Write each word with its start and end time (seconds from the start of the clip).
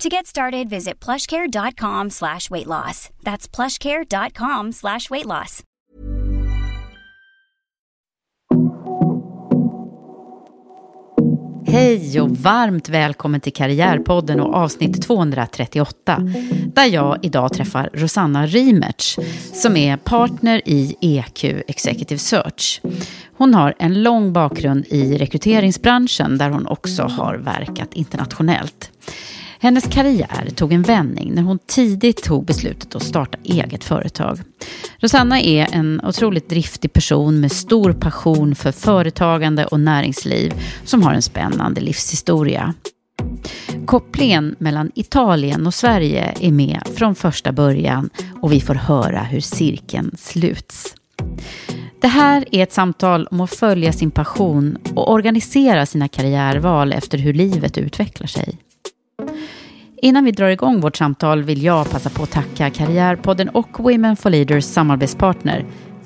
To 0.00 0.08
get 0.08 0.26
started, 0.26 0.68
visit 0.68 1.04
plushcare.com 1.04 2.10
slash 2.10 2.50
weight 2.50 2.66
loss. 2.66 3.08
That's 3.22 3.48
plushcare.com 3.48 4.72
slash 4.72 5.10
weight 5.10 5.26
loss. 5.26 5.62
Hej 11.66 12.20
och 12.20 12.30
varmt 12.30 12.88
välkommen 12.88 13.40
till 13.40 13.52
Karriärpodden 13.52 14.40
och 14.40 14.54
avsnitt 14.54 15.02
238. 15.02 16.22
Där 16.74 16.86
jag 16.86 17.18
idag 17.22 17.52
träffar 17.52 17.90
Rosanna 17.92 18.46
Rimertz 18.46 19.18
som 19.52 19.76
är 19.76 19.96
partner 19.96 20.62
i 20.64 20.96
EQ 21.00 21.44
Executive 21.44 22.18
Search. 22.18 22.80
Hon 23.36 23.54
har 23.54 23.74
en 23.78 24.02
lång 24.02 24.32
bakgrund 24.32 24.86
i 24.86 25.18
rekryteringsbranschen 25.18 26.38
där 26.38 26.50
hon 26.50 26.66
också 26.66 27.02
har 27.02 27.34
verkat 27.34 27.94
internationellt. 27.94 28.90
Hennes 29.60 29.84
karriär 29.86 30.48
tog 30.54 30.72
en 30.72 30.82
vändning 30.82 31.34
när 31.34 31.42
hon 31.42 31.58
tidigt 31.66 32.22
tog 32.22 32.44
beslutet 32.44 32.94
att 32.94 33.02
starta 33.02 33.38
eget 33.44 33.84
företag. 33.84 34.38
Rosanna 34.98 35.40
är 35.40 35.68
en 35.72 36.00
otroligt 36.04 36.48
driftig 36.48 36.92
person 36.92 37.40
med 37.40 37.52
stor 37.52 37.92
passion 37.92 38.54
för 38.54 38.72
företagande 38.72 39.66
och 39.66 39.80
näringsliv 39.80 40.52
som 40.84 41.02
har 41.02 41.14
en 41.14 41.22
spännande 41.22 41.80
livshistoria. 41.80 42.74
Kopplingen 43.86 44.56
mellan 44.58 44.90
Italien 44.94 45.66
och 45.66 45.74
Sverige 45.74 46.34
är 46.40 46.50
med 46.50 46.82
från 46.94 47.14
första 47.14 47.52
början 47.52 48.10
och 48.42 48.52
vi 48.52 48.60
får 48.60 48.74
höra 48.74 49.22
hur 49.22 49.40
cirkeln 49.40 50.14
sluts. 50.18 50.94
Det 52.00 52.08
här 52.08 52.44
är 52.52 52.62
ett 52.62 52.72
samtal 52.72 53.26
om 53.30 53.40
att 53.40 53.54
följa 53.54 53.92
sin 53.92 54.10
passion 54.10 54.78
och 54.94 55.12
organisera 55.12 55.86
sina 55.86 56.08
karriärval 56.08 56.92
efter 56.92 57.18
hur 57.18 57.34
livet 57.34 57.78
utvecklar 57.78 58.26
sig. 58.26 58.58
Innan 60.02 60.24
vi 60.24 60.30
drar 60.30 60.48
igång 60.48 60.80
vårt 60.80 60.96
samtal 60.96 61.42
vill 61.42 61.62
jag 61.62 61.90
passa 61.90 62.10
på 62.10 62.22
att 62.22 62.30
tacka 62.30 62.70
Karriärpodden 62.70 63.48
och 63.48 63.80
Women 63.80 64.16
for 64.16 64.30
Leaders 64.30 64.64
samarbetspartner 64.64 65.64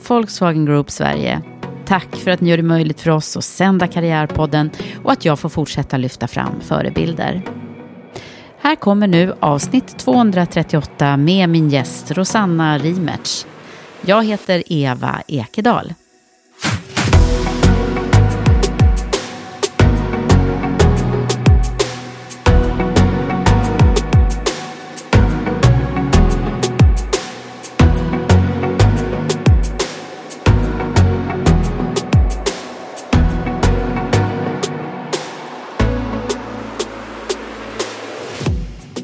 Volkswagen 0.08 0.66
Group 0.66 0.90
Sverige. 0.90 1.42
Tack 1.86 2.16
för 2.16 2.30
att 2.30 2.40
ni 2.40 2.50
gör 2.50 2.56
det 2.56 2.62
möjligt 2.62 3.00
för 3.00 3.10
oss 3.10 3.36
att 3.36 3.44
sända 3.44 3.86
Karriärpodden 3.86 4.70
och 5.04 5.12
att 5.12 5.24
jag 5.24 5.38
får 5.38 5.48
fortsätta 5.48 5.96
lyfta 5.96 6.28
fram 6.28 6.60
förebilder. 6.60 7.42
Här 8.60 8.76
kommer 8.76 9.06
nu 9.06 9.34
avsnitt 9.40 9.98
238 9.98 11.16
med 11.16 11.48
min 11.48 11.68
gäst 11.68 12.10
Rosanna 12.10 12.78
Rimertz. 12.78 13.46
Jag 14.00 14.24
heter 14.24 14.62
Eva 14.66 15.22
Ekedal. 15.26 15.92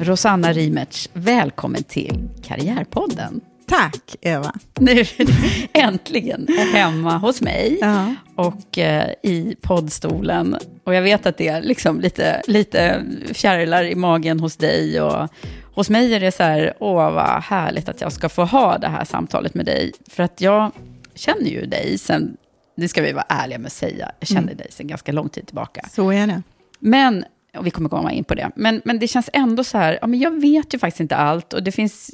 Rosanna 0.07 0.53
Rimertz, 0.53 1.09
välkommen 1.13 1.83
till 1.83 2.29
Karriärpodden. 2.43 3.41
Tack, 3.67 4.15
Eva. 4.21 4.53
Nu 4.79 4.91
är 4.91 5.25
du 5.25 5.33
äntligen 5.73 6.47
hemma 6.73 7.17
hos 7.17 7.41
mig 7.41 7.77
Ja. 7.81 8.15
och 8.35 8.77
eh, 8.77 9.09
i 9.23 9.55
poddstolen. 9.61 10.57
Och 10.83 10.95
jag 10.95 11.01
vet 11.01 11.25
att 11.25 11.37
det 11.37 11.47
är 11.47 11.61
liksom 11.61 12.01
lite, 12.01 12.41
lite 12.47 13.03
fjärilar 13.33 13.83
i 13.83 13.95
magen 13.95 14.39
hos 14.39 14.55
dig. 14.57 15.01
Och 15.01 15.29
hos 15.75 15.89
mig 15.89 16.13
är 16.13 16.19
det 16.19 16.31
så 16.31 16.43
här, 16.43 16.73
åh 16.79 17.11
vad 17.13 17.43
härligt 17.43 17.89
att 17.89 18.01
jag 18.01 18.11
ska 18.11 18.29
få 18.29 18.43
ha 18.45 18.77
det 18.77 18.87
här 18.87 19.05
samtalet 19.05 19.53
med 19.53 19.65
dig. 19.65 19.91
För 20.09 20.23
att 20.23 20.41
jag 20.41 20.71
känner 21.15 21.49
ju 21.49 21.65
dig 21.65 21.97
sen, 21.97 22.37
det 22.77 22.87
ska 22.87 23.01
vi 23.01 23.11
vara 23.11 23.25
ärliga 23.29 23.57
med 23.59 23.67
att 23.67 23.73
säga, 23.73 24.11
jag 24.19 24.27
känner 24.27 24.53
dig 24.53 24.67
sen 24.71 24.87
ganska 24.87 25.11
lång 25.11 25.29
tid 25.29 25.45
tillbaka. 25.47 25.81
Så 25.91 26.11
är 26.11 26.27
det. 26.27 26.41
Men, 26.79 27.25
och 27.57 27.65
vi 27.65 27.71
kommer 27.71 27.89
komma 27.89 28.11
in 28.11 28.23
på 28.23 28.35
det, 28.35 28.51
men, 28.55 28.81
men 28.85 28.99
det 28.99 29.07
känns 29.07 29.29
ändå 29.33 29.63
så 29.63 29.77
här, 29.77 29.97
ja, 30.01 30.07
men 30.07 30.19
jag 30.19 30.41
vet 30.41 30.73
ju 30.73 30.79
faktiskt 30.79 30.99
inte 30.99 31.15
allt 31.15 31.53
och 31.53 31.63
det 31.63 31.71
finns 31.71 32.11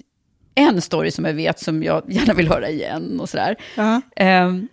en 0.55 0.81
story 0.81 1.11
som 1.11 1.25
jag 1.25 1.33
vet 1.33 1.59
som 1.59 1.83
jag 1.83 2.03
gärna 2.07 2.33
vill 2.33 2.47
höra 2.47 2.69
igen 2.69 3.19
och 3.19 3.29
sådär. 3.29 3.55
Ja. 3.77 4.01
Ehm, 4.15 4.67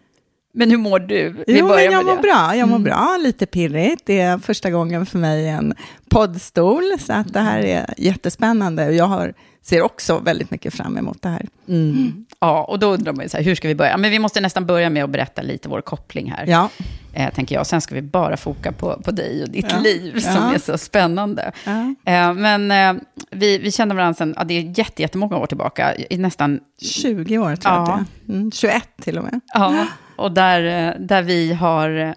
men 0.53 0.71
hur 0.71 0.77
mår 0.79 0.99
du? 0.99 1.45
Vi 1.47 1.59
Jo, 1.59 1.69
men 1.69 1.85
jag 1.85 2.05
mår 2.07 2.17
det. 2.17 2.23
bra. 2.23 2.57
Jag 2.57 2.69
mår 2.69 2.77
Mm. 2.77 2.85
bra, 2.85 3.17
lite 3.21 3.47
pirrigt. 3.47 4.03
Det 4.07 4.21
är 4.21 4.39
första 4.39 4.71
gången 4.71 5.07
för 5.07 5.19
mig 5.19 5.45
i 5.45 5.49
en 5.49 5.75
poddstol, 6.09 6.83
så 7.01 7.13
att 7.13 7.33
det 7.33 7.41
här 7.41 7.59
är 7.59 7.95
jättespännande. 7.97 8.87
Och 8.87 8.95
jag 8.95 9.05
har, 9.07 9.35
ser 9.63 9.83
också 9.83 10.19
väldigt 10.19 10.51
mycket 10.51 10.75
fram 10.75 10.99
emot 10.99 11.23
det 11.23 11.29
här. 11.29 11.47
Mm. 11.69 12.25
Ja, 12.41 12.65
och 12.65 12.79
då 12.79 12.87
undrar 12.95 13.13
man 13.13 13.23
ju 13.25 13.29
så 13.29 13.37
här, 13.37 13.45
hur 13.45 13.55
ska 13.55 13.69
vi 13.69 13.75
börja? 13.75 13.97
Men 13.97 14.11
vi 14.11 14.19
måste 14.19 14.41
nästan 14.41 14.67
börja 14.67 14.91
med 14.91 15.05
att 15.05 15.11
berätta 15.11 15.43
lite 15.43 15.69
vår 15.69 15.81
koppling 15.81 16.31
här, 16.31 16.47
Ja, 16.47 16.69
eh, 17.13 17.31
tänker 17.35 17.55
jag. 17.55 17.67
Sen 17.67 17.81
ska 17.81 17.95
vi 17.95 18.03
bara 18.03 18.37
foka 18.37 18.73
på, 18.73 19.01
på 19.05 19.11
dig 19.11 19.43
och 19.43 19.49
ditt 19.51 19.67
Ja. 19.71 19.79
liv, 19.79 20.21
som 20.21 20.35
Ja. 20.35 20.55
är 20.55 20.59
så 20.59 20.79
spännande. 20.79 21.53
ja. 21.65 21.95
Eh, 22.13 22.35
men 22.35 22.71
eh, 22.71 23.03
vi, 23.31 23.59
vi 23.59 23.73
känner 23.73 23.95
varandra 23.95 24.15
sedan, 24.15 24.35
ja, 24.37 24.45
det 24.45 24.55
är 24.55 24.79
jätte, 24.79 25.03
jättemånga 25.03 25.37
år 25.37 25.47
tillbaka, 25.47 25.95
i 26.11 26.17
nästan 26.19 26.61
20 26.83 27.39
år 27.39 27.57
tror 27.57 27.75
jag 27.75 27.89
Ja. 27.89 28.05
det 28.27 28.33
är. 28.33 28.37
Mm, 28.37 28.51
21 28.53 28.83
till 29.03 29.19
och 29.19 29.25
med. 29.25 29.41
Ja, 29.55 29.87
och 30.21 30.33
där, 30.33 30.89
eh, 30.89 31.01
där 31.01 31.23
vi 31.23 31.53
har 31.53 31.91
eh, 31.91 32.13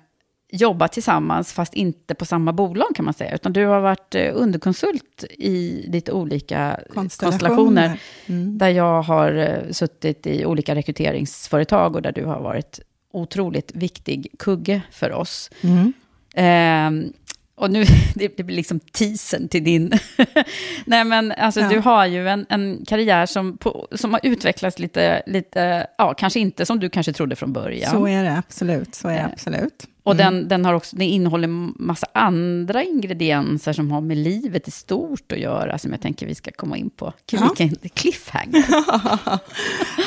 jobbat 0.52 0.92
tillsammans, 0.92 1.54
fast 1.54 1.74
inte 1.74 2.16
på 2.16 2.26
samma 2.26 2.54
bolag 2.54 2.88
kan 2.96 3.06
man 3.06 3.14
säga, 3.14 3.36
utan 3.36 3.54
du 3.54 3.66
har 3.66 3.80
varit 3.80 4.16
eh, 4.16 4.32
underkonsult 4.34 5.24
i 5.30 5.86
lite 5.88 6.12
olika 6.12 6.80
konstellationer, 6.94 8.00
Mm. 8.26 8.58
där 8.58 8.70
jag 8.70 9.02
har 9.02 9.34
eh, 9.34 9.72
suttit 9.72 10.28
i 10.28 10.46
olika 10.46 10.76
rekryteringsföretag 10.76 11.96
och 11.96 12.02
där 12.02 12.12
du 12.12 12.26
har 12.26 12.42
varit 12.42 12.80
otroligt 13.14 13.72
viktig 13.76 14.28
kugge 14.40 14.82
för 14.92 15.12
oss. 15.12 15.50
Mm. 15.62 15.94
Ehm, 16.36 17.14
och 17.64 17.72
nu, 17.72 17.84
det, 18.16 18.38
det 18.38 18.44
blir 18.44 18.56
liksom 18.56 18.80
teasern 18.80 19.48
till 19.48 19.64
din... 19.64 19.92
Nej 20.86 21.04
men 21.04 21.32
alltså 21.32 21.60
Ja. 21.60 21.70
du 21.70 21.80
har 21.80 22.06
ju 22.06 22.30
en, 22.30 22.46
en 22.50 22.86
karriär 22.88 23.26
som, 23.26 23.58
på, 23.58 23.88
som 23.92 24.14
har 24.14 24.20
utvecklats 24.24 24.80
lite, 24.80 25.22
lite, 25.28 25.88
ja 25.98 26.14
kanske 26.14 26.40
inte 26.40 26.66
som 26.66 26.80
du 26.80 26.90
kanske 26.90 27.14
trodde 27.14 27.36
från 27.36 27.54
början. 27.54 27.92
Så 27.92 28.08
är 28.08 28.24
det 28.24 28.38
absolut. 28.38 28.96
Så 28.96 29.08
är 29.08 29.14
det 29.14 29.20
Eh, 29.20 29.26
absolut. 29.26 29.88
Och 30.04 30.16
den, 30.16 30.48
den, 30.48 30.66
har 30.66 30.74
också, 30.74 30.96
den 30.96 31.08
innehåller 31.08 31.48
massa 31.84 32.08
andra 32.14 32.84
ingredienser 32.84 33.74
som 33.74 33.92
har 33.92 34.02
med 34.02 34.18
livet 34.18 34.68
i 34.68 34.72
stort 34.72 35.32
att 35.32 35.40
göra, 35.40 35.78
som 35.78 35.92
jag 35.92 36.02
tänker 36.02 36.26
vi 36.28 36.36
ska 36.36 36.52
komma 36.52 36.78
in 36.78 36.90
på. 36.90 37.14
Gud, 37.28 37.40
Ja. 37.42 37.54
vilken 37.58 37.90
cliffhanger. 37.90 38.66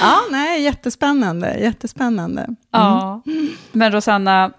Ja, 0.00 0.20
nej, 0.30 0.62
jättespännande. 0.62 1.58
Jättespännande. 1.60 2.46
Ja. 2.70 3.22
Men 3.72 3.92
Rosanna, 3.92 4.52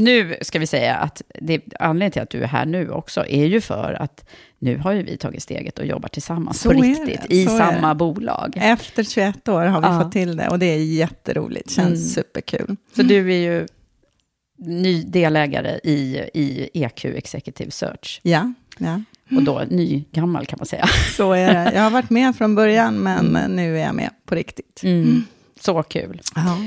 nu 0.00 0.36
ska 0.42 0.58
vi 0.58 0.66
säga 0.66 0.96
att 0.96 1.22
det, 1.40 1.60
anledningen 1.80 2.12
till 2.12 2.22
att 2.22 2.30
du 2.30 2.42
är 2.42 2.46
här 2.46 2.66
nu 2.66 2.90
också 2.90 3.26
är 3.26 3.46
ju 3.46 3.60
för 3.60 3.96
att 4.00 4.28
nu 4.58 4.76
har 4.78 4.92
ju 4.92 5.02
vi 5.02 5.16
tagit 5.16 5.42
steget 5.42 5.78
och 5.78 5.86
jobbar 5.86 6.08
tillsammans 6.08 6.60
Så 6.60 6.70
på 6.72 6.80
riktigt 6.82 7.20
i 7.28 7.46
samma 7.46 7.94
bolag. 7.94 8.52
Efter 8.56 9.04
21 9.04 9.48
år 9.48 9.62
har 9.66 9.80
vi 9.80 9.86
Ja. 9.86 10.00
fått 10.02 10.12
till 10.12 10.36
det 10.36 10.48
och 10.48 10.58
det 10.58 10.66
är 10.66 10.78
jätteroligt. 10.84 11.70
Känns 11.70 11.88
Mm. 11.88 11.96
superkul. 12.24 12.76
Så 12.96 13.02
du 13.02 13.32
är 13.32 13.38
ju 13.38 13.66
ny 14.58 15.02
delägare 15.02 15.80
i, 15.84 16.20
i 16.34 16.70
EQ 16.74 17.04
Executive 17.04 17.70
Search. 17.70 18.20
Ja, 18.22 18.52
ja, 18.78 19.02
Och 19.36 19.42
då 19.42 19.62
ny 19.70 20.04
gammal 20.12 20.46
kan 20.46 20.56
man 20.58 20.66
säga. 20.66 20.86
så 21.16 21.32
är 21.32 21.54
det. 21.54 21.72
Jag 21.74 21.82
har 21.82 21.90
varit 21.90 22.10
med 22.10 22.36
från 22.36 22.54
början, 22.54 22.94
men 22.94 23.24
nu 23.56 23.78
är 23.78 23.84
jag 23.86 23.94
med 23.94 24.10
på 24.26 24.34
riktigt. 24.34 24.80
Mm. 24.82 25.24
Så 25.60 25.82
kul. 25.82 26.20
Ja. 26.34 26.58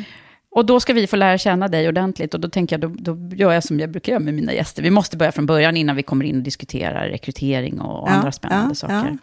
Och 0.56 0.66
då 0.66 0.80
ska 0.80 0.94
vi 0.94 1.08
få 1.08 1.16
lära 1.16 1.38
känna 1.38 1.68
dig 1.68 1.88
ordentligt 1.88 2.34
och 2.34 2.40
då 2.40 2.50
tänker 2.50 2.80
jag, 2.80 2.92
då, 2.92 3.14
då 3.14 3.36
gör 3.36 3.52
jag 3.52 3.64
som 3.64 3.80
jag 3.80 3.92
brukar 3.92 4.12
göra 4.12 4.20
med 4.24 4.34
mina 4.34 4.54
gäster. 4.54 4.84
Vi 4.84 4.90
måste 4.90 5.18
börja 5.18 5.32
från 5.32 5.46
början 5.46 5.78
innan 5.78 5.96
vi 5.96 6.04
kommer 6.04 6.26
in 6.26 6.38
och 6.38 6.44
diskuterar 6.44 7.10
rekrytering 7.10 7.82
och 7.82 8.10
Ja, 8.10 8.14
andra 8.14 8.32
spännande 8.32 8.70
ja, 8.72 8.76
saker. 8.76 9.18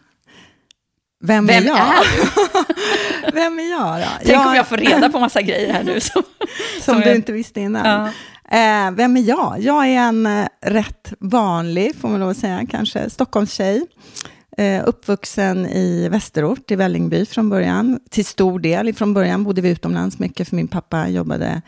Vem, 1.25 1.47
Vem 1.47 1.63
är 1.65 1.67
jag? 1.69 1.77
är 1.79 3.33
Vem 3.33 3.59
är 3.59 3.71
jag 3.71 4.01
då? 4.01 4.07
Tänk 4.25 4.47
om 4.47 4.55
jag 4.55 4.67
får 4.67 4.77
reda 4.77 5.09
på 5.09 5.21
massa 5.21 5.43
grejer 5.43 5.73
här 5.73 5.83
nu. 5.85 6.01
Som, 6.01 6.23
Som, 6.23 6.95
som 6.95 7.01
du 7.01 7.07
jag- 7.09 7.17
inte 7.17 7.33
visste 7.33 7.61
innan. 7.61 8.07
Eh, 8.53 8.91
vem 8.93 9.17
är 9.17 9.29
jag? 9.29 9.57
Jag 9.61 9.87
är 9.87 9.99
en 9.99 10.27
eh, 10.27 10.47
rätt 10.67 11.13
vanlig, 11.21 11.97
får 11.97 12.09
man 12.09 12.21
lov 12.21 12.29
att 12.29 12.37
säga, 12.37 12.67
kanske 12.71 13.11
Stockholmstjej. 13.11 13.87
Eh, 14.61 14.83
uppvuxen 14.87 15.67
i 15.67 16.09
Västerort, 16.09 16.71
i 16.71 16.77
Vällingby 16.77 17.27
från 17.27 17.51
början. 17.51 18.01
Till 18.11 18.25
stor 18.25 18.59
del 18.59 18.95
från 18.95 19.15
början 19.15 19.45
bodde 19.45 19.61
vi 19.61 19.71
utomlands 19.71 20.19
mycket, 20.19 20.49
för 20.49 20.57
min 20.57 20.69
pappa 20.69 21.09
jobbade 21.09 21.63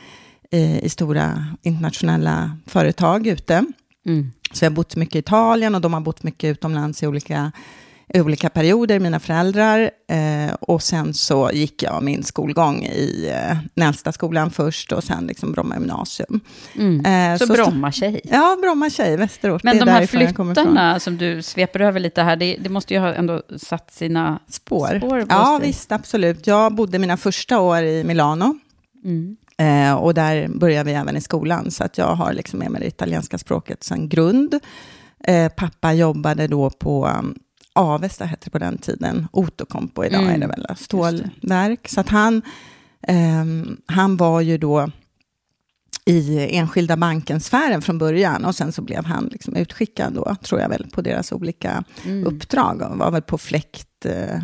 eh, 0.51 0.85
i 0.85 0.89
stora 0.89 1.47
internationella 1.63 2.59
företag 2.67 3.27
ute. 3.27 3.65
Mm. 4.07 4.31
Så 4.53 4.65
jag 4.65 4.71
har 4.71 4.75
bott 4.75 4.97
mycket 4.97 5.17
i 5.17 5.19
Italien 5.19 5.75
och 5.75 5.81
de 5.81 5.93
har 5.93 6.01
bott 6.01 6.23
mycket 6.23 6.51
utomlands 6.51 7.03
i 7.03 7.07
olika, 7.07 7.53
i 7.92 7.92
olika 8.15 8.49
perioder, 8.51 8.99
mina 9.01 9.21
föräldrar. 9.21 9.91
Eh, 10.11 10.55
och 10.61 10.83
sen 10.83 11.15
så 11.15 11.51
gick 11.53 11.83
jag 11.83 12.03
min 12.03 12.23
skolgång 12.23 12.85
i 12.85 13.31
eh, 13.35 13.57
Nälsta 13.75 14.13
skolan 14.13 14.51
först 14.51 14.93
och 14.93 15.05
sen 15.05 15.27
liksom 15.27 15.53
Bromma 15.53 15.75
gymnasium. 15.75 16.41
Mm. 16.79 17.33
Eh, 17.33 17.39
Så, 17.39 17.47
så- 17.47 17.53
Bromma-tjej. 17.53 18.21
Ja, 18.25 18.57
Bromma 18.63 18.91
tjej, 18.91 19.17
Västerort. 19.17 19.63
Men 19.63 19.79
de 19.79 19.89
här 19.89 20.07
flyttarna 20.07 21.01
som 21.01 21.17
du 21.19 21.43
sveper 21.43 21.81
över 21.81 22.01
lite 22.01 22.23
här, 22.23 22.37
det, 22.37 22.57
det 22.61 22.69
måste 22.69 22.95
ju 22.95 23.01
ha 23.01 23.15
ändå 23.15 23.43
satt 23.57 23.93
sina 23.93 24.39
Spår. 24.49 24.99
spår 24.99 25.27
ja, 25.29 25.59
visst, 25.63 25.93
absolut. 25.93 26.47
Jag 26.47 26.75
bodde 26.75 26.99
mina 26.99 27.17
första 27.17 27.61
år 27.61 27.83
i 27.83 28.05
Milano. 28.05 28.59
Mm. 29.05 29.37
Eh, 29.59 29.95
och 29.95 30.15
där 30.15 30.49
började 30.49 30.91
vi 30.91 30.97
även 30.97 31.17
i 31.17 31.21
skolan, 31.21 31.71
så 31.71 31.85
att 31.85 31.99
jag 31.99 32.15
har 32.15 32.33
liksom 32.33 32.59
med 32.59 32.71
mig 32.71 32.81
det 32.81 32.87
italienska 32.87 33.39
språket 33.39 33.85
som 33.85 34.09
grund. 34.09 34.61
Eh, 35.25 35.49
pappa 35.53 35.93
jobbade 35.93 36.47
då 36.47 36.71
på 36.71 37.11
Avesta, 37.75 38.25
hette 38.25 38.45
det 38.47 38.51
på 38.51 38.59
den 38.59 38.79
tiden, 38.79 39.29
Outokumpu, 39.33 40.05
idag 40.05 40.23
Mm, 40.23 40.35
är 40.35 40.39
det 40.39 40.47
väl, 40.47 40.67
stålverk. 40.77 41.89
Så 41.89 42.01
att 42.01 42.09
han, 42.09 42.43
ehm, 43.03 43.77
han 43.87 44.17
var 44.17 44.41
ju 44.41 44.59
då 44.59 44.91
i 46.05 46.57
enskilda 46.57 46.97
bankensfären 46.97 47.83
från 47.83 47.99
början 47.99 48.45
och 48.45 48.55
sen 48.55 48.73
så 48.73 48.83
blev 48.83 49.05
han 49.05 49.25
liksom 49.33 49.57
utskickad 49.57 50.13
då, 50.13 50.37
tror 50.43 50.61
jag 50.61 50.69
väl, 50.69 50.87
på 50.93 51.03
deras 51.03 51.33
olika 51.33 51.85
Mm. 52.05 52.27
uppdrag. 52.27 52.83
Och 52.83 52.99
var 52.99 53.11
väl 53.11 53.23
på 53.23 53.39
fläkt, 53.39 54.05
eh, 54.07 54.43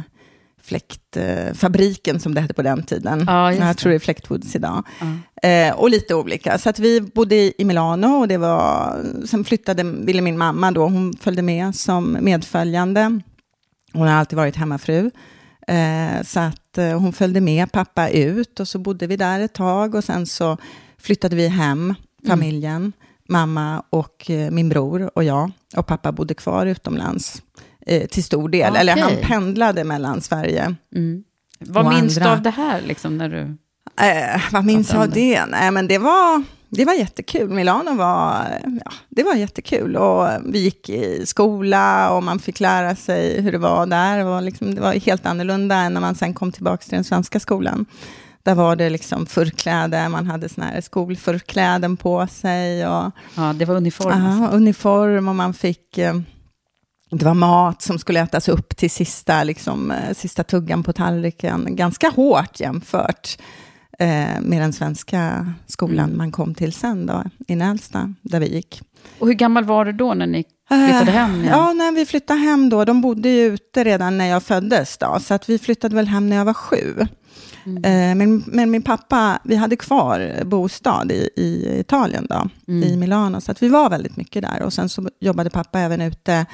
fläktfabriken 0.69 2.21
som 2.21 2.35
det 2.35 2.41
hette 2.41 2.55
på 2.55 2.63
den 2.63 2.83
tiden. 2.83 3.25
Ja, 3.27 3.53
jag 3.53 3.77
tror 3.77 3.91
det 3.91 3.97
är 3.97 4.01
Fläktwoods 4.01 4.57
idag. 4.57 4.83
Ja. 5.01 5.49
Eh, 5.49 5.75
och 5.75 5.91
lite 5.91 6.15
olika. 6.15 6.59
Så 6.59 6.71
att 6.71 6.79
vi 6.79 7.01
bodde 7.01 7.35
i, 7.35 7.65
Milano 7.65 8.07
och 8.07 8.29
det 8.29 8.37
var, 8.37 9.01
sen 9.27 9.45
flyttade, 9.45 9.83
ville 9.83 10.23
min 10.23 10.39
mamma 10.39 10.71
då, 10.71 10.83
hon 10.83 11.15
följde 11.21 11.43
med 11.43 11.75
som 11.75 12.19
medföljande. 12.21 13.21
Hon 13.93 14.09
har 14.09 14.15
alltid 14.15 14.37
varit 14.37 14.57
hemmafru. 14.57 15.11
Eh, 15.69 16.23
så 16.25 16.41
att 16.41 16.79
eh, 16.79 17.01
hon 17.01 17.13
följde 17.13 17.41
med 17.41 17.73
pappa 17.73 18.09
ut 18.09 18.61
och 18.61 18.69
så 18.69 18.79
bodde 18.79 19.07
vi 19.07 19.17
där 19.17 19.41
ett 19.41 19.55
tag 19.55 19.95
och 19.95 20.05
sen 20.05 20.27
så 20.27 20.57
flyttade 20.99 21.37
vi 21.37 21.49
hem, 21.49 21.95
familjen, 22.27 22.93
mamma 23.29 23.83
och 23.91 24.31
eh, 24.31 24.51
min 24.51 24.69
bror 24.69 25.11
och 25.15 25.25
jag. 25.25 25.51
Och 25.77 25.87
pappa 25.87 26.13
bodde 26.13 26.35
kvar 26.35 26.67
utomlands 26.67 27.43
eh, 27.89 28.07
till 28.07 28.25
stor 28.25 28.49
del. 28.49 28.77
Eller 28.77 28.97
han 28.97 29.13
pendlade 29.23 29.85
mellan 29.85 30.21
Sverige 30.21 30.75
Mm. 30.95 31.23
Vad 31.61 31.87
Och 31.87 31.93
minns 31.95 32.15
du 32.17 32.25
av 32.25 32.43
det 32.43 32.51
här, 32.51 32.81
liksom, 32.87 33.19
när 33.19 33.29
du... 33.29 33.41
Eh, 34.07 34.41
vad 34.53 34.65
minns 34.65 34.93
jag 34.93 35.03
av 35.03 35.11
det? 35.11 35.47
Nej, 35.47 35.71
men 35.71 35.87
det 35.89 35.99
var, 35.99 36.43
det 36.69 36.85
var 36.85 36.95
jättekul. 36.95 37.49
Milano 37.51 37.95
var, 37.95 38.45
ja, 38.85 38.93
det 39.09 39.23
var 39.23 39.35
jättekul. 39.35 39.97
Och 39.97 40.29
vi 40.45 40.59
gick 40.59 40.89
i 40.91 41.27
skola 41.27 42.11
och 42.13 42.23
man 42.23 42.39
fick 42.39 42.61
lära 42.61 42.97
sig 42.97 43.41
hur 43.43 43.53
det 43.53 43.59
var 43.59 43.87
där. 43.87 44.19
Det 44.19 44.25
var, 44.25 44.41
liksom, 44.41 44.75
det 44.75 44.81
var 44.81 44.93
helt 44.93 45.27
annorlunda 45.27 45.77
än 45.77 45.95
när 45.95 46.01
man 46.01 46.15
sen 46.15 46.35
kom 46.35 46.53
tillbaka 46.53 46.83
till 46.83 46.95
den 46.95 47.05
svenska 47.05 47.41
skolan. 47.41 47.87
Där 48.43 48.55
var 48.55 48.77
det 48.77 48.91
liksom 48.91 49.27
förkläde, 49.27 50.09
man 50.09 50.27
hade 50.27 50.49
såna 50.49 50.67
här 50.67 50.81
skolförkläden 50.81 51.97
på 51.97 52.27
sig. 52.27 52.87
Och, 52.89 53.11
Ja, 53.37 53.53
det 53.57 53.65
var 53.65 53.75
uniform. 53.77 54.27
alltså. 54.27 54.45
Ja, 54.53 54.57
uniform 54.57 55.29
och 55.29 55.35
man 55.37 55.55
fick... 55.55 55.99
Eh, 55.99 56.15
det 57.11 57.25
var 57.25 57.35
mat 57.35 57.83
som 57.83 57.99
skulle 57.99 58.21
ätas 58.21 58.49
upp 58.49 58.77
till 58.77 58.91
sista, 58.91 59.45
liksom, 59.45 59.91
eh, 59.91 60.15
sista 60.15 60.45
tuggan 60.45 60.83
på 60.83 60.93
tallriken. 60.93 61.77
Ganska 61.77 62.09
hårt 62.09 62.61
jämfört 62.61 63.39
eh, 63.99 64.41
med 64.41 64.61
den 64.61 64.73
svenska 64.73 65.53
skolan 65.67 66.05
Mm. 66.05 66.19
man 66.19 66.33
kom 66.33 66.55
till 66.55 66.73
sen 66.73 67.07
då, 67.07 67.23
i 67.49 67.57
Nälsta, 67.57 68.15
där 68.23 68.41
vi 68.41 68.55
gick. 68.55 68.83
Och 69.19 69.27
hur 69.27 69.35
gammal 69.35 69.65
var 69.65 69.85
du 69.85 69.93
då 69.93 70.15
när 70.15 70.27
ni 70.27 70.45
flyttade 70.69 71.11
Eh, 71.11 71.17
hem 71.17 71.35
igen? 71.35 71.47
Ja, 71.51 71.73
när 71.73 71.93
vi 71.93 72.07
flyttade 72.07 72.41
hem 72.41 72.69
då, 72.69 72.85
de 72.85 73.01
bodde 73.01 73.29
ju 73.29 73.47
ute 73.47 73.85
redan 73.85 74.19
när 74.19 74.27
jag 74.27 74.43
föddes 74.43 74.99
då, 74.99 75.19
så 75.21 75.35
att 75.35 75.49
vi 75.49 75.59
flyttade 75.59 75.95
väl 75.97 76.07
hem 76.07 76.29
när 76.29 76.37
jag 76.37 76.45
var 76.45 76.55
sju. 76.55 77.07
Mm. 77.67 77.85
Eh, 77.85 78.15
men, 78.15 78.45
men 78.47 78.71
min 78.71 78.83
pappa, 78.83 79.39
vi 79.45 79.57
hade 79.57 79.77
kvar 79.77 80.45
bostad 80.45 81.13
i, 81.13 81.31
i 81.37 81.79
Italien 81.81 82.27
då, 82.31 82.49
Mm. 82.69 82.83
i 82.89 82.97
Milano, 82.97 83.41
så 83.41 83.51
att 83.53 83.63
vi 83.63 83.69
var 83.69 83.91
väldigt 83.91 84.17
mycket 84.17 84.43
där. 84.43 84.63
Och 84.63 84.73
sen 84.73 84.89
så 84.89 85.09
jobbade 85.21 85.51
pappa 85.51 85.81
även 85.81 86.01
ute 86.01 86.47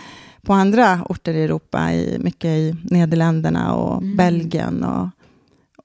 på 0.45 0.53
andra 0.53 1.01
orter 1.09 1.35
i 1.35 1.43
Europa, 1.45 1.93
i, 1.93 2.19
mycket 2.21 2.49
i 2.49 2.77
Nederländerna 2.83 3.75
och 3.75 4.03
Mm. 4.03 4.17
Belgien 4.17 4.85
och, 4.85 5.09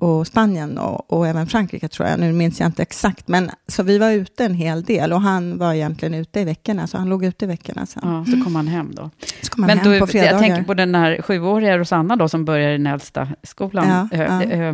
och 0.07 0.27
Spanien 0.27 0.77
och, 0.77 1.13
och 1.13 1.27
även 1.27 1.47
Frankrike 1.47 1.87
tror 1.87 2.07
jag. 2.07 2.19
Nu 2.19 2.33
minns 2.33 2.59
jag 2.59 2.67
inte 2.67 2.81
exakt, 2.81 3.27
men 3.27 3.49
så 3.67 3.83
vi 3.83 3.97
var 3.97 4.11
ute 4.11 4.45
en 4.45 4.53
hel 4.53 4.83
del 4.83 5.13
och 5.13 5.21
han 5.21 5.57
var 5.57 5.73
egentligen 5.73 6.13
ute 6.13 6.39
i 6.39 6.43
veckorna, 6.43 6.87
så 6.87 6.97
han 6.97 7.09
låg 7.09 7.25
ute 7.25 7.45
i 7.45 7.47
veckorna 7.47 7.85
sen. 7.85 8.03
Ja, 8.05 8.25
så 8.25 8.43
kom 8.43 8.55
han 8.55 8.67
hem 8.67 8.91
då. 8.95 9.09
Så 9.41 9.51
kom 9.51 9.63
han 9.63 9.67
Men 9.67 9.77
hem 9.77 9.93
då, 9.93 9.99
på 9.99 10.07
fredagar. 10.07 10.31
jag 10.31 10.41
tänker 10.41 10.63
på 10.63 10.73
den 10.73 10.95
här 10.95 11.21
sjuåriga 11.21 11.77
Rosanna 11.77 12.15
då, 12.15 12.29
som 12.29 12.45
börjar 12.45 12.69
i 12.69 12.77
den 12.77 12.87
äldsta 12.87 13.27
skolan. 13.43 14.07
Ja, 14.11 14.17
ja. 14.17 14.73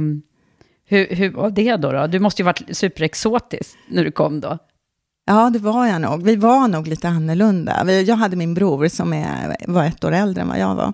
hur, 0.88 1.16
hur 1.16 1.30
var 1.32 1.50
det 1.50 1.76
då, 1.76 1.92
då? 1.92 2.08
Du 2.08 2.20
måste 2.20 2.42
ju 2.42 2.46
varit 2.46 2.78
superexotisk 2.78 3.78
när 3.88 4.04
du 4.04 4.12
kom 4.12 4.40
då. 4.40 4.58
Ja, 5.28 5.50
det 5.50 5.60
var 5.60 5.86
jag 5.86 6.02
nog. 6.02 6.24
Vi 6.24 6.36
var 6.36 6.68
nog 6.68 6.88
lite 6.88 7.08
annorlunda. 7.08 7.92
Jag 7.92 8.16
hade 8.16 8.36
min 8.36 8.54
bror 8.54 8.88
som 8.88 9.14
är, 9.14 9.56
var 9.68 9.84
ett 9.84 10.04
år 10.04 10.12
äldre 10.12 10.42
än 10.42 10.48
vad 10.48 10.60
jag 10.60 10.76
var. 10.76 10.94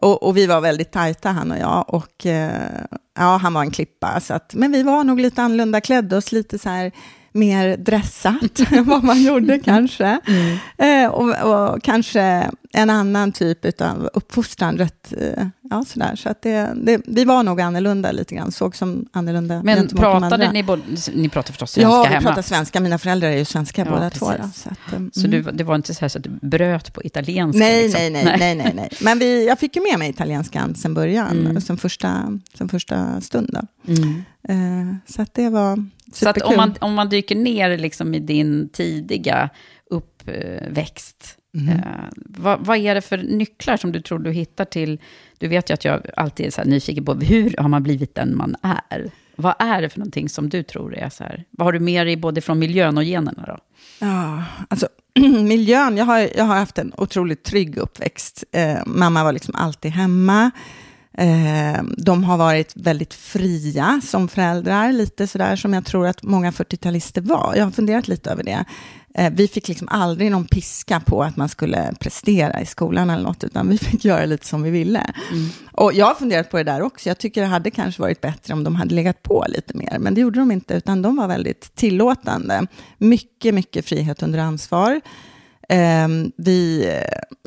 Och, 0.00 0.22
och 0.22 0.36
vi 0.36 0.46
var 0.46 0.60
väldigt 0.60 0.92
tajta, 0.92 1.28
han 1.30 1.50
och 1.50 1.58
jag. 1.58 1.84
Och 1.88 2.26
eh, 2.26 2.82
ja, 3.18 3.36
han 3.42 3.54
var 3.54 3.62
en 3.62 3.70
klippa. 3.70 4.20
Så 4.20 4.34
att, 4.34 4.54
men 4.54 4.72
vi 4.72 4.82
var 4.82 5.04
nog 5.04 5.20
lite 5.20 5.42
annorlunda, 5.42 5.80
klädde 5.80 6.16
oss 6.16 6.32
lite 6.32 6.58
så 6.58 6.68
här 6.68 6.92
mer 7.32 7.76
dressat 7.76 8.60
än 8.72 8.84
vad 8.84 9.04
man 9.04 9.22
gjorde 9.22 9.58
kanske. 9.58 10.18
Eh, 10.78 11.06
och, 11.10 11.28
och 11.74 11.82
kanske 11.82 12.50
en 12.72 12.90
annan 12.90 13.32
typ 13.32 13.80
av 13.80 14.10
uppfostran, 14.14 14.78
rätt, 14.78 15.12
eh, 15.18 15.46
ja 15.70 15.84
sådär. 15.86 16.16
Så 16.16 16.28
att 16.28 16.42
det, 16.42 16.72
det, 16.76 17.00
vi 17.06 17.24
var 17.24 17.42
nog 17.42 17.60
annorlunda 17.60 18.12
lite 18.12 18.34
grann, 18.34 18.52
såg 18.52 18.76
som 18.76 19.06
annorlunda 19.12 19.62
Men 19.62 19.88
pratade 19.88 20.52
ni, 20.52 20.62
både, 20.62 20.82
ni 21.14 21.28
pratade 21.28 21.52
förstås 21.52 21.70
svenska 21.72 21.90
Ja, 21.90 22.02
vi 22.02 22.08
hemma? 22.14 22.26
pratar 22.28 22.42
svenska. 22.42 22.80
Mina 22.80 22.98
föräldrar 22.98 23.28
är 23.28 23.36
ju 23.38 23.44
svenska 23.44 23.82
Ja, 23.84 23.90
båda 23.90 24.10
två. 24.10 24.26
Då, 24.30 24.36
precis. 24.36 24.62
så 24.62 24.68
att, 24.68 24.92
mm. 24.92 25.10
Så 25.14 25.26
du, 25.26 25.42
det 25.42 25.64
var 25.64 25.74
inte 25.74 25.94
så, 25.94 26.00
här 26.00 26.08
så 26.08 26.18
att 26.18 26.24
du 26.24 26.30
bröt 26.42 26.92
på 26.94 27.02
italienska? 27.04 27.58
Nej, 27.58 27.82
liksom? 27.82 28.00
nej, 28.00 28.24
nej, 28.24 28.36
nej, 28.38 28.54
nej, 28.54 28.72
nej. 28.74 28.88
Men 29.00 29.18
vi, 29.18 29.46
jag 29.46 29.58
fick 29.58 29.76
ju 29.76 29.82
med 29.90 29.98
mig 29.98 30.10
italienskan 30.10 30.74
sen 30.74 30.94
början, 30.94 31.38
Mm. 31.46 31.60
sen, 31.60 31.76
första, 31.76 32.38
sen 32.58 32.68
första 32.68 33.20
stund. 33.20 33.50
Då. 33.52 33.92
Mm. 33.92 34.22
Eh, 34.48 34.96
så 35.06 35.22
att 35.22 35.34
det 35.34 35.48
var 35.48 35.88
Så 36.12 36.28
att 36.28 36.42
om 36.42 36.56
man, 36.56 36.74
om 36.80 36.94
man 36.94 37.08
dyker 37.08 37.36
ner 37.36 37.78
liksom 37.78 38.14
i 38.14 38.18
din 38.18 38.68
tidiga 38.68 39.50
uppväxt, 39.90 41.36
Mm. 41.54 41.68
Eh, 41.68 41.84
vad, 42.14 42.66
vad, 42.66 42.78
är 42.78 42.94
det 42.94 43.00
för 43.00 43.18
nycklar 43.18 43.76
som 43.76 43.92
du 43.92 44.00
tror 44.00 44.18
du 44.18 44.32
hittar 44.32 44.64
till... 44.64 45.00
Du 45.38 45.48
vet 45.48 45.70
ju 45.70 45.74
att 45.74 45.84
jag 45.84 46.06
alltid 46.16 46.46
är 46.46 46.50
så 46.50 46.64
nyfiken 46.64 47.04
på 47.04 47.14
hur 47.14 47.54
har 47.58 47.68
man 47.68 47.82
blivit 47.82 48.14
den 48.14 48.36
man 48.36 48.56
är? 48.62 49.10
Vad 49.36 49.54
är 49.58 49.82
det 49.82 49.88
för 49.88 49.98
någonting 49.98 50.28
som 50.28 50.48
du 50.48 50.62
tror 50.62 50.96
är 50.96 51.08
så 51.08 51.24
här? 51.24 51.44
Vad 51.50 51.66
har 51.66 51.72
du 51.72 51.80
med 51.80 52.06
dig 52.06 52.16
både 52.16 52.40
från 52.40 52.58
miljön 52.58 52.98
och 52.98 53.04
generna 53.04 53.44
då? 53.46 53.58
Ja, 53.98 54.44
alltså 54.68 54.88
miljön. 55.44 55.96
Jag 55.96 56.04
har, 56.04 56.18
jag 56.36 56.44
har 56.44 56.56
haft 56.56 56.78
en 56.78 56.92
otroligt 56.96 57.44
trygg 57.44 57.78
uppväxt. 57.78 58.44
Eh, 58.52 58.78
mamma 58.86 59.24
var 59.24 59.32
liksom 59.32 59.54
alltid 59.54 59.90
hemma. 59.90 60.50
Eh, 61.18 61.82
de 61.96 62.24
har 62.24 62.36
varit 62.36 62.72
väldigt 62.76 63.14
fria 63.14 64.00
som 64.04 64.28
föräldrar, 64.28 64.92
lite 64.92 65.26
sådär 65.26 65.56
som 65.56 65.74
jag 65.74 65.84
tror 65.84 66.06
att 66.06 66.22
många 66.22 66.50
40-talister 66.50 67.20
var. 67.20 67.54
Jag 67.56 67.64
har 67.64 67.70
funderat 67.70 68.08
lite 68.08 68.30
över 68.30 68.42
det. 68.42 68.64
Eh, 69.14 69.32
vi 69.32 69.48
fick 69.48 69.68
liksom 69.68 69.88
aldrig 69.88 70.30
någon 70.30 70.44
piska 70.44 71.00
på 71.00 71.22
att 71.22 71.36
man 71.36 71.48
skulle 71.48 71.94
prestera 72.00 72.60
i 72.60 72.66
skolan 72.66 73.10
eller 73.10 73.24
något, 73.24 73.44
utan 73.44 73.68
vi 73.68 73.78
fick 73.78 74.04
göra 74.04 74.24
lite 74.24 74.46
som 74.46 74.62
vi 74.62 74.70
ville. 74.70 75.12
Mm. 75.30 75.48
Och 75.72 75.92
jag 75.92 76.06
har 76.06 76.14
funderat 76.14 76.50
på 76.50 76.56
det 76.56 76.64
där 76.64 76.82
också. 76.82 77.08
Jag 77.08 77.18
tycker 77.18 77.40
det 77.40 77.46
hade 77.46 77.70
kanske 77.70 78.02
varit 78.02 78.20
bättre 78.20 78.54
om 78.54 78.64
de 78.64 78.74
hade 78.74 78.94
legat 78.94 79.22
på 79.22 79.44
lite 79.48 79.76
mer, 79.76 79.96
men 79.98 80.14
det 80.14 80.20
gjorde 80.20 80.38
de 80.38 80.50
inte, 80.50 80.74
utan 80.74 81.02
de 81.02 81.16
var 81.16 81.28
väldigt 81.28 81.74
tillåtande. 81.74 82.66
Mycket, 82.98 83.54
mycket 83.54 83.84
frihet 83.84 84.22
under 84.22 84.38
ansvar. 84.38 85.00
Um, 85.70 86.32
vi, 86.36 86.88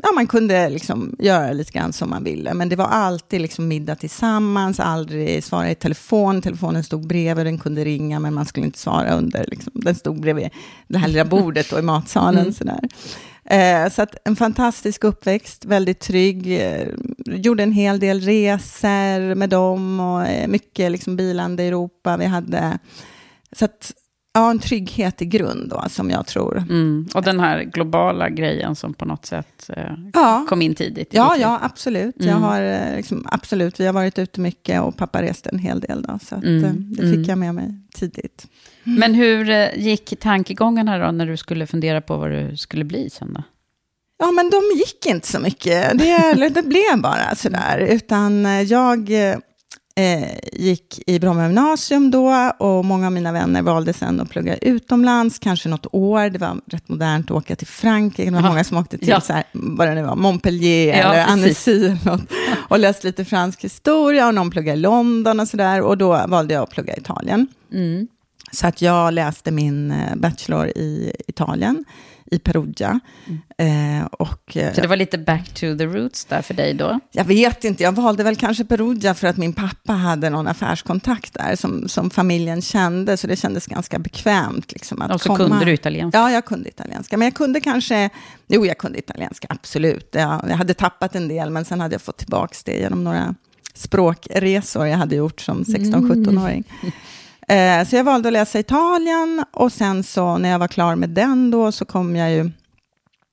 ja, 0.02 0.08
man 0.14 0.26
kunde 0.26 0.68
liksom 0.68 1.16
göra 1.18 1.52
lite 1.52 1.72
grann 1.72 1.92
som 1.92 2.10
man 2.10 2.24
ville, 2.24 2.54
men 2.54 2.68
det 2.68 2.76
var 2.76 2.86
alltid 2.86 3.40
liksom 3.40 3.68
middag 3.68 3.94
tillsammans, 3.94 4.80
aldrig 4.80 5.44
svara 5.44 5.70
i 5.70 5.74
telefon. 5.74 6.42
Telefonen 6.42 6.84
stod 6.84 7.06
bredvid, 7.06 7.46
den 7.46 7.58
kunde 7.58 7.84
ringa, 7.84 8.20
men 8.20 8.34
man 8.34 8.46
skulle 8.46 8.66
inte 8.66 8.78
svara 8.78 9.14
under. 9.14 9.44
Liksom. 9.48 9.72
Den 9.74 9.94
stod 9.94 10.20
bredvid 10.20 10.50
det 10.88 10.98
här 10.98 11.08
lilla 11.08 11.24
bordet 11.24 11.70
då, 11.70 11.78
i 11.78 11.82
matsalen. 11.82 12.40
Mm. 12.40 12.52
Sådär. 12.52 12.80
Uh, 13.52 13.90
så 13.90 14.02
att 14.02 14.16
en 14.24 14.36
fantastisk 14.36 15.04
uppväxt, 15.04 15.64
väldigt 15.64 16.00
trygg. 16.00 16.46
Uh, 16.46 16.88
gjorde 17.26 17.62
en 17.62 17.72
hel 17.72 18.00
del 18.00 18.20
resor 18.20 19.34
med 19.34 19.50
dem 19.50 20.00
och 20.00 20.20
uh, 20.20 20.46
mycket 20.48 20.92
liksom 20.92 21.16
bilande 21.16 21.62
i 21.62 21.68
Europa. 21.68 22.16
Vi 22.16 22.26
hade... 22.26 22.78
Så 23.52 23.64
att, 23.64 23.92
Ja, 24.36 24.50
en 24.50 24.58
trygghet 24.58 25.22
i 25.22 25.24
grund 25.24 25.68
då, 25.70 25.84
som 25.88 26.10
jag 26.10 26.26
tror. 26.26 26.56
Mm. 26.56 27.08
Och 27.14 27.22
den 27.22 27.40
här 27.40 27.62
globala 27.62 28.28
grejen 28.28 28.76
som 28.76 28.94
på 28.94 29.04
något 29.04 29.26
sätt 29.26 29.70
eh, 29.76 29.92
ja. 30.12 30.46
kom 30.48 30.62
in 30.62 30.74
tidigt. 30.74 31.08
Ja, 31.14 31.36
ja, 31.36 31.58
absolut. 31.62 32.20
Mm. 32.20 32.28
Jag 32.28 32.36
har, 32.36 32.62
eh, 32.62 32.96
liksom, 32.96 33.26
absolut. 33.30 33.80
Vi 33.80 33.86
har 33.86 33.92
varit 33.92 34.18
ute 34.18 34.40
mycket 34.40 34.82
och 34.82 34.96
pappa 34.96 35.22
reste 35.22 35.50
en 35.50 35.58
hel 35.58 35.80
del. 35.80 36.02
Då, 36.02 36.18
så 36.22 36.34
att, 36.34 36.44
mm. 36.44 36.64
Eh, 36.64 36.70
det 36.72 37.02
fick 37.02 37.14
mm. 37.14 37.28
jag 37.28 37.38
med 37.38 37.54
mig 37.54 37.74
tidigt. 37.94 38.46
Men 38.84 39.14
hur 39.14 39.50
eh, 39.50 39.68
gick 39.76 40.20
tankegångarna 40.20 40.98
då, 40.98 41.12
när 41.12 41.26
du 41.26 41.36
skulle 41.36 41.66
fundera 41.66 42.00
på 42.00 42.16
vad 42.16 42.30
du 42.30 42.56
skulle 42.56 42.84
bli 42.84 43.10
sen 43.10 43.32
då? 43.32 43.42
Ja, 44.18 44.30
men 44.30 44.50
de 44.50 44.62
gick 44.76 45.06
inte 45.06 45.26
så 45.26 45.40
mycket. 45.40 45.98
Det, 45.98 46.48
det 46.48 46.62
blev 46.62 47.02
bara 47.02 47.34
sådär. 47.34 47.78
Utan 47.78 48.44
jag 48.66 49.10
eh, 49.96 50.38
gick 50.52 51.02
i 51.06 51.18
Bromma 51.18 51.42
gymnasium 51.42 52.10
då 52.10 52.52
och 52.58 52.84
många 52.84 53.06
av 53.06 53.12
mina 53.12 53.32
vänner 53.32 53.62
valde 53.62 53.92
sen 53.92 54.20
att 54.20 54.30
plugga 54.30 54.56
utomlands, 54.56 55.38
kanske 55.38 55.68
något 55.68 55.86
år. 55.92 56.30
Det 56.30 56.38
var 56.38 56.60
rätt 56.66 56.88
modernt 56.88 57.30
att 57.30 57.36
åka 57.36 57.56
till 57.56 57.66
Frankrike. 57.66 58.30
Det 58.30 58.36
var 58.36 58.42
ja. 58.42 58.48
många 58.48 58.64
som 58.64 58.76
åkte 58.76 58.98
till 58.98 59.08
ja. 59.08 59.20
så 59.20 59.32
här, 59.32 59.44
vad 59.52 59.88
det 59.88 59.94
nu 59.94 60.02
var, 60.02 60.16
Montpellier 60.16 60.98
ja, 60.98 61.14
eller 61.14 61.24
Annecy 61.24 61.96
och 62.68 62.78
läste 62.78 63.06
lite 63.06 63.24
fransk 63.24 63.64
historia 63.64 64.26
och 64.26 64.34
någon 64.34 64.50
pluggade 64.50 64.78
i 64.78 64.80
London 64.80 65.40
och 65.40 65.48
sådär. 65.48 65.80
Och 65.80 65.98
då 65.98 66.24
valde 66.28 66.54
jag 66.54 66.62
att 66.62 66.70
plugga 66.70 66.96
Italien. 66.96 67.46
Mm. 67.72 68.08
Så 68.52 68.66
att 68.66 68.82
jag 68.82 69.14
läste 69.14 69.50
min 69.50 69.90
eh, 69.90 70.16
bachelor 70.16 70.66
i 70.66 71.12
Italien 71.28 71.84
i 72.30 72.38
Perugia. 72.38 73.00
Mm. 73.26 74.00
Eh, 74.00 74.06
och, 74.06 74.56
så 74.74 74.80
det 74.80 74.86
var 74.86 74.96
lite 74.96 75.18
back 75.18 75.48
to 75.48 75.60
the 75.60 75.86
roots 75.86 76.24
där 76.24 76.42
för 76.42 76.54
dig 76.54 76.74
då? 76.74 77.00
Jag 77.12 77.24
vet 77.24 77.64
inte, 77.64 77.82
jag 77.82 77.92
valde 77.92 78.24
väl 78.24 78.36
kanske 78.36 78.64
Perugia 78.64 79.14
för 79.14 79.26
att 79.26 79.36
min 79.36 79.52
pappa 79.52 79.92
hade 79.92 80.30
någon 80.30 80.48
affärskontakt 80.48 81.34
där 81.34 81.56
som, 81.56 81.88
som 81.88 82.10
familjen 82.10 82.62
kände, 82.62 83.16
så 83.16 83.26
det 83.26 83.36
kändes 83.36 83.66
ganska 83.66 83.98
bekvämt. 83.98 84.72
Liksom, 84.72 85.02
att 85.02 85.14
och 85.14 85.20
så 85.20 85.28
komma. 85.28 85.48
kunde 85.48 85.64
du 85.64 85.72
italienska? 85.72 86.18
Ja, 86.18 86.30
jag 86.30 86.44
kunde 86.44 86.68
italienska. 86.68 87.16
Men 87.16 87.26
jag 87.26 87.34
kunde 87.34 87.60
kanske, 87.60 88.10
jo 88.46 88.66
jag 88.66 88.78
kunde 88.78 88.98
italienska, 88.98 89.46
absolut. 89.50 90.08
Jag, 90.12 90.44
jag 90.48 90.56
hade 90.56 90.74
tappat 90.74 91.14
en 91.14 91.28
del, 91.28 91.50
men 91.50 91.64
sen 91.64 91.80
hade 91.80 91.94
jag 91.94 92.02
fått 92.02 92.16
tillbaka 92.16 92.54
det 92.64 92.78
genom 92.78 93.04
några 93.04 93.34
språkresor 93.74 94.86
jag 94.86 94.98
hade 94.98 95.16
gjort 95.16 95.40
som 95.40 95.62
16-17-åring. 95.62 96.64
Mm. 96.82 96.92
Eh, 97.48 97.86
så 97.88 97.96
jag 97.96 98.04
valde 98.04 98.28
att 98.28 98.32
läsa 98.32 98.58
Italien 98.58 99.44
och 99.52 99.72
sen 99.72 100.04
så 100.04 100.38
när 100.38 100.48
jag 100.48 100.58
var 100.58 100.68
klar 100.68 100.96
med 100.96 101.10
den 101.10 101.50
då 101.50 101.72
så 101.72 101.84
kom 101.84 102.16
jag 102.16 102.32
ju 102.32 102.50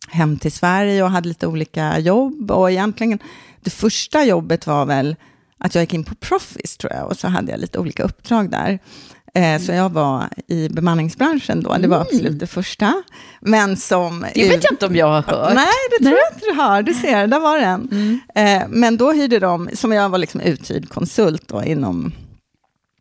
hem 0.08 0.38
till 0.38 0.52
Sverige 0.52 1.04
och 1.04 1.12
hade 1.12 1.28
lite 1.28 1.48
olika 1.48 2.00
jobb. 2.00 2.52
Och 2.52 2.72
egentligen, 2.72 3.20
det 3.62 3.70
första 3.70 4.24
jobbet 4.24 4.68
var 4.68 4.86
väl 4.86 5.16
att 5.58 5.76
jag 5.76 5.82
gick 5.82 5.94
in 5.94 6.04
på 6.04 6.16
Proffice 6.16 6.78
tror 6.78 6.94
jag 6.94 7.08
och 7.08 7.18
så 7.18 7.28
hade 7.28 7.52
jag 7.52 7.60
lite 7.60 7.80
olika 7.80 8.04
uppdrag 8.04 8.52
där. 8.52 8.80
Eh, 9.34 9.62
så 9.62 9.72
jag 9.72 9.90
var 9.90 10.30
i 10.48 10.70
bemanningsbranschen 10.70 11.64
då, 11.64 11.78
det 11.78 11.88
var 11.88 11.98
mm. 11.98 12.08
absolut 12.08 12.40
det 12.40 12.48
första. 12.48 13.04
Men 13.40 13.78
som... 13.78 14.26
Det 14.34 14.50
vet 14.50 14.64
jag 14.64 14.74
inte 14.74 14.86
om 14.86 14.96
jag 14.96 15.08
har 15.08 15.22
hört. 15.22 15.54
Nej, 15.56 15.68
det 15.90 16.06
tror 16.06 16.18
jag 16.18 16.34
inte 16.34 16.46
du 16.46 16.54
har. 16.54 16.82
Du 16.82 16.94
ser, 16.94 17.28
där 17.28 17.40
var 17.40 17.60
den. 17.60 17.90
Mm. 17.92 18.20
Eh, 18.36 18.68
men 18.70 18.98
då 18.98 19.12
hyrde 19.12 19.40
de, 19.40 19.70
som 19.74 19.92
jag 19.92 20.10
var 20.10 20.18
liksom 20.18 20.42
uthyrd 20.42 20.90
konsult 20.90 21.48
då 21.48 21.64
inom 21.64 22.12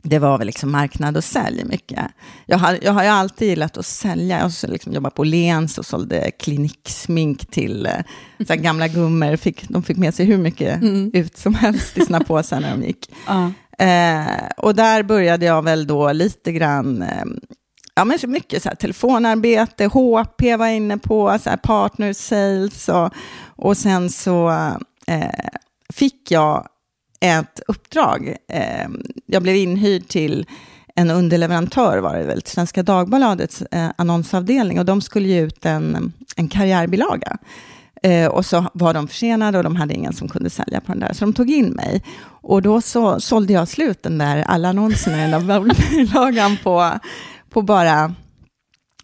det 0.02 0.19
var 0.19 0.38
väl 0.38 0.47
liksom 0.47 0.71
marknad 0.71 1.16
och 1.16 1.25
sälj 1.25 1.64
mycket. 1.64 2.04
Jag 2.47 2.59
har, 2.59 2.78
jag 2.83 2.92
har 2.92 3.02
ju 3.02 3.09
alltid 3.09 3.49
gillat 3.49 3.76
att 3.76 3.87
sälja. 3.87 4.37
Jag 4.37 4.45
har 4.45 4.69
liksom 4.69 4.92
jobbat 4.92 5.14
på 5.14 5.25
Lens 5.25 5.78
och 5.78 5.87
sålde 5.87 6.30
kliniksmink 6.30 7.50
till 7.50 7.87
eh, 7.87 8.47
så 8.47 8.54
gamla 8.54 8.88
gummor. 8.88 9.37
Fick, 9.37 9.69
de 9.69 9.83
fick 9.83 9.97
med 9.97 10.14
sig 10.14 10.26
hur 10.26 10.38
mycket 10.38 10.83
mm. 10.83 11.11
ut 11.14 11.37
som 11.37 11.54
helst 11.54 11.99
i 11.99 12.04
sina 12.04 12.21
påsar 12.21 12.61
när 12.61 12.71
de 12.71 12.83
gick. 12.83 13.12
Uh. 13.30 13.49
Eh, 13.88 14.49
och 14.57 14.75
där 14.75 15.02
började 15.02 15.47
jag 15.47 15.62
väl 15.62 15.87
då 15.87 16.12
lite 16.12 16.52
grann, 16.52 17.02
eh, 17.02 17.25
ja 17.95 18.04
men 18.04 18.19
så 18.19 18.26
mycket 18.26 18.62
så 18.62 18.69
här, 18.69 18.76
telefonarbete, 18.76 19.85
HP 19.85 20.57
var 20.59 20.66
inne 20.66 20.99
på, 20.99 21.38
så 21.42 21.50
här, 21.50 21.57
partner 21.57 22.12
sales 22.12 22.88
och, 22.88 23.12
och 23.57 23.76
sen 23.76 24.11
så 24.11 24.50
eh, 25.07 25.49
fick 25.92 26.30
jag 26.30 26.69
ett 27.20 27.60
uppdrag. 27.68 28.36
Ehm, 28.48 29.02
jag 29.26 29.42
blev 29.42 29.56
inhyrd 29.56 30.08
till 30.08 30.46
en 30.94 31.10
underleverantör 31.10 31.98
var 31.98 32.16
det 32.16 32.24
väl, 32.24 32.42
till 32.42 32.52
Svenska 32.52 32.82
Dagbladets 32.82 33.62
eh, 33.62 33.88
annonsavdelning 33.96 34.78
och 34.78 34.84
de 34.84 35.00
skulle 35.00 35.28
ge 35.28 35.40
ut 35.40 35.66
en, 35.66 36.12
en 36.36 36.48
karriärbilaga. 36.48 37.36
Eh, 38.02 38.26
och 38.26 38.46
så 38.46 38.64
var 38.72 38.94
de 38.94 39.08
försenade 39.08 39.58
och 39.58 39.64
de 39.64 39.76
hade 39.76 39.94
ingen 39.94 40.12
som 40.12 40.28
kunde 40.28 40.50
sälja 40.50 40.80
på 40.80 40.92
den 40.92 41.00
där, 41.00 41.12
så 41.12 41.24
de 41.24 41.32
tog 41.32 41.50
in 41.50 41.68
mig. 41.68 42.04
Och 42.26 42.62
då 42.62 42.80
så 42.80 43.20
sålde 43.20 43.52
jag 43.52 43.68
slut 43.68 44.02
den 44.02 44.18
där, 44.18 44.44
alla 44.46 44.68
annonserna 44.68 45.28
i 45.28 45.30
den 45.30 45.46
där 45.46 45.90
bilagan 45.90 46.56
på, 46.62 46.90
på 47.50 47.62
bara 47.62 48.14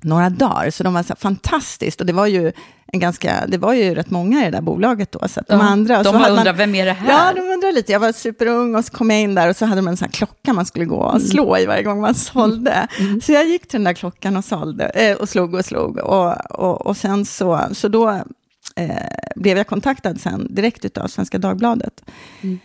några 0.01 0.31
dagar. 0.31 0.71
Så 0.71 0.83
de 0.83 0.95
var 0.95 1.03
så 1.03 1.17
fantastiskt. 1.17 2.01
Och 2.01 2.07
det 2.07 2.13
var 2.13 2.27
ju 2.27 2.53
en 2.93 3.01
ganska, 3.01 3.47
det 3.49 3.59
var 3.59 3.73
ju 3.73 3.95
rätt 3.95 4.11
många 4.11 4.41
i 4.41 4.45
det 4.45 4.51
där 4.51 4.61
bolaget 4.61 5.13
då. 5.13 5.29
Så 5.29 5.41
de, 5.49 5.61
andra, 5.61 6.03
de 6.03 6.15
undrar, 6.15 6.45
man, 6.45 6.57
vem 6.57 6.75
är 6.75 6.87
det 6.87 6.93
här? 6.93 7.11
Ja, 7.11 7.33
de 7.35 7.41
undrar 7.41 7.73
lite. 7.73 7.93
Jag 7.93 8.01
var 8.01 8.13
superung 8.13 8.75
och 8.75 8.85
så 8.85 8.93
kom 8.93 9.11
jag 9.11 9.21
in 9.21 9.35
där 9.35 9.51
och 9.51 9.57
så 9.57 9.65
hade 9.65 9.81
de 9.81 9.89
en 9.89 9.97
sån 9.97 10.07
här 10.07 10.13
klocka 10.13 10.53
man 10.53 10.67
skulle 10.67 10.85
gå 10.85 10.97
och 10.97 11.17
mm. 11.17 11.29
slå 11.29 11.59
i 11.59 11.67
varje 11.67 11.83
gång 11.83 12.01
man 12.01 12.15
sålde. 12.15 12.89
Mm. 12.99 13.09
mm. 13.09 13.21
Så 13.21 13.33
jag 13.33 13.47
gick 13.47 13.69
till 13.69 13.79
den 13.79 13.85
där 13.85 13.93
klockan 13.93 14.37
och, 14.37 14.45
sålde, 14.45 14.85
eh, 14.85 15.17
och 15.17 15.29
slog 15.29 15.55
och 15.55 15.65
slog. 15.65 15.99
Och, 15.99 16.51
och, 16.51 16.87
och 16.87 16.97
sen 16.97 17.25
så, 17.25 17.61
så 17.73 17.89
då 17.89 18.09
eh, 18.77 18.91
blev 19.37 19.57
jag 19.57 19.67
kontaktad 19.67 20.21
sen 20.21 20.55
direkt 20.55 20.99
av 20.99 21.09
Svenska 21.09 21.39
Dagbladet. 21.39 22.05
Mm. 22.43 22.59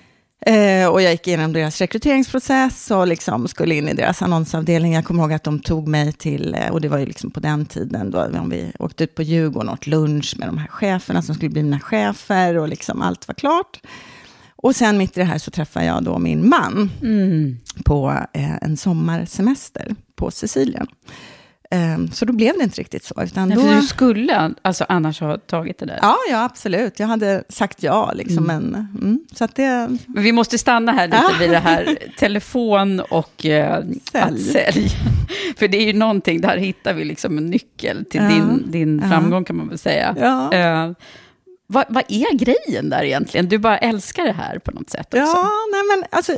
Eh, 0.46 0.88
och 0.88 1.02
jag 1.02 1.12
gick 1.12 1.28
igenom 1.28 1.54
deras 1.54 1.82
rekryteringsprocess 1.82 2.92
och 2.92 3.08
liksom 3.08 3.48
skulle 3.48 3.76
in 3.76 3.90
i 3.90 3.94
deras 3.94 4.22
annonsavdelning. 4.22 4.94
Jag 4.94 5.06
kommer 5.06 5.24
ihåg 5.24 5.34
att 5.34 5.44
de 5.44 5.60
tog 5.60 5.88
mig 5.88 6.14
till, 6.14 6.56
eh, 6.56 6.72
och 6.72 6.82
det 6.82 6.88
var 6.88 6.98
ju 6.98 7.06
liksom 7.06 7.32
på 7.32 7.40
den 7.40 7.66
tiden, 7.66 8.12
då 8.12 8.30
vi 8.50 8.72
åkte 8.80 9.04
ut 9.04 9.16
på 9.16 9.24
Djurgården 9.24 9.70
och 9.70 9.74
åt 9.74 9.88
lunch 9.88 10.36
med 10.38 10.48
de 10.48 10.58
här 10.58 10.68
cheferna 10.68 11.22
som 11.22 11.36
skulle 11.36 11.50
bli 11.50 11.64
mina 11.64 11.80
chefer 11.80 12.58
och 12.58 12.70
liksom 12.70 13.02
allt 13.02 13.28
var 13.28 13.36
klart. 13.36 13.80
Och 14.56 14.76
sen 14.76 14.98
mitt 14.98 15.18
i 15.18 15.20
det 15.20 15.26
här 15.26 15.38
så 15.38 15.52
träffade 15.52 15.86
jag 15.86 16.04
då 16.04 16.20
min 16.20 16.50
man 16.50 16.90
mm. 17.02 17.58
på 17.86 18.10
eh, 18.34 18.56
en 18.62 18.78
sommarsemester 18.78 19.96
på 20.16 20.32
Sicilien. 20.32 20.88
Ehm, 21.74 22.12
så 22.12 22.25
då 22.25 22.34
blev 22.34 22.58
det 22.58 22.63
inte 22.63 22.82
riktigt 22.82 23.04
så. 23.04 23.24
Utan 23.24 23.50
Nej, 23.50 23.58
då... 23.58 23.63
du 23.63 23.82
skulle 23.82 24.54
alltså 24.62 24.86
annars 24.90 25.20
ha 25.20 25.38
tagit 25.38 25.78
det 25.78 25.86
där? 25.86 26.00
Ja, 26.01 26.18
ja 26.30 26.44
absolut. 26.44 27.00
Jag 27.00 27.08
hade 27.08 27.44
sagt 27.50 27.84
ja. 27.84 28.12
Liksom, 28.16 28.50
mm. 28.50 28.63
men, 28.63 28.88
mm, 29.01 29.20
så 29.34 29.44
att 29.44 29.56
det... 29.56 29.98
men 30.08 30.24
vi 30.24 30.32
måste 30.32 30.58
stanna 30.58 30.92
här 30.92 31.08
lite 31.08 31.40
vid 31.40 31.50
det 31.50 31.60
här 31.60 31.98
telefon 32.18 33.00
och 33.00 33.46
eh, 33.46 33.84
sälj. 34.12 34.40
sälj. 34.40 34.90
för 35.58 35.68
det 35.68 35.78
är 35.78 35.86
ju 35.86 35.94
någonting, 35.94 36.42
där 36.42 36.58
hittar 36.58 36.94
vi 36.94 37.06
liksom 37.06 37.38
en 37.38 37.46
nyckel 37.46 38.06
till 38.06 38.22
ja. 38.22 38.30
din, 38.30 38.72
din 38.72 39.00
ja. 39.04 39.10
framgång 39.10 39.44
kan 39.44 39.58
man 39.58 39.70
väl 39.70 39.78
säga. 39.78 40.16
Ja. 40.20 40.54
Eh, 40.54 40.92
vad, 41.68 41.86
vad, 41.90 42.04
är 42.08 42.36
grejen 42.36 42.90
där 42.90 43.04
egentligen? 43.04 43.50
Du 43.50 43.58
bara 43.58 43.78
älskar 43.78 44.24
det 44.24 44.34
här 44.34 44.60
på 44.60 44.72
något 44.72 44.90
sätt 44.90 45.08
också? 45.08 45.20
Ja, 45.20 45.50
nej 45.72 45.82
men 45.90 46.06
alltså 46.12 46.34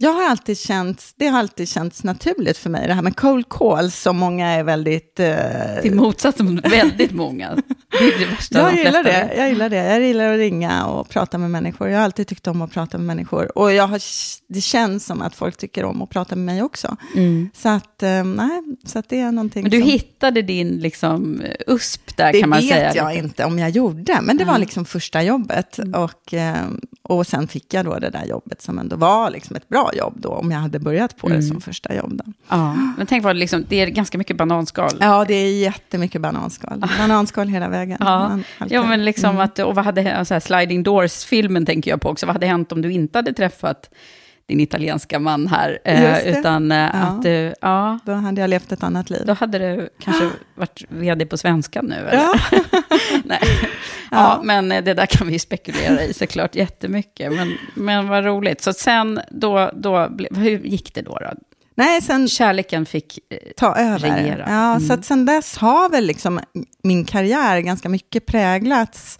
Jag 0.00 0.12
har 0.12 0.30
alltid 0.30 0.58
känt, 0.58 1.12
det 1.16 1.26
har 1.26 1.38
alltid 1.38 1.68
känts 1.68 2.04
naturligt 2.04 2.58
för 2.58 2.70
mig, 2.70 2.86
det 2.86 2.94
här 2.94 3.02
med 3.02 3.16
cold 3.16 3.48
calls, 3.48 4.02
som 4.02 4.16
många 4.16 4.48
är 4.48 4.64
väldigt... 4.64 5.20
Eh... 5.20 5.82
Till 5.82 5.94
motsats 5.94 6.40
mot 6.40 6.72
väldigt 6.72 7.12
många. 7.12 7.56
Det 7.90 8.04
är 8.04 8.18
det 8.18 8.24
värsta 8.26 8.58
jag 8.58 8.74
gillar 8.74 9.02
det, 9.02 9.32
jag 9.36 9.48
gillar 9.48 9.68
det. 9.68 9.76
Jag 9.76 10.00
gillar 10.00 10.32
att 10.32 10.38
ringa 10.38 10.86
och 10.86 11.08
prata 11.08 11.38
med 11.38 11.50
människor. 11.50 11.88
Jag 11.88 11.98
har 11.98 12.04
alltid 12.04 12.26
tyckt 12.26 12.46
om 12.46 12.62
att 12.62 12.72
prata 12.72 12.98
med 12.98 13.06
människor. 13.06 13.58
Och 13.58 13.72
jag 13.72 13.86
har, 13.86 14.00
det 14.48 14.60
känns 14.60 15.06
som 15.06 15.22
att 15.22 15.34
folk 15.34 15.56
tycker 15.56 15.84
om 15.84 16.02
att 16.02 16.10
prata 16.10 16.36
med 16.36 16.44
mig 16.54 16.62
också. 16.62 16.96
Mm. 17.16 17.50
Så, 17.54 17.68
att, 17.68 18.02
eh, 18.02 18.24
nej, 18.24 18.62
så 18.86 18.98
att 18.98 19.08
det 19.08 19.20
är 19.20 19.32
någonting 19.32 19.62
Men 19.62 19.70
du 19.70 19.80
som... 19.80 19.88
hittade 19.88 20.42
din 20.42 20.68
liksom, 20.68 21.42
USP 21.66 22.16
där 22.16 22.32
det 22.32 22.40
kan 22.40 22.50
man 22.50 22.62
säga. 22.62 22.76
Det 22.76 22.86
vet 22.86 22.94
jag 22.94 23.14
inte 23.14 23.44
om 23.44 23.58
jag 23.58 23.70
gjorde, 23.70 24.18
men 24.22 24.36
det 24.36 24.42
mm. 24.42 24.52
var 24.52 24.58
liksom 24.58 24.84
första 24.84 25.22
jobbet. 25.22 25.78
Mm. 25.78 26.02
Och, 26.02 26.34
eh, 26.34 26.66
och 27.08 27.26
sen 27.26 27.48
fick 27.48 27.74
jag 27.74 27.84
då 27.84 27.98
det 27.98 28.10
där 28.10 28.24
jobbet 28.24 28.62
som 28.62 28.78
ändå 28.78 28.96
var 28.96 29.30
liksom 29.30 29.56
ett 29.56 29.68
bra 29.68 29.90
jobb 29.94 30.14
då, 30.16 30.28
om 30.28 30.50
jag 30.50 30.58
hade 30.58 30.78
börjat 30.78 31.16
på 31.16 31.26
mm. 31.26 31.40
det 31.40 31.46
som 31.46 31.60
första 31.60 31.94
jobb. 31.94 32.22
Då. 32.24 32.32
Ja, 32.48 32.76
men 32.96 33.06
tänk 33.06 33.24
vad 33.24 33.36
liksom, 33.36 33.64
det 33.68 33.80
är 33.80 33.86
ganska 33.86 34.18
mycket 34.18 34.36
bananskal. 34.36 34.90
Ja, 35.00 35.24
det 35.28 35.34
är 35.34 35.58
jättemycket 35.58 36.20
bananskal. 36.20 36.84
Bananskal 36.98 37.48
hela 37.48 37.68
vägen. 37.68 37.98
Ja, 38.00 38.38
ja 38.68 38.82
men 38.82 39.04
liksom 39.04 39.30
mm. 39.30 39.42
att, 39.42 39.58
och 39.58 39.74
vad 39.74 39.84
hade, 39.84 40.24
så 40.24 40.34
här, 40.34 40.40
Sliding 40.40 40.82
Doors-filmen 40.82 41.66
tänker 41.66 41.90
jag 41.90 42.00
på 42.00 42.08
också, 42.08 42.26
vad 42.26 42.34
hade 42.34 42.46
hänt 42.46 42.72
om 42.72 42.82
du 42.82 42.92
inte 42.92 43.18
hade 43.18 43.32
träffat 43.32 43.90
din 44.48 44.60
italienska 44.60 45.18
man 45.18 45.46
här. 45.46 45.78
Eh, 45.84 46.38
utan 46.38 46.72
eh, 46.72 46.78
ja. 46.78 46.86
att 46.86 47.22
du, 47.22 47.54
ja. 47.60 47.98
Då 48.04 48.12
hade 48.12 48.40
jag 48.40 48.50
levt 48.50 48.72
ett 48.72 48.82
annat 48.82 49.10
liv. 49.10 49.22
Då 49.26 49.32
hade 49.32 49.58
du 49.58 49.88
kanske 49.98 50.30
varit 50.54 50.84
vd 50.88 51.26
på 51.26 51.38
svenska 51.38 51.82
nu. 51.82 51.94
Eller? 51.94 52.14
Ja. 52.14 52.34
Nej. 53.24 53.40
Ja. 54.10 54.40
men 54.44 54.72
eh, 54.72 54.84
det 54.84 54.94
där 54.94 55.06
kan 55.06 55.28
vi 55.28 55.38
spekulera 55.38 56.02
i 56.02 56.14
såklart 56.14 56.54
jättemycket. 56.54 57.32
Men, 57.32 57.58
men 57.74 58.08
vad 58.08 58.24
roligt. 58.24 58.62
Så 58.62 58.72
sen, 58.72 59.20
då, 59.30 59.70
då, 59.74 60.10
hur 60.30 60.58
gick 60.58 60.94
det 60.94 61.02
då? 61.02 61.18
då? 61.18 61.32
Nej, 61.74 62.02
sen, 62.02 62.28
Kärleken 62.28 62.86
fick 62.86 63.18
eh, 63.30 63.38
ta 63.56 63.76
över. 63.76 63.98
regera. 63.98 64.44
Ja, 64.48 64.70
mm. 64.70 64.80
så 64.88 64.92
att 64.92 65.04
sen 65.04 65.26
dess 65.26 65.56
har 65.56 65.88
väl 65.88 66.04
liksom 66.06 66.40
min 66.82 67.04
karriär 67.04 67.60
ganska 67.60 67.88
mycket 67.88 68.26
präglats 68.26 69.18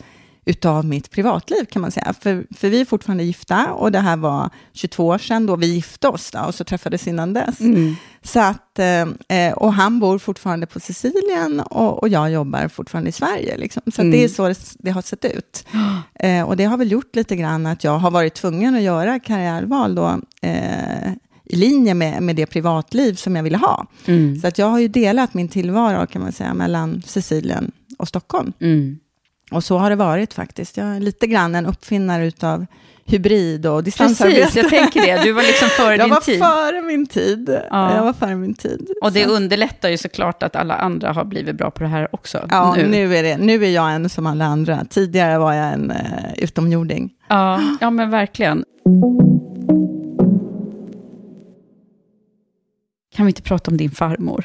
utav 0.48 0.84
mitt 0.84 1.10
privatliv 1.10 1.64
kan 1.64 1.82
man 1.82 1.90
säga. 1.90 2.14
För, 2.20 2.46
för 2.56 2.68
vi 2.68 2.80
är 2.80 2.84
fortfarande 2.84 3.24
gifta 3.24 3.72
och 3.72 3.92
det 3.92 3.98
här 3.98 4.16
var 4.16 4.50
22 4.72 5.06
år 5.06 5.18
sedan 5.18 5.46
då 5.46 5.56
vi 5.56 5.66
gifte 5.66 6.08
oss 6.08 6.30
då, 6.30 6.40
och 6.40 6.54
så 6.54 6.64
träffades 6.64 7.06
innan 7.08 7.32
dess. 7.32 7.60
Mm. 7.60 7.96
Så 8.22 8.40
att, 8.40 8.78
eh, 9.28 9.52
och 9.52 9.72
han 9.72 10.00
bor 10.00 10.18
fortfarande 10.18 10.66
på 10.66 10.80
Sicilien 10.80 11.60
och, 11.60 12.02
och 12.02 12.08
jag 12.08 12.30
jobbar 12.30 12.68
fortfarande 12.68 13.08
i 13.08 13.12
Sverige. 13.12 13.56
Liksom. 13.56 13.82
Så 13.94 14.00
mm. 14.00 14.10
det 14.10 14.24
är 14.24 14.28
så 14.28 14.48
det, 14.48 14.58
det 14.78 14.90
har 14.90 15.02
sett 15.02 15.24
ut. 15.24 15.66
Eh, 16.20 16.42
och 16.42 16.56
det 16.56 16.64
har 16.64 16.76
väl 16.76 16.92
gjort 16.92 17.16
lite 17.16 17.36
grann 17.36 17.66
att 17.66 17.84
jag 17.84 17.98
har 17.98 18.10
varit 18.10 18.34
tvungen 18.34 18.74
att 18.74 18.82
göra 18.82 19.20
karriärval 19.20 19.94
då, 19.94 20.20
eh, 20.42 21.12
i 21.44 21.56
linje 21.56 21.94
med, 21.94 22.22
med 22.22 22.36
det 22.36 22.46
privatliv 22.46 23.14
som 23.14 23.36
jag 23.36 23.42
ville 23.42 23.56
ha. 23.56 23.86
Mm. 24.06 24.40
Så 24.40 24.46
att 24.46 24.58
jag 24.58 24.66
har 24.66 24.78
ju 24.78 24.88
delat 24.88 25.34
min 25.34 25.48
tillvaro 25.48 26.06
kan 26.06 26.22
man 26.22 26.32
säga 26.32 26.54
mellan 26.54 27.02
Sicilien 27.06 27.72
och 27.98 28.08
Stockholm. 28.08 28.52
Mm. 28.60 28.98
Och 29.50 29.64
så 29.64 29.78
har 29.78 29.90
det 29.90 29.96
varit 29.96 30.34
faktiskt. 30.34 30.76
Jag 30.76 30.86
är 30.86 31.00
lite 31.00 31.26
grann 31.26 31.54
en 31.54 31.66
uppfinnare 31.66 32.26
utav 32.26 32.66
hybrid 33.08 33.66
och 33.66 33.84
distansarbete. 33.84 34.40
Precis, 34.40 34.56
jag 34.56 34.70
tänker 34.70 35.00
det. 35.00 35.22
Du 35.22 35.32
var 35.32 35.42
liksom 35.42 35.68
före 35.68 35.96
din 36.04 36.16
tid. 36.20 36.40
Jag 36.40 36.66
före 36.66 36.82
min 36.82 37.06
tid. 37.06 37.58
Ja. 37.70 37.94
Jag 37.94 38.02
var 38.02 38.12
före 38.12 38.34
min 38.34 38.54
tid. 38.54 38.88
Och 39.02 39.12
det 39.12 39.24
så. 39.24 39.30
underlättar 39.30 39.88
ju 39.88 39.96
såklart 39.96 40.42
att 40.42 40.56
alla 40.56 40.74
andra 40.74 41.12
har 41.12 41.24
blivit 41.24 41.56
bra 41.56 41.70
på 41.70 41.82
det 41.82 41.88
här 41.88 42.08
också. 42.14 42.46
Ja, 42.50 42.74
nu, 42.76 42.86
nu 42.86 43.16
är, 43.16 43.22
det, 43.22 43.36
nu 43.36 43.64
är 43.64 43.70
jag 43.70 43.92
en 43.92 44.08
som 44.08 44.26
alla 44.26 44.44
andra. 44.44 44.84
Tidigare 44.90 45.38
var 45.38 45.52
jag 45.52 45.72
en 45.72 45.90
uh, 45.90 45.96
utomjording. 46.36 47.10
Ja, 47.28 47.60
ja, 47.80 47.90
men 47.90 48.10
verkligen. 48.10 48.64
Kan 53.18 53.26
vi 53.26 53.30
inte 53.30 53.42
prata 53.42 53.70
om 53.70 53.76
din 53.76 53.90
farmor? 53.90 54.44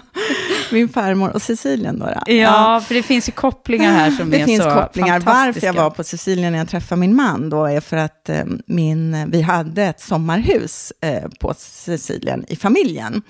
Min 0.72 0.88
farmor 0.88 1.30
och 1.30 1.42
Sicilien 1.42 1.98
då? 1.98 2.06
då. 2.06 2.32
Ja, 2.32 2.82
för 2.86 2.94
det 2.94 3.02
finns 3.02 3.28
ju 3.28 3.32
kopplingar 3.32 3.92
här 3.92 4.10
som 4.10 4.30
det 4.30 4.40
är 4.40 4.46
finns 4.46 4.62
så 4.62 4.70
kopplingar. 4.70 5.20
Varför 5.20 5.66
jag 5.66 5.72
var 5.72 5.90
på 5.90 6.04
Sicilien 6.04 6.52
när 6.52 6.58
jag 6.58 6.68
träffade 6.68 7.00
min 7.00 7.16
man 7.16 7.50
då 7.50 7.64
är 7.64 7.80
för 7.80 7.96
att 7.96 8.28
eh, 8.28 8.44
min, 8.66 9.30
vi 9.30 9.42
hade 9.42 9.84
ett 9.84 10.00
sommarhus 10.00 10.92
eh, 11.00 11.28
på 11.40 11.54
Sicilien 11.58 12.44
i 12.48 12.56
familjen. 12.56 13.22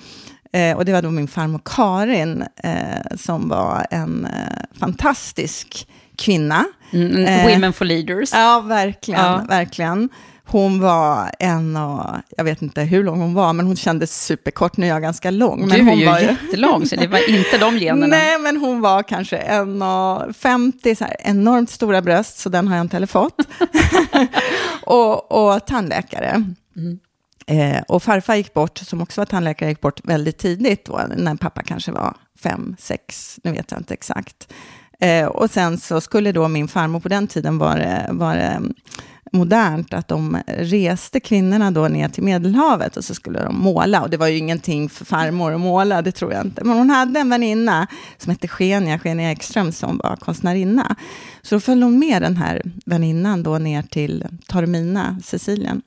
Eh, 0.52 0.76
och 0.76 0.84
det 0.84 0.92
var 0.92 1.02
då 1.02 1.10
min 1.10 1.28
farmor 1.28 1.60
Karin 1.64 2.44
eh, 2.64 3.16
som 3.16 3.48
var 3.48 3.86
en 3.90 4.24
eh, 4.24 4.78
fantastisk 4.80 5.88
kvinna. 6.18 6.64
Mm, 6.92 7.16
mm 7.16 7.52
women 7.54 7.72
for 7.72 7.84
leaders. 7.84 8.32
Ja, 8.32 8.60
verkligen. 8.60 9.20
Ja. 9.20 9.44
verkligen. 9.48 10.08
Hon 10.50 10.80
var 10.80 11.30
en 11.38 11.76
och, 11.76 12.16
jag 12.36 12.44
vet 12.44 12.62
inte 12.62 12.82
hur 12.82 13.04
lång 13.04 13.20
hon 13.20 13.34
var, 13.34 13.52
men 13.52 13.66
hon 13.66 13.76
kändes 13.76 14.24
superkort. 14.24 14.76
Nu 14.76 14.86
är 14.86 14.90
jag 14.90 15.02
ganska 15.02 15.30
lång. 15.30 15.60
Men 15.60 15.68
du 15.68 15.84
hon 15.84 15.88
är 15.88 15.96
ju 15.96 16.06
var 16.06 16.18
jättelång, 16.18 16.86
så 16.86 16.96
det 16.96 17.06
var 17.06 17.30
inte 17.30 17.58
de 17.58 17.78
generna. 17.78 18.06
Nej, 18.16 18.38
men 18.38 18.56
hon 18.56 18.80
var 18.80 19.02
kanske 19.02 19.36
1,50, 19.36 20.94
så 20.94 21.04
här, 21.04 21.16
enormt 21.18 21.70
stora 21.70 22.02
bröst, 22.02 22.38
så 22.38 22.48
den 22.48 22.68
har 22.68 22.76
jag 22.76 22.84
inte 22.84 22.96
heller 22.96 23.06
fått. 23.06 23.40
och, 24.82 25.32
och 25.32 25.66
tandläkare. 25.66 26.44
Mm. 26.76 26.98
Eh, 27.46 27.82
och 27.88 28.02
farfar 28.02 28.34
gick 28.34 28.54
bort, 28.54 28.78
som 28.78 29.00
också 29.02 29.20
var 29.20 29.26
tandläkare, 29.26 29.68
gick 29.68 29.80
bort 29.80 30.00
väldigt 30.04 30.38
tidigt, 30.38 30.84
då, 30.84 31.00
när 31.16 31.34
pappa 31.34 31.62
kanske 31.62 31.92
var 31.92 32.14
fem, 32.42 32.76
sex, 32.78 33.38
nu 33.44 33.52
vet 33.52 33.70
jag 33.70 33.80
inte 33.80 33.94
exakt. 33.94 34.52
Eh, 35.00 35.26
och 35.26 35.50
sen 35.50 35.78
så 35.78 36.00
skulle 36.00 36.32
då 36.32 36.48
min 36.48 36.68
farmor 36.68 37.00
på 37.00 37.08
den 37.08 37.26
tiden 37.26 37.58
vara, 37.58 38.12
vara 38.12 38.62
modernt 39.30 39.94
att 39.94 40.08
de 40.08 40.38
reste 40.46 41.20
kvinnorna 41.20 41.70
då 41.70 41.88
ner 41.88 42.08
till 42.08 42.22
Medelhavet 42.22 42.96
och 42.96 43.04
så 43.04 43.14
skulle 43.14 43.44
de 43.44 43.56
måla. 43.56 44.02
Och 44.02 44.10
det 44.10 44.16
var 44.16 44.26
ju 44.26 44.36
ingenting 44.36 44.88
för 44.88 45.04
farmor 45.04 45.54
att 45.54 45.60
måla, 45.60 46.02
det 46.02 46.12
tror 46.12 46.32
jag 46.32 46.46
inte. 46.46 46.64
Men 46.64 46.78
hon 46.78 46.90
hade 46.90 47.20
en 47.20 47.28
väninna 47.28 47.86
som 48.18 48.30
hette 48.30 48.48
Skenia, 48.48 48.98
Skenia 48.98 49.32
Ekström, 49.32 49.72
som 49.72 50.00
var 50.04 50.16
konstnärinna. 50.16 50.96
Så 51.42 51.54
då 51.54 51.60
följde 51.60 51.86
hon 51.86 51.98
med 51.98 52.22
den 52.22 52.36
här 52.36 52.62
väninnan 52.86 53.42
då 53.42 53.58
ner 53.58 53.82
till 53.82 54.24
Taormina, 54.46 55.18
Sicilien. 55.24 55.82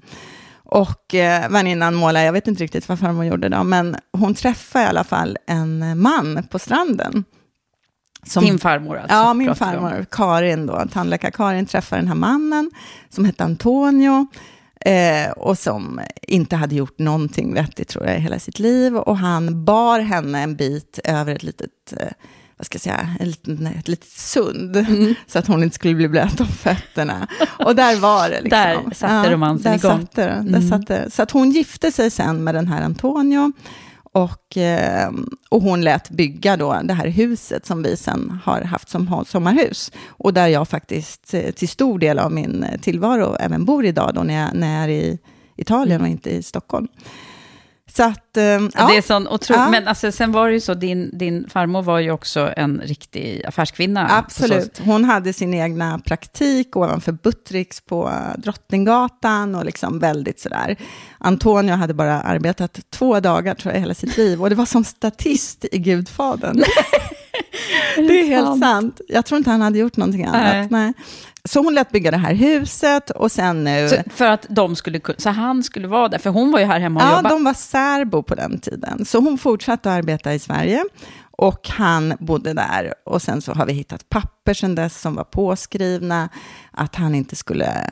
Och 0.66 1.16
eh, 1.16 1.50
väninnan 1.50 1.96
målade, 1.96 2.26
jag 2.26 2.34
vet 2.34 2.48
inte 2.48 2.64
riktigt 2.64 2.90
vad 2.90 3.00
farmor 3.00 3.26
gjorde 3.26 3.50
då, 3.50 3.64
men 3.64 3.96
hon 4.14 4.34
träffade 4.34 4.86
i 4.86 4.88
alla 4.88 5.04
fall 5.04 5.38
en 5.48 6.02
man 6.02 6.48
på 6.50 6.60
stranden 6.60 7.24
som, 8.26 8.46
Din 8.46 8.60
farmor 8.60 8.98
alltså? 8.98 9.16
Ja, 9.16 9.34
min 9.34 9.56
farmor, 9.56 10.06
Karin 10.12 10.66
då, 10.66 10.86
tandläkar-Karin, 10.92 11.66
träffade 11.66 12.02
den 12.02 12.08
här 12.08 12.16
mannen 12.16 12.72
som 13.10 13.26
hette 13.26 13.44
Antonio. 13.44 14.28
Eh, 14.86 15.32
och 15.32 15.58
som 15.58 16.02
inte 16.22 16.56
hade 16.56 16.76
gjort 16.76 17.00
någonting 17.00 17.54
vettigt 17.54 17.88
tror 17.88 18.06
jag 18.06 18.18
i 18.18 18.20
hela 18.20 18.40
sitt 18.40 18.60
liv. 18.60 18.96
Och 18.96 19.18
han 19.18 19.66
bar 19.66 20.00
henne 20.00 20.44
en 20.44 20.56
bit 20.56 21.00
över 21.04 21.36
ett 21.36 21.44
litet, 21.44 21.94
eh, 21.98 22.08
vad 22.58 22.66
ska 22.66 22.76
jag 22.76 22.82
säga, 22.82 23.16
ett 23.20 23.28
litet, 23.28 23.78
ett 23.80 23.88
litet 23.88 24.10
sund. 24.10 24.78
Mm. 24.78 25.16
Så 25.28 25.40
att 25.40 25.48
hon 25.48 25.64
inte 25.64 25.76
skulle 25.76 25.96
bli 25.96 26.08
blöt 26.08 26.40
om 26.40 26.48
fötterna. 26.48 27.28
Och 27.60 27.76
där 27.76 27.96
var 27.96 28.30
det. 28.30 28.42
Liksom. 28.42 28.60
Där 28.60 28.94
satte 28.94 29.28
ja, 29.28 29.34
romansen 29.34 29.72
där 29.72 29.80
igång. 29.80 30.02
Satte, 30.02 30.26
där 30.26 30.40
mm. 30.40 30.70
satte. 30.70 31.12
Så 31.12 31.24
att 31.24 31.32
hon 31.32 31.52
gifte 31.52 31.92
sig 31.92 32.12
sen 32.12 32.44
med 32.44 32.56
den 32.56 32.68
här 32.68 32.82
Antonio. 32.82 33.52
Och, 34.16 34.58
eh, 34.58 35.12
och 35.50 35.62
hon 35.62 35.82
lät 35.82 36.10
bygga 36.10 36.58
då 36.58 36.80
det 36.84 36.94
här 36.94 37.08
huset 37.08 37.66
som 37.66 37.84
vi 37.84 37.98
sen 37.98 38.40
har 38.44 38.62
haft 38.62 38.90
som 38.90 39.26
sommarhus. 39.28 39.92
Och 40.08 40.34
där 40.34 40.48
jag 40.48 40.68
faktiskt 40.68 41.34
eh, 41.34 41.52
till 41.52 41.70
stor 41.70 42.00
del 42.00 42.20
av 42.20 42.32
min 42.32 42.66
tillvaro 42.82 43.36
även 43.40 43.66
bor 43.66 43.86
idag 43.86 44.12
då 44.16 44.24
när 44.24 44.34
jag, 44.34 44.50
när 44.54 44.76
jag 44.76 44.84
är 44.84 44.90
i 44.90 45.20
Italien 45.56 46.02
och 46.02 46.08
inte 46.08 46.30
i 46.30 46.44
Stockholm. 46.44 46.88
Så 47.96 48.04
att, 48.04 48.38
eh, 48.38 48.44
ja. 48.44 48.88
Det 48.88 48.98
är 48.98 49.02
sån 49.02 49.28
otro... 49.28 49.56
Ja. 49.56 49.70
Men 49.70 49.88
alltså, 49.88 50.12
sen 50.12 50.32
var 50.32 50.48
det 50.48 50.54
ju 50.54 50.60
så, 50.60 50.74
din, 50.74 51.18
din 51.18 51.50
farmor 51.50 51.82
var 51.82 52.00
ju 52.00 52.12
också 52.12 52.54
en 52.58 52.82
riktig 52.84 53.46
affärskvinna. 53.46 54.08
Absolut. 54.12 54.82
Hon 54.86 55.04
hade 55.04 55.34
sin 55.34 55.54
egna 55.54 56.00
praktik 56.00 56.76
ovanför 56.76 57.12
Buttricks 57.12 57.82
på 57.82 58.12
Drottninggatan 58.38 59.56
och 59.56 59.66
liksom 59.66 60.00
väldigt 60.00 60.40
sådär. 60.40 60.76
Antonio 61.24 61.76
hade 61.76 61.94
bara 61.94 62.22
arbetat 62.22 62.80
två 62.90 63.20
dagar 63.20 63.56
tror 63.56 63.74
jag 63.74 63.80
hela 63.82 63.94
sitt 63.94 64.18
liv 64.18 64.42
och 64.42 64.50
det 64.50 64.56
var 64.56 64.66
som 64.66 64.84
statist 64.84 65.66
i 65.72 65.78
Gudfadern. 65.78 66.58
det 67.96 68.20
är 68.22 68.26
helt 68.26 68.60
sant. 68.60 69.02
Jag 69.08 69.26
tror 69.26 69.38
inte 69.38 69.50
han 69.50 69.62
hade 69.62 69.80
gjort 69.80 69.98
någonting 69.98 70.26
annat. 70.26 70.42
Nej. 70.42 70.68
Nej. 70.70 70.94
Så 71.46 71.64
hon 71.64 71.74
lät 71.74 71.92
bygga 71.92 72.12
det 72.12 72.18
här 72.18 72.34
huset 72.34 73.10
och 73.10 73.32
sen 73.32 73.64
nu... 73.64 73.90
Så 73.90 73.96
för 74.10 74.26
att 74.26 74.46
de 74.50 74.76
skulle 74.76 75.00
så 75.18 75.30
han 75.30 75.64
skulle 75.64 75.88
vara 75.88 76.08
där, 76.08 76.18
för 76.18 76.30
hon 76.30 76.52
var 76.52 76.60
ju 76.60 76.66
här 76.66 76.80
hemma 76.80 77.00
och 77.00 77.06
ja, 77.06 77.10
jobbade. 77.10 77.30
Ja, 77.30 77.36
de 77.36 77.44
var 77.44 77.54
särbo 77.54 78.24
på 78.24 78.36
den 78.36 78.60
tiden. 78.60 79.06
Så 79.06 79.20
hon 79.20 79.38
fortsatte 79.38 79.92
att 79.92 79.98
arbeta 79.98 80.34
i 80.34 80.40
Sverige 80.40 80.84
och 81.32 81.70
han 81.70 82.14
bodde 82.20 82.54
där. 82.54 82.94
Och 83.06 83.22
sen 83.22 83.42
så 83.42 83.54
har 83.54 83.66
vi 83.66 83.74
hittat 83.74 84.10
papper 84.10 84.54
sen 84.54 84.76
dess 84.76 85.02
som 85.02 85.16
var 85.16 85.24
påskrivna 85.24 86.30
att 86.72 86.96
han 86.96 87.16
inte 87.16 87.36
skulle 87.36 87.92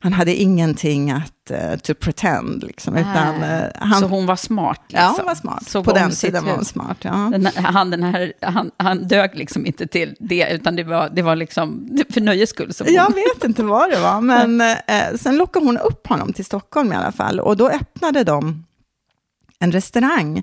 han 0.00 0.12
hade 0.12 0.34
ingenting 0.34 1.10
att 1.10 1.32
uh, 1.50 1.76
to 1.76 1.94
pretend, 1.94 2.64
liksom, 2.64 2.96
utan 2.96 3.42
uh, 3.42 3.64
han... 3.74 4.00
Så 4.00 4.06
hon 4.06 4.26
var 4.26 4.36
smart? 4.36 4.80
Liksom. 4.88 5.04
Ja, 5.04 5.14
hon 5.16 5.26
var 5.26 5.34
smart. 5.34 5.68
Så 5.68 5.84
På 5.84 5.92
den 5.92 6.10
tiden 6.10 6.44
var 6.44 6.52
hon 6.52 6.64
smart, 6.64 6.96
ja. 7.00 7.12
Den, 7.12 7.46
han, 7.46 7.90
den 7.90 8.02
här, 8.02 8.32
han, 8.40 8.70
han 8.76 9.08
dög 9.08 9.30
liksom 9.34 9.66
inte 9.66 9.86
till 9.86 10.16
det, 10.20 10.48
utan 10.50 10.76
det 10.76 10.84
var, 10.84 11.10
det 11.12 11.22
var 11.22 11.36
liksom 11.36 11.98
för 12.10 12.20
nöjes 12.20 12.50
skull. 12.50 12.74
Som 12.74 12.86
hon... 12.86 12.94
Jag 12.94 13.14
vet 13.14 13.44
inte 13.44 13.62
vad 13.62 13.90
det 13.90 14.00
var, 14.00 14.20
men 14.20 14.60
eh, 14.86 15.16
sen 15.20 15.36
lockade 15.36 15.66
hon 15.66 15.78
upp 15.78 16.06
honom 16.06 16.32
till 16.32 16.44
Stockholm 16.44 16.92
i 16.92 16.96
alla 16.96 17.12
fall. 17.12 17.40
Och 17.40 17.56
då 17.56 17.68
öppnade 17.68 18.24
de 18.24 18.64
en 19.58 19.72
restaurang 19.72 20.42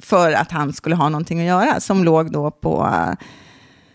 för 0.00 0.32
att 0.32 0.52
han 0.52 0.72
skulle 0.72 0.96
ha 0.96 1.08
någonting 1.08 1.40
att 1.40 1.46
göra, 1.46 1.80
som 1.80 2.04
låg 2.04 2.32
då 2.32 2.50
på... 2.50 2.90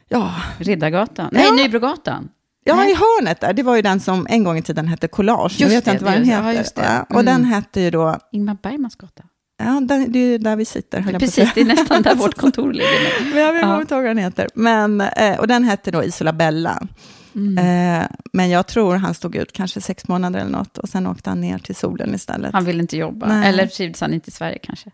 ja. 0.08 0.34
Riddargatan? 0.58 1.30
Nej, 1.32 1.46
ja. 1.46 1.52
Nybrogatan. 1.52 2.30
Ja, 2.64 2.76
Nej. 2.76 2.92
i 2.92 2.96
hörnet 2.96 3.42
där. 3.42 3.54
Det 3.54 3.64
var 3.64 3.76
ju 3.76 3.82
den 3.82 4.00
som 4.00 4.28
en 4.30 4.44
gång 4.44 4.58
i 4.58 4.62
tiden 4.62 4.88
hette 4.88 5.08
Collage. 5.08 5.60
Just 5.60 5.60
nu 5.60 5.68
vet 5.68 5.86
det, 5.86 5.92
jag 5.92 5.96
inte 5.96 6.06
vad 6.06 6.14
den 6.14 6.24
heter. 6.24 6.44
Ja, 6.44 6.54
just 6.54 6.76
det. 6.76 6.82
Mm. 6.82 7.06
Och 7.10 7.26
den 7.26 7.44
hette 7.44 7.82
ju 7.82 7.92
då... 7.92 8.18
Ingmar 8.32 8.58
Bergmans 8.64 8.96
gata. 8.96 9.24
Ja, 9.58 9.82
det 10.08 10.20
är 10.20 10.40
där 10.40 10.56
vi 10.56 10.66
sitter. 10.66 11.20
Precis, 11.20 11.54
det 11.56 11.62
är 11.62 11.66
nästan 11.66 12.02
där 12.02 12.16
vårt 12.16 12.36
kontor 12.38 12.74
ligger 12.74 13.24
nu. 13.24 13.30
Men 13.30 13.44
jag 13.44 13.56
ja. 13.56 13.82
inte 13.82 13.96
vad 13.96 14.04
den 14.04 14.18
heter. 14.18 14.48
Men, 14.56 15.02
eh, 15.02 15.40
och 15.40 15.48
den 15.48 15.64
hette 15.64 15.92
då 15.92 16.04
Isola 16.04 16.34
Bella. 16.34 16.88
Mm. 17.36 17.58
Eh, 17.58 18.08
men 18.34 18.50
jag 18.50 18.68
tror 18.68 18.96
han 18.96 19.14
stod 19.14 19.36
ut 19.36 19.54
kanske 19.54 19.82
sex 19.82 20.08
månader 20.08 20.40
eller 20.40 20.52
något 20.52 20.78
och 20.78 20.90
sen 20.90 21.08
åkte 21.08 21.30
han 21.30 21.42
ner 21.42 21.58
till 21.58 21.76
solen 21.76 22.16
istället. 22.16 22.54
Han 22.54 22.66
ville 22.66 22.82
inte 22.82 22.98
jobba, 22.98 23.28
Nej. 23.28 23.50
eller 23.50 23.68
trivdes 23.68 24.02
han 24.02 24.14
inte 24.14 24.28
i 24.28 24.32
Sverige 24.32 24.58
kanske? 24.64 24.92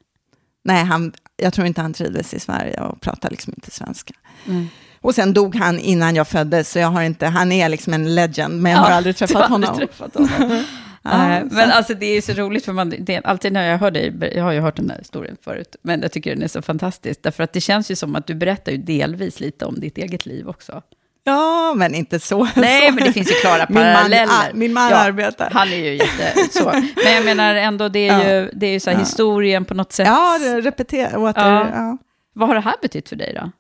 Nej, 0.64 0.84
han, 0.84 1.14
jag 1.36 1.54
tror 1.54 1.68
inte 1.68 1.82
han 1.82 1.94
trivdes 1.94 2.34
i 2.34 2.40
Sverige 2.40 2.82
och 2.82 3.02
pratade 3.02 3.32
liksom 3.32 3.54
inte 3.58 3.72
svenska. 3.72 4.14
Mm. 4.46 4.68
Och 5.02 5.16
sen 5.16 5.34
dog 5.34 5.56
han 5.56 5.80
innan 5.80 6.16
jag 6.16 6.28
föddes, 6.28 6.72
så 6.72 6.80
jag 6.80 6.88
har 6.88 7.02
inte, 7.02 7.26
han 7.26 7.52
är 7.52 7.70
liksom 7.70 7.94
en 7.94 8.16
legend, 8.16 8.62
men 8.62 8.72
jag 8.72 8.80
har 8.80 8.90
aldrig 8.90 9.18
träffat 9.18 9.36
aldrig 9.36 9.70
honom. 9.70 9.78
Träffat 9.78 10.14
honom. 10.14 10.64
ja, 11.02 11.40
men 11.52 11.72
alltså 11.72 11.94
det 11.94 12.06
är 12.06 12.22
så 12.22 12.34
roligt, 12.34 12.66
för 12.66 12.74
man, 12.74 12.94
det, 13.00 13.22
alltid 13.24 13.54
när 13.54 13.70
jag 13.70 13.78
hör 13.78 13.92
dig, 13.92 14.32
jag 14.36 14.44
har 14.44 14.52
ju 14.52 14.60
hört 14.60 14.76
den 14.76 14.90
här 14.90 14.98
historien 14.98 15.38
förut, 15.44 15.76
men 15.82 16.02
jag 16.02 16.12
tycker 16.12 16.34
den 16.34 16.44
är 16.44 16.48
så 16.48 16.62
fantastisk, 16.62 17.20
därför 17.24 17.44
att 17.44 17.54
det 17.54 17.62
känns 17.62 17.92
ju 17.92 17.96
som 17.96 18.16
att 18.16 18.28
du 18.28 18.36
berättar 18.36 18.72
ju 18.72 18.78
delvis 18.78 19.40
lite 19.40 19.66
om 19.66 19.80
ditt 19.80 19.98
eget 19.98 20.26
liv 20.26 20.50
också. 20.50 20.82
Ja, 21.28 21.74
men 21.76 21.96
inte 21.96 22.20
så. 22.20 22.48
Nej, 22.56 22.88
så. 22.88 22.94
men 22.94 23.04
det 23.04 23.14
finns 23.14 23.32
ju 23.32 23.36
klara 23.36 23.66
paralleller. 23.66 24.20
Min 24.20 24.28
man, 24.28 24.60
min 24.60 24.74
man 24.74 24.92
ja, 24.92 24.98
arbetar. 24.98 25.50
Han 25.52 25.68
är 25.68 25.76
ju 25.76 25.94
jätte 25.94 26.34
så. 26.52 26.72
Men 27.04 27.14
jag 27.16 27.26
menar 27.26 27.56
ändå, 27.56 27.90
det 27.90 28.08
är 28.08 28.30
ju, 28.30 28.50
det 28.54 28.68
är 28.68 28.72
ju 28.72 28.80
så 28.80 28.90
här, 28.90 28.98
ja. 28.98 29.04
historien 29.04 29.66
på 29.66 29.74
något 29.74 29.92
sätt. 29.94 30.08
Ja, 30.08 30.38
repetera, 30.62 31.20
åter, 31.20 31.44
ja. 31.46 31.68
ja. 31.74 31.98
Vad 32.34 32.48
har 32.48 32.56
det 32.56 32.62
här 32.62 32.76
betytt 32.82 33.10
för 33.10 33.16
dig 33.16 33.34
då? 33.42 33.52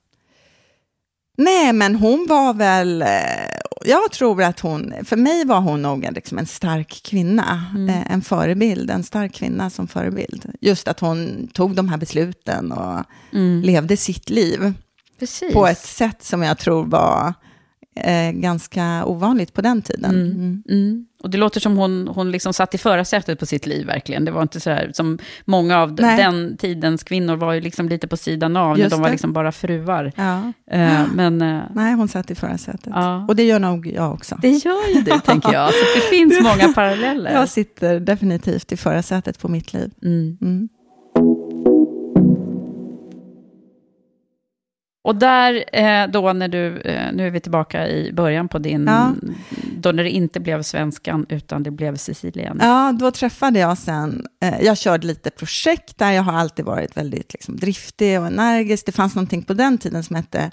Nej, 1.37 1.73
men 1.73 1.95
hon 1.95 2.25
var 2.29 2.53
väl, 2.53 3.01
eh, 3.01 3.07
jag 3.85 4.11
tror 4.11 4.43
att 4.43 4.59
hon, 4.59 4.93
för 5.03 5.15
mig 5.15 5.45
var 5.45 5.59
hon 5.59 5.81
nog 5.81 6.07
liksom 6.11 6.37
en 6.37 6.45
stark 6.45 7.01
kvinna, 7.03 7.65
mm. 7.75 7.89
Eh, 7.89 8.11
en 8.11 8.21
förebild, 8.21 8.91
en 8.91 9.03
stark 9.03 9.33
kvinna 9.33 9.69
som 9.69 9.87
förebild. 9.87 10.45
Just 10.61 10.87
att 10.87 10.99
hon 10.99 11.47
tog 11.53 11.75
de 11.75 11.89
här 11.89 11.97
besluten 11.97 12.71
och 12.71 13.03
mm. 13.33 13.61
levde 13.61 13.97
sitt 13.97 14.29
liv. 14.29 14.73
Precis. 15.19 15.53
På 15.53 15.67
ett 15.67 15.85
sätt 15.85 16.23
som 16.23 16.43
jag 16.43 16.57
tror 16.57 16.85
var 16.85 17.33
eh, 18.03 18.31
ganska 18.31 19.05
ovanligt 19.05 19.53
på 19.53 19.61
den 19.61 19.81
tiden. 19.81 20.15
Mm. 20.15 20.31
Mm. 20.31 20.63
mm. 20.69 21.05
Och 21.23 21.29
det 21.29 21.37
låter 21.37 21.59
som 21.59 21.77
hon, 21.77 22.07
hon 22.07 22.31
liksom 22.31 22.53
satt 22.53 22.75
i 22.75 22.77
förarsätet 22.77 23.39
på 23.39 23.45
sitt 23.45 23.65
liv 23.65 23.87
verkligen. 23.87 24.25
Det 24.25 24.31
var 24.31 24.41
inte 24.41 24.59
så 24.59 24.69
här, 24.69 24.91
som 24.93 25.19
många 25.45 25.79
av 25.79 25.93
Nej. 25.93 26.17
den 26.17 26.57
tidens 26.57 27.03
kvinnor 27.03 27.35
var 27.35 27.53
ju 27.53 27.61
liksom 27.61 27.89
lite 27.89 28.07
på 28.07 28.17
sidan 28.17 28.57
av, 28.57 28.79
Just 28.79 28.91
de 28.91 29.01
var 29.01 29.09
liksom 29.09 29.33
bara 29.33 29.51
fruar. 29.51 30.11
Ja. 30.15 30.37
Uh, 30.73 31.13
men, 31.13 31.41
uh, 31.41 31.61
Nej, 31.73 31.93
hon 31.93 32.07
satt 32.07 32.31
i 32.31 32.35
förarsätet. 32.35 32.93
Ja. 32.95 33.25
Och 33.27 33.35
det 33.35 33.43
gör 33.43 33.59
nog 33.59 33.87
jag 33.87 34.13
också. 34.13 34.37
Det 34.41 34.49
gör 34.49 34.95
ju 34.95 35.01
du, 35.01 35.19
tänker 35.19 35.53
jag. 35.53 35.69
Så 35.69 35.85
det 35.95 36.01
finns 36.01 36.39
många 36.43 36.73
paralleller. 36.73 37.33
Jag 37.33 37.49
sitter 37.49 37.99
definitivt 37.99 38.71
i 38.71 38.77
förarsätet 38.77 39.39
på 39.39 39.47
mitt 39.47 39.73
liv. 39.73 39.91
Mm. 40.03 40.69
Och 45.07 45.15
där, 45.15 45.65
eh, 45.73 46.07
då 46.07 46.33
när 46.33 46.47
du, 46.47 46.81
eh, 46.81 47.11
nu 47.13 47.27
är 47.27 47.31
vi 47.31 47.39
tillbaka 47.39 47.87
i 47.87 48.13
början 48.13 48.47
på 48.47 48.59
din, 48.59 48.87
ja. 48.87 49.13
då 49.77 49.91
när 49.91 50.03
det 50.03 50.09
inte 50.09 50.39
blev 50.39 50.61
svenskan, 50.61 51.25
utan 51.29 51.63
det 51.63 51.71
blev 51.71 51.95
Sicilien. 51.95 52.57
Ja, 52.61 52.95
då 52.99 53.11
träffade 53.11 53.59
jag 53.59 53.77
sen, 53.77 54.25
eh, 54.41 54.61
jag 54.61 54.77
körde 54.77 55.07
lite 55.07 55.29
projekt 55.29 55.97
där, 55.97 56.11
jag 56.11 56.23
har 56.23 56.33
alltid 56.33 56.65
varit 56.65 56.97
väldigt 56.97 57.33
liksom, 57.33 57.55
driftig 57.55 58.19
och 58.19 58.27
energisk. 58.27 58.85
Det 58.85 58.91
fanns 58.91 59.15
någonting 59.15 59.43
på 59.43 59.53
den 59.53 59.77
tiden 59.77 60.03
som 60.03 60.15
hette 60.15 60.51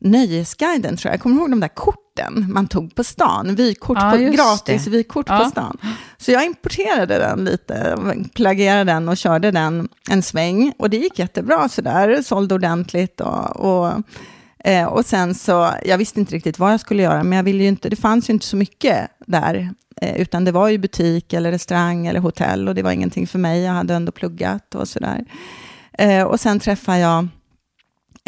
Nöjesguiden, 0.00 0.96
tror 0.96 1.10
jag. 1.10 1.14
Jag 1.14 1.20
kommer 1.20 1.40
ihåg 1.40 1.50
de 1.50 1.60
där 1.60 1.68
korten 1.68 2.46
man 2.48 2.68
tog 2.68 2.94
på 2.94 3.04
stan. 3.04 3.54
Vykort 3.54 3.98
ja, 4.00 4.10
på, 4.10 4.16
gratis 4.16 4.84
det. 4.84 4.90
vykort 4.90 5.26
ja. 5.28 5.38
på 5.38 5.50
stan. 5.50 5.78
Så 6.18 6.32
jag 6.32 6.44
importerade 6.44 7.18
den 7.18 7.44
lite, 7.44 7.98
plagierade 8.34 8.92
den 8.92 9.08
och 9.08 9.16
körde 9.16 9.50
den 9.50 9.88
en 10.10 10.22
sväng. 10.22 10.72
Och 10.78 10.90
det 10.90 10.96
gick 10.96 11.18
jättebra 11.18 11.68
sådär, 11.68 12.22
sålde 12.22 12.54
ordentligt. 12.54 13.20
Och, 13.20 13.56
och, 13.56 13.92
eh, 14.64 14.86
och 14.86 15.06
sen 15.06 15.34
så, 15.34 15.70
jag 15.84 15.98
visste 15.98 16.20
inte 16.20 16.34
riktigt 16.34 16.58
vad 16.58 16.72
jag 16.72 16.80
skulle 16.80 17.02
göra, 17.02 17.22
men 17.22 17.36
jag 17.36 17.44
ville 17.44 17.62
ju 17.62 17.68
inte, 17.68 17.88
det 17.88 17.96
fanns 17.96 18.28
ju 18.28 18.32
inte 18.32 18.46
så 18.46 18.56
mycket 18.56 19.10
där. 19.26 19.70
Eh, 20.02 20.20
utan 20.20 20.44
det 20.44 20.52
var 20.52 20.68
ju 20.68 20.78
butik 20.78 21.32
eller 21.32 21.50
restaurang 21.50 22.06
eller 22.06 22.20
hotell 22.20 22.68
och 22.68 22.74
det 22.74 22.82
var 22.82 22.92
ingenting 22.92 23.26
för 23.26 23.38
mig. 23.38 23.62
Jag 23.62 23.72
hade 23.72 23.94
ändå 23.94 24.12
pluggat 24.12 24.74
och 24.74 24.88
sådär. 24.88 25.24
Eh, 25.92 26.22
och 26.22 26.40
sen 26.40 26.60
träffade 26.60 26.98
jag 26.98 27.28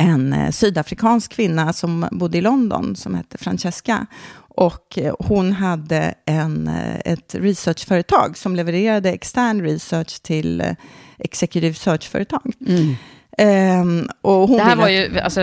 en 0.03 0.33
eh, 0.33 0.51
sydafrikansk 0.51 1.33
kvinna 1.33 1.73
som 1.73 2.09
bodde 2.11 2.39
i 2.39 2.41
London, 2.41 2.97
som 2.97 3.15
hette 3.15 3.39
Francesca. 3.39 4.07
Och 4.35 4.99
eh, 4.99 5.15
hon 5.19 5.53
hade 5.53 6.15
en, 6.27 6.69
eh, 6.69 7.13
ett 7.13 7.35
researchföretag 7.35 8.37
som 8.37 8.57
levererade 8.57 9.13
extern 9.13 9.63
research 9.63 10.23
till 10.23 10.75
executive 11.19 11.75
search-företag. 11.75 12.53
Mm. 12.67 12.95
Um, 13.39 14.09
och 14.23 14.49
hon 14.49 14.57
det 14.57 14.63
här 14.63 14.77
var 14.77 14.89
ju, 14.89 15.21
alltså, 15.21 15.41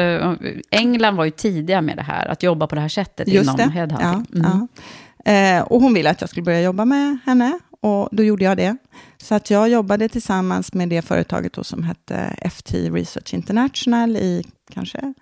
England 0.72 1.16
var 1.16 1.26
ju 1.26 1.32
tidiga 1.32 1.82
med 1.82 1.98
det 1.98 2.04
här, 2.04 2.28
att 2.28 2.44
jobba 2.44 2.68
på 2.68 2.76
det 2.76 2.82
här 2.82 2.88
sättet 2.88 3.28
Just 3.28 3.44
inom 3.44 3.58
det. 3.58 3.72
headhunting. 3.72 4.08
Ja, 4.34 4.40
mm. 4.40 4.68
ja. 5.26 5.58
Uh, 5.58 5.62
och 5.64 5.82
hon 5.82 5.94
ville 5.94 6.10
att 6.10 6.22
jag 6.22 6.30
skulle 6.30 6.44
börja 6.44 6.62
jobba 6.62 6.86
med 6.86 7.18
henne, 7.26 7.60
och 7.82 8.10
då 8.12 8.24
gjorde 8.24 8.44
jag 8.44 8.58
det. 8.58 8.78
Så 9.18 9.36
att 9.36 9.50
jag 9.50 9.70
jobbade 9.70 10.10
tillsammans 10.10 10.74
med 10.74 10.90
det 10.90 11.02
företaget 11.02 11.54
då 11.54 11.64
som 11.64 11.84
hette 11.84 12.36
FT 12.52 12.74
Research 12.74 13.34
International 13.34 14.18
i 14.18 14.44
kanske 14.74 15.14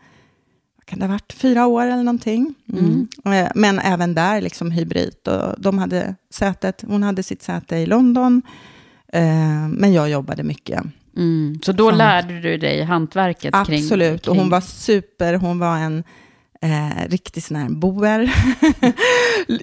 kan 0.88 1.00
det 1.00 1.06
ha 1.06 1.14
varit 1.14 1.34
fyra 1.34 1.66
år 1.66 1.84
eller 1.84 2.04
någonting. 2.04 2.56
Mm. 2.74 3.08
Mm. 3.26 3.52
Men 3.56 3.80
även 3.80 4.14
där 4.14 4.42
liksom 4.42 4.72
hybrid. 4.72 5.28
Och 5.28 5.62
de 5.62 5.78
hade 5.78 6.16
sätet, 6.30 6.84
hon 6.88 7.04
hade 7.04 7.24
sitt 7.24 7.44
säte 7.44 7.76
i 7.76 7.86
London, 7.86 8.42
eh, 9.14 9.68
men 9.70 9.94
jag 9.94 10.10
jobbade 10.10 10.44
mycket. 10.44 10.84
Mm. 11.18 11.60
Så 11.64 11.72
då 11.72 11.90
Som, 11.90 11.98
lärde 11.98 12.40
du 12.40 12.58
dig 12.58 12.84
hantverket? 12.84 13.56
Absolut, 13.56 13.90
kring, 13.90 14.20
kring... 14.20 14.32
och 14.32 14.36
hon 14.36 14.50
var 14.50 14.62
super, 14.62 15.34
hon 15.34 15.60
var 15.60 15.78
en 15.78 16.04
Eh, 16.62 17.10
riktig 17.10 17.44
sån 17.44 17.58
här 17.58 17.70
boer. 17.70 18.34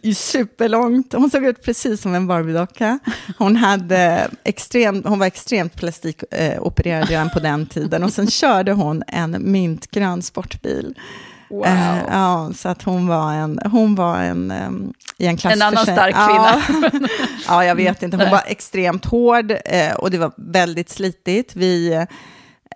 Superlångt. 0.15 1.13
Hon 1.13 1.31
såg 1.31 1.45
ut 1.45 1.63
precis 1.63 2.01
som 2.01 2.15
en 2.15 2.27
Barbie-docka. 2.27 2.99
Hon, 3.39 3.57
hade 3.57 4.31
extrem, 4.45 5.03
hon 5.05 5.19
var 5.19 5.27
extremt 5.27 5.77
plastikopererad 5.77 7.03
eh, 7.03 7.07
redan 7.07 7.31
på 7.31 7.41
den 7.41 7.67
tiden. 7.67 8.05
Och 8.05 8.13
sen 8.13 8.27
körde 8.27 8.73
hon 8.73 9.03
en 9.07 9.53
mintgrön 9.53 10.23
sportbil. 10.23 10.95
Wow. 11.51 11.67
Eh, 11.67 11.99
ja, 12.09 12.51
så 12.57 12.69
att 12.69 12.83
hon 12.83 13.07
var 13.07 13.33
en, 13.33 13.61
hon 13.65 13.95
var 13.95 14.19
en, 14.19 14.51
um, 14.51 14.93
i 15.19 15.27
en 15.27 15.37
klass 15.37 15.53
En 15.53 15.63
annan 15.63 15.87
stark 15.87 16.15
kvinna. 16.15 16.63
Ja, 16.99 17.09
ja, 17.49 17.65
jag 17.65 17.75
vet 17.75 18.03
inte. 18.03 18.17
Hon 18.17 18.31
var 18.31 18.43
extremt 18.47 19.05
hård 19.05 19.51
eh, 19.65 19.95
och 19.95 20.11
det 20.11 20.19
var 20.19 20.33
väldigt 20.37 20.91
slitigt. 20.91 21.57
Vi 21.57 22.05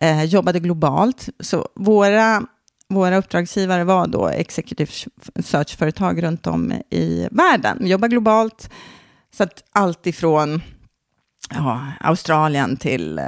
eh, 0.01 0.25
jobbade 0.25 0.61
globalt, 0.61 1.29
så 1.41 1.69
våra 1.75 2.43
våra 2.89 3.17
uppdragsgivare 3.17 3.85
var 3.85 4.07
då 4.07 4.29
executive 4.29 4.93
search-företag 5.43 6.23
runt 6.23 6.47
om 6.47 6.73
i 6.91 7.29
världen. 7.31 7.79
Vi 7.81 7.89
jobbar 7.89 8.09
globalt, 8.09 8.71
så 9.37 9.43
att 9.43 9.65
allt 9.73 10.07
ifrån 10.07 10.63
ja, 11.55 11.87
Australien 12.01 12.77
till 12.77 13.19
eh, 13.19 13.25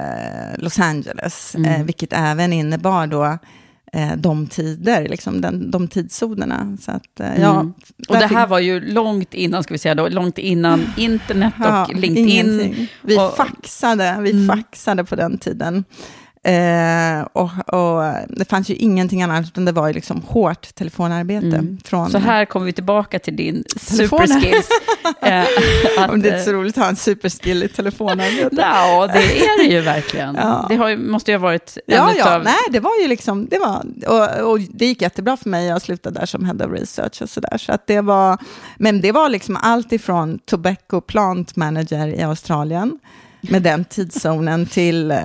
Los 0.58 0.78
Angeles, 0.78 1.54
mm. 1.54 1.72
eh, 1.72 1.84
vilket 1.84 2.12
även 2.12 2.52
innebar 2.52 3.06
då 3.06 3.38
eh, 3.92 4.16
de 4.16 4.46
tider, 4.46 5.08
liksom 5.08 5.40
den, 5.40 5.70
de 5.70 5.88
tidszonerna. 5.88 6.76
Så 6.80 6.90
att, 6.90 7.20
eh, 7.20 7.40
ja, 7.40 7.60
mm. 7.60 7.72
Och 8.08 8.16
det 8.16 8.26
här 8.26 8.46
var 8.46 8.58
ju 8.58 8.80
långt 8.80 9.34
innan, 9.34 9.62
ska 9.62 9.74
vi 9.74 9.78
säga 9.78 9.94
då, 9.94 10.08
långt 10.08 10.38
innan 10.38 10.86
internet 10.96 11.54
och 11.58 11.64
ja, 11.64 11.86
LinkedIn. 11.94 12.28
Ingenting. 12.28 12.88
Vi 13.02 13.18
och, 13.18 13.36
faxade, 13.36 14.16
vi 14.20 14.30
mm. 14.30 14.56
faxade 14.56 15.04
på 15.04 15.16
den 15.16 15.38
tiden. 15.38 15.84
Eh, 16.42 17.26
och, 17.32 17.50
och 17.74 18.02
det 18.28 18.44
fanns 18.48 18.70
ju 18.70 18.74
ingenting 18.74 19.22
annat, 19.22 19.44
utan 19.46 19.64
det 19.64 19.72
var 19.72 19.88
ju 19.88 19.92
liksom 19.92 20.22
hårt 20.22 20.74
telefonarbete. 20.74 21.46
Mm. 21.46 21.78
Från, 21.84 22.10
Så 22.10 22.18
här 22.18 22.44
kommer 22.44 22.66
vi 22.66 22.72
tillbaka 22.72 23.18
till 23.18 23.36
din 23.36 23.64
superskills. 23.76 24.68
eh, 25.22 25.44
att, 25.98 26.10
Om 26.10 26.22
det 26.22 26.28
är 26.28 26.32
inte 26.32 26.44
så 26.44 26.50
eh, 26.50 26.54
roligt 26.54 26.78
att 26.78 26.82
ha 26.82 26.90
en 26.90 26.96
superskill 26.96 27.62
i 27.62 27.68
telefonarbete. 27.68 28.56
Ja, 28.56 29.06
det 29.06 29.40
är 29.40 29.58
det 29.58 29.74
ju 29.74 29.80
verkligen. 29.80 30.34
Ja. 30.34 30.66
Det 30.68 30.76
har 30.76 30.96
måste 30.96 31.30
ju 31.30 31.36
ha 31.36 31.42
varit 31.42 31.76
en 31.86 31.96
Ja, 31.96 32.12
ja, 32.16 32.20
utav... 32.20 32.44
nej, 32.44 32.54
det 32.70 32.80
var 32.80 32.98
ju 33.02 33.08
liksom, 33.08 33.46
det 33.48 33.58
var, 33.58 33.84
och, 34.06 34.50
och 34.50 34.60
det 34.60 34.86
gick 34.86 35.02
jättebra 35.02 35.36
för 35.36 35.48
mig, 35.48 35.66
jag 35.66 35.82
slutade 35.82 36.20
där 36.20 36.26
som 36.26 36.44
head 36.44 36.66
of 36.66 36.72
research 36.72 37.22
och 37.22 37.30
sådär, 37.30 37.58
så 37.58 37.72
att 37.72 37.86
det 37.86 38.00
var, 38.00 38.38
men 38.76 39.00
det 39.00 39.12
var 39.12 39.28
liksom 39.28 39.56
allt 39.62 39.92
ifrån 39.92 40.38
tobacco 40.38 41.00
plant 41.00 41.56
manager 41.56 42.06
i 42.06 42.22
Australien, 42.22 42.98
med 43.40 43.62
den 43.62 43.84
tidszonen 43.84 44.66
till, 44.66 45.10
eh, 45.10 45.18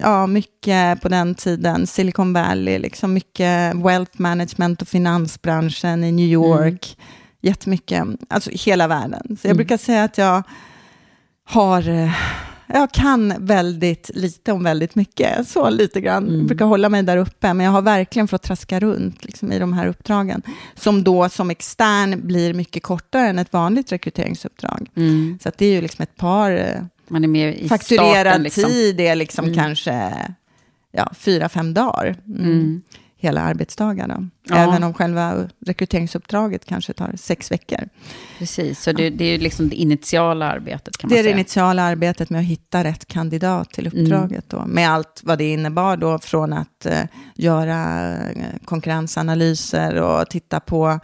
ja, 0.00 0.26
mycket 0.26 1.00
på 1.02 1.08
den 1.08 1.34
tiden, 1.34 1.86
Silicon 1.86 2.32
Valley, 2.32 2.78
liksom 2.78 3.12
mycket 3.12 3.74
wealth 3.74 4.20
management 4.20 4.82
och 4.82 4.88
finansbranschen 4.88 6.04
i 6.04 6.12
New 6.12 6.26
York, 6.26 6.96
jättemycket, 7.40 8.04
alltså 8.28 8.50
hela 8.52 8.88
världen. 8.88 9.38
Så 9.42 9.48
jag 9.48 9.56
brukar 9.56 9.76
säga 9.76 10.04
att 10.04 10.18
jag 10.18 10.42
har, 11.44 11.88
eh, 11.88 12.12
jag 12.66 12.92
kan 12.92 13.34
väldigt 13.38 14.10
lite 14.14 14.52
om 14.52 14.64
väldigt 14.64 14.94
mycket, 14.94 15.48
så 15.48 15.70
lite 15.70 16.00
grann. 16.00 16.36
Jag 16.36 16.46
brukar 16.46 16.64
hålla 16.64 16.88
mig 16.88 17.02
där 17.02 17.16
uppe, 17.16 17.54
men 17.54 17.66
jag 17.66 17.72
har 17.72 17.82
verkligen 17.82 18.28
fått 18.28 18.42
traska 18.42 18.80
runt 18.80 19.24
liksom, 19.24 19.52
i 19.52 19.58
de 19.58 19.72
här 19.72 19.86
uppdragen, 19.86 20.42
som 20.74 21.04
då 21.04 21.28
som 21.28 21.50
extern 21.50 22.26
blir 22.26 22.54
mycket 22.54 22.82
kortare 22.82 23.28
än 23.28 23.38
ett 23.38 23.52
vanligt 23.52 23.92
rekryteringsuppdrag. 23.92 24.88
Mm. 24.96 25.38
Så 25.42 25.50
det 25.58 25.66
är 25.66 25.72
ju 25.72 25.80
liksom 25.80 26.02
ett 26.02 26.16
par 26.16 26.50
eh, 26.50 26.82
Man 27.08 27.24
är 27.24 27.28
med 27.28 27.58
i 27.58 27.68
fakturerad 27.68 28.20
starten. 28.20 28.42
Liksom. 28.42 28.64
tid, 28.64 29.00
är 29.00 29.14
liksom 29.14 29.54
kanske 29.54 30.12
ja, 30.92 31.12
fyra, 31.14 31.48
fem 31.48 31.74
dagar. 31.74 32.16
Mm. 32.26 32.40
Mm. 32.44 32.82
Hela 33.18 33.40
arbetsdagarna. 33.40 34.28
Ja. 34.48 34.56
Även 34.56 34.84
om 34.84 34.94
själva 34.94 35.48
rekryteringsuppdraget 35.66 36.64
kanske 36.64 36.92
tar 36.92 37.12
sex 37.16 37.50
veckor. 37.50 37.88
Precis, 38.38 38.82
så 38.82 38.92
det, 38.92 39.10
det 39.10 39.24
är 39.24 39.32
ju 39.32 39.38
liksom 39.38 39.68
det 39.68 39.76
initiala 39.76 40.50
arbetet 40.50 40.96
kan 40.96 41.08
man 41.08 41.14
Det 41.14 41.20
är 41.20 41.24
det 41.24 41.30
initiala 41.30 41.82
arbetet 41.82 42.30
med 42.30 42.40
att 42.40 42.46
hitta 42.46 42.84
rätt 42.84 43.06
kandidat 43.06 43.70
till 43.72 43.86
Mm. 43.86 44.02
uppdraget. 44.02 44.44
Då, 44.50 44.64
med 44.66 44.90
allt 44.90 45.20
vad 45.24 45.38
det 45.38 45.52
innebar 45.52 45.96
då, 45.96 46.18
från 46.18 46.52
att 46.52 46.86
eh, 46.86 47.02
göra 47.34 48.12
eh, 48.16 48.44
konkurrensanalyser 48.64 49.96
och 49.96 50.30
titta 50.30 50.60
på 50.60 51.00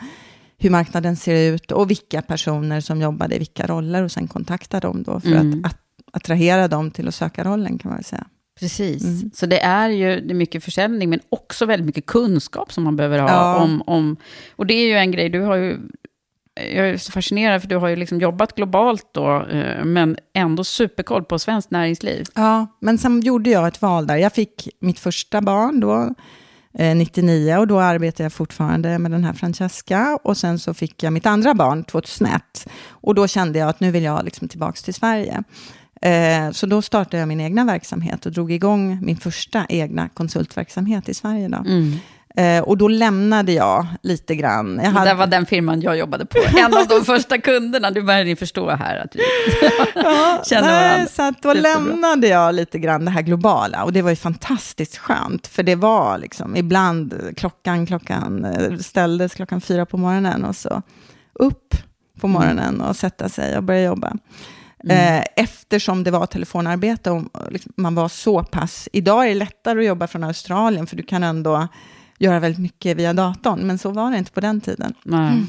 hur 0.59 0.71
marknaden 0.71 1.17
ser 1.17 1.53
ut 1.53 1.73
och 1.73 1.91
vilka 1.91 2.23
personer 2.23 2.81
som 2.81 3.01
jobbade 3.01 3.35
i 3.35 3.39
vilka 3.39 3.67
roller 3.67 4.03
och 4.03 4.13
sen 4.13 4.29
kontakta 4.29 4.81
dem 4.81 5.03
då 5.03 5.21
för 5.21 5.29
Mm. 5.29 5.61
att, 5.65 5.73
att 5.73 5.79
attrahera 6.13 6.69
dem 6.69 6.91
till 6.91 7.09
att 7.09 7.15
söka 7.15 7.45
rollen 7.45 7.79
kan 7.79 7.89
man 7.89 7.97
väl 7.99 8.05
säga. 8.05 8.27
Precis, 8.61 9.03
Mm. 9.05 9.31
så 9.35 9.47
det 9.47 9.61
är 9.61 9.89
ju 9.89 10.21
det 10.21 10.33
är 10.33 10.35
mycket 10.35 10.65
försäljning, 10.65 11.11
men 11.11 11.21
också 11.29 11.67
väldigt 11.67 11.87
mycket 11.87 12.07
kunskap 12.07 12.73
som 12.73 12.85
man 12.85 12.97
behöver 12.97 13.19
ha. 13.19 13.29
Ja. 13.29 13.57
Om, 13.57 13.83
om, 13.87 14.17
och 14.57 14.67
det 14.67 14.75
är 14.75 14.87
ju 14.87 14.95
en 14.95 15.11
grej, 15.11 15.29
du 15.29 15.41
har 15.41 15.57
ju, 15.57 15.79
jag 16.55 16.89
är 16.89 16.97
så 16.97 17.13
fascinerad, 17.13 17.61
för 17.61 17.69
du 17.69 17.77
har 17.77 17.89
ju 17.89 17.97
liksom 17.97 18.21
jobbat 18.21 18.55
globalt 18.55 19.07
då, 19.13 19.47
eh, 19.47 19.85
men 19.85 20.17
ändå 20.35 20.65
superkoll 20.65 21.25
på 21.25 21.39
svenskt 21.39 21.71
näringsliv. 21.71 22.25
Ja, 22.35 22.67
men 22.81 22.99
sen 22.99 23.21
gjorde 23.21 23.51
jag 23.51 23.69
ett 23.69 23.83
val 23.83 24.07
där. 24.07 24.17
Jag 24.17 24.33
fick 24.33 24.69
mitt 24.81 24.99
första 24.99 25.41
barn 25.41 25.81
då, 25.81 26.15
eh, 26.79 26.97
99, 26.97 27.57
och 27.57 27.67
då 27.67 27.81
arbetade 27.81 28.23
jag 28.23 28.33
fortfarande 28.33 28.99
med 28.99 29.11
den 29.11 29.25
här 29.25 29.33
Francesca. 29.33 30.19
Och 30.25 30.37
sen 30.37 30.59
så 30.59 30.75
fick 30.75 31.03
jag 31.03 31.13
mitt 31.13 31.27
andra 31.27 31.55
barn 31.55 31.85
2001. 31.85 32.67
Och 32.89 33.15
då 33.15 33.27
kände 33.27 33.59
jag 33.59 33.69
att 33.69 33.81
nu 33.81 33.91
vill 33.91 34.03
jag 34.03 34.25
liksom 34.25 34.49
tillbaka 34.49 34.77
till 34.85 34.95
Sverige. 34.95 35.43
Eh, 36.03 36.51
så 36.51 36.67
då 36.67 36.83
startade 36.83 37.19
jag 37.19 37.29
min 37.29 37.41
egna 37.41 37.65
verksamhet 37.65 38.27
och 38.27 38.33
drog 38.33 38.53
igång 38.53 38.99
min 39.03 39.17
första 39.17 39.67
egna 39.69 40.09
konsultverksamhet 40.09 41.09
i 41.09 41.15
Sverige. 41.15 41.49
Då. 41.49 41.57
Mm. 41.57 41.95
Eh, 42.37 42.63
och 42.63 42.79
då 42.79 42.89
lämnade 42.89 43.53
jag 43.53 43.87
lite 44.03 44.35
grann. 44.35 44.81
Jag 44.85 45.05
Det 45.07 45.15
var 45.15 45.27
den 45.27 45.47
firman 45.47 45.81
jag 45.81 45.97
jobbade 45.99 46.27
på. 46.27 46.39
En 46.59 46.75
av 46.77 46.87
de 46.89 47.05
första 47.05 47.39
kunderna. 47.39 47.91
Du 47.91 48.03
börjar 48.03 48.25
ni 48.25 48.37
förstå 48.37 48.71
här 48.71 48.97
att 48.97 49.17
vi 49.17 49.21
känner 50.49 50.69
Nej, 50.69 50.89
varandra. 50.89 51.07
så 51.07 51.23
att 51.23 51.43
då 51.43 51.53
Superbra. 51.55 51.79
lämnade 51.79 52.29
jag 52.29 52.55
lite 52.55 52.79
grann 52.79 53.05
det 53.05 53.11
här 53.11 53.23
globala. 53.23 53.85
Och 53.85 53.93
det 53.93 54.03
var 54.03 54.11
ju 54.11 54.17
fantastiskt 54.17 54.97
skönt. 54.99 55.47
För 55.47 55.63
det 55.63 55.75
var 55.75 56.19
liksom 56.19 56.57
ibland 56.57 57.15
klockan, 57.37 57.87
klockan 57.87 58.45
eh, 58.45 58.77
ställdes 58.79 59.35
klockan 59.35 59.61
fyra 59.61 59.87
på 59.87 59.97
morgonen. 59.97 60.45
Och 60.45 60.57
så 60.57 60.83
upp 61.33 61.75
på 62.21 62.27
Mm. 62.27 62.41
morgonen 62.41 62.81
och 62.81 62.97
sätta 62.97 63.29
sig 63.29 63.57
och 63.57 63.63
börja 63.63 63.83
jobba. 63.83 64.13
Eh, 64.89 65.25
eftersom 65.37 66.05
det 66.05 66.11
var 66.11 66.27
telefonarbete 66.27 67.11
och 67.11 67.23
liksom, 67.51 67.73
man 67.77 67.95
var 67.95 68.09
så 68.09 68.43
pass... 68.45 68.89
Idag 68.93 69.25
är 69.25 69.29
det 69.29 69.35
lättare 69.35 69.79
att 69.79 69.87
jobba 69.87 70.07
från 70.07 70.25
Australien, 70.25 70.87
för 70.87 70.97
du 70.97 71.03
kan 71.03 71.23
ändå 71.23 71.69
göra 72.19 72.41
väldigt 72.41 72.61
mycket 72.61 72.97
via 72.97 73.13
datorn. 73.13 73.61
Men 73.61 73.79
så 73.79 73.91
var 73.91 74.11
det 74.11 74.19
inte 74.19 74.33
på 74.33 74.41
den 74.41 74.61
tiden. 74.61 74.95
Nej. 75.05 75.43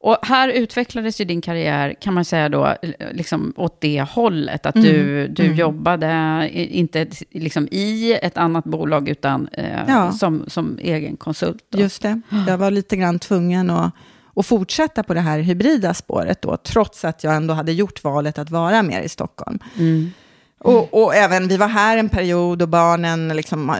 Och 0.00 0.16
här 0.22 0.48
utvecklades 0.48 1.20
ju 1.20 1.24
din 1.24 1.40
karriär, 1.40 1.94
kan 2.00 2.14
man 2.14 2.24
säga 2.24 2.48
då, 2.48 2.74
liksom 3.12 3.52
åt 3.56 3.80
det 3.80 4.02
hållet. 4.10 4.66
Att 4.66 4.74
du, 4.74 5.28
du 5.28 5.54
jobbade 5.54 6.06
i- 6.52 6.78
inte 6.78 7.06
liksom 7.30 7.68
i 7.70 8.12
ett 8.22 8.36
annat 8.38 8.64
bolag, 8.64 9.08
utan 9.08 9.48
eh, 9.52 9.80
Ja. 9.88 10.12
som, 10.12 10.44
som 10.46 10.78
egen 10.82 11.16
konsult. 11.16 11.64
Då. 11.70 11.78
Just 11.80 12.02
det. 12.02 12.20
Jag 12.48 12.58
var 12.58 12.70
lite 12.70 12.96
grann 12.96 13.18
tvungen 13.18 13.70
att, 13.70 13.92
att 14.38 14.46
fortsätta 14.46 15.02
på 15.02 15.14
det 15.14 15.20
här 15.20 15.38
hybrida 15.38 15.94
spåret 15.94 16.42
då, 16.42 16.56
trots 16.56 17.04
att 17.04 17.24
jag 17.24 17.34
ändå 17.34 17.54
hade 17.54 17.72
gjort 17.72 18.04
valet 18.04 18.38
att 18.38 18.50
vara 18.50 18.82
mer 18.82 19.00
i 19.02 19.08
Stockholm. 19.08 19.58
Mm. 19.78 20.10
Och, 20.60 21.02
och 21.04 21.14
även, 21.14 21.48
vi 21.48 21.56
var 21.56 21.68
här 21.68 21.96
en 21.96 22.08
period 22.08 22.62
och 22.62 22.68
barnen 22.68 23.28
liksom 23.28 23.72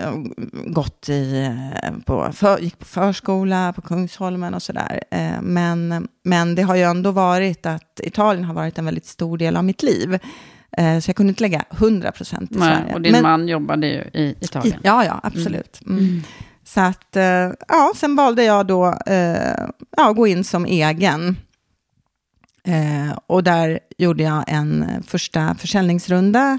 gått 0.67 1.09
i, 1.09 1.45
eh, 1.83 1.91
på, 2.07 2.29
för, 2.33 2.59
gick 2.59 2.79
på 2.79 2.85
förskola 2.85 3.73
på 3.73 3.81
Kungsholmen 3.83 4.55
och 4.55 4.63
sådär. 4.63 5.03
Eh, 5.11 5.41
Men, 5.43 6.09
men 6.25 6.55
det 6.55 6.63
har 6.63 6.75
ju 6.77 6.83
ändå 6.83 7.11
varit 7.11 7.67
att 7.67 8.01
Italien 8.03 8.45
har 8.45 8.55
varit 8.55 8.79
en 8.79 8.85
väldigt 8.85 9.07
stor 9.07 9.39
del 9.39 9.57
av 9.57 9.65
mitt 9.65 9.83
liv. 9.83 10.19
Eh, 10.79 10.99
Så 11.01 11.09
jag 11.09 11.17
kunde 11.17 11.31
inte 11.31 11.43
lägga 11.43 11.65
100 11.71 12.13
procent 12.13 12.53
i 12.53 12.59
Nej, 12.59 12.77
Sverige. 12.77 12.95
och 12.95 13.01
din 13.01 13.13
Men- 13.13 13.23
man 13.23 13.49
jobbade 13.49 13.87
ju 13.87 14.21
i 14.21 14.35
Italien. 14.41 14.81
Ja, 14.83 15.05
ja, 15.05 15.21
absolut. 15.23 15.81
Mm. 15.87 16.23
Så 16.75 16.81
att, 16.81 17.17
eh, 17.17 17.53
ja, 17.69 17.93
sen 17.97 18.17
valde 18.17 18.45
jag 18.45 18.67
då 18.67 18.95
eh, 19.07 19.67
ja, 19.97 20.11
att 20.11 20.17
gå 20.17 20.27
in 20.27 20.45
som 20.45 20.67
egen. 20.67 21.37
Eh, 22.65 23.19
och 23.27 23.45
där 23.45 23.81
gjorde 23.99 24.23
jag 24.23 24.45
en 24.47 25.03
första 25.07 25.55
försäljningsrunda 25.55 26.59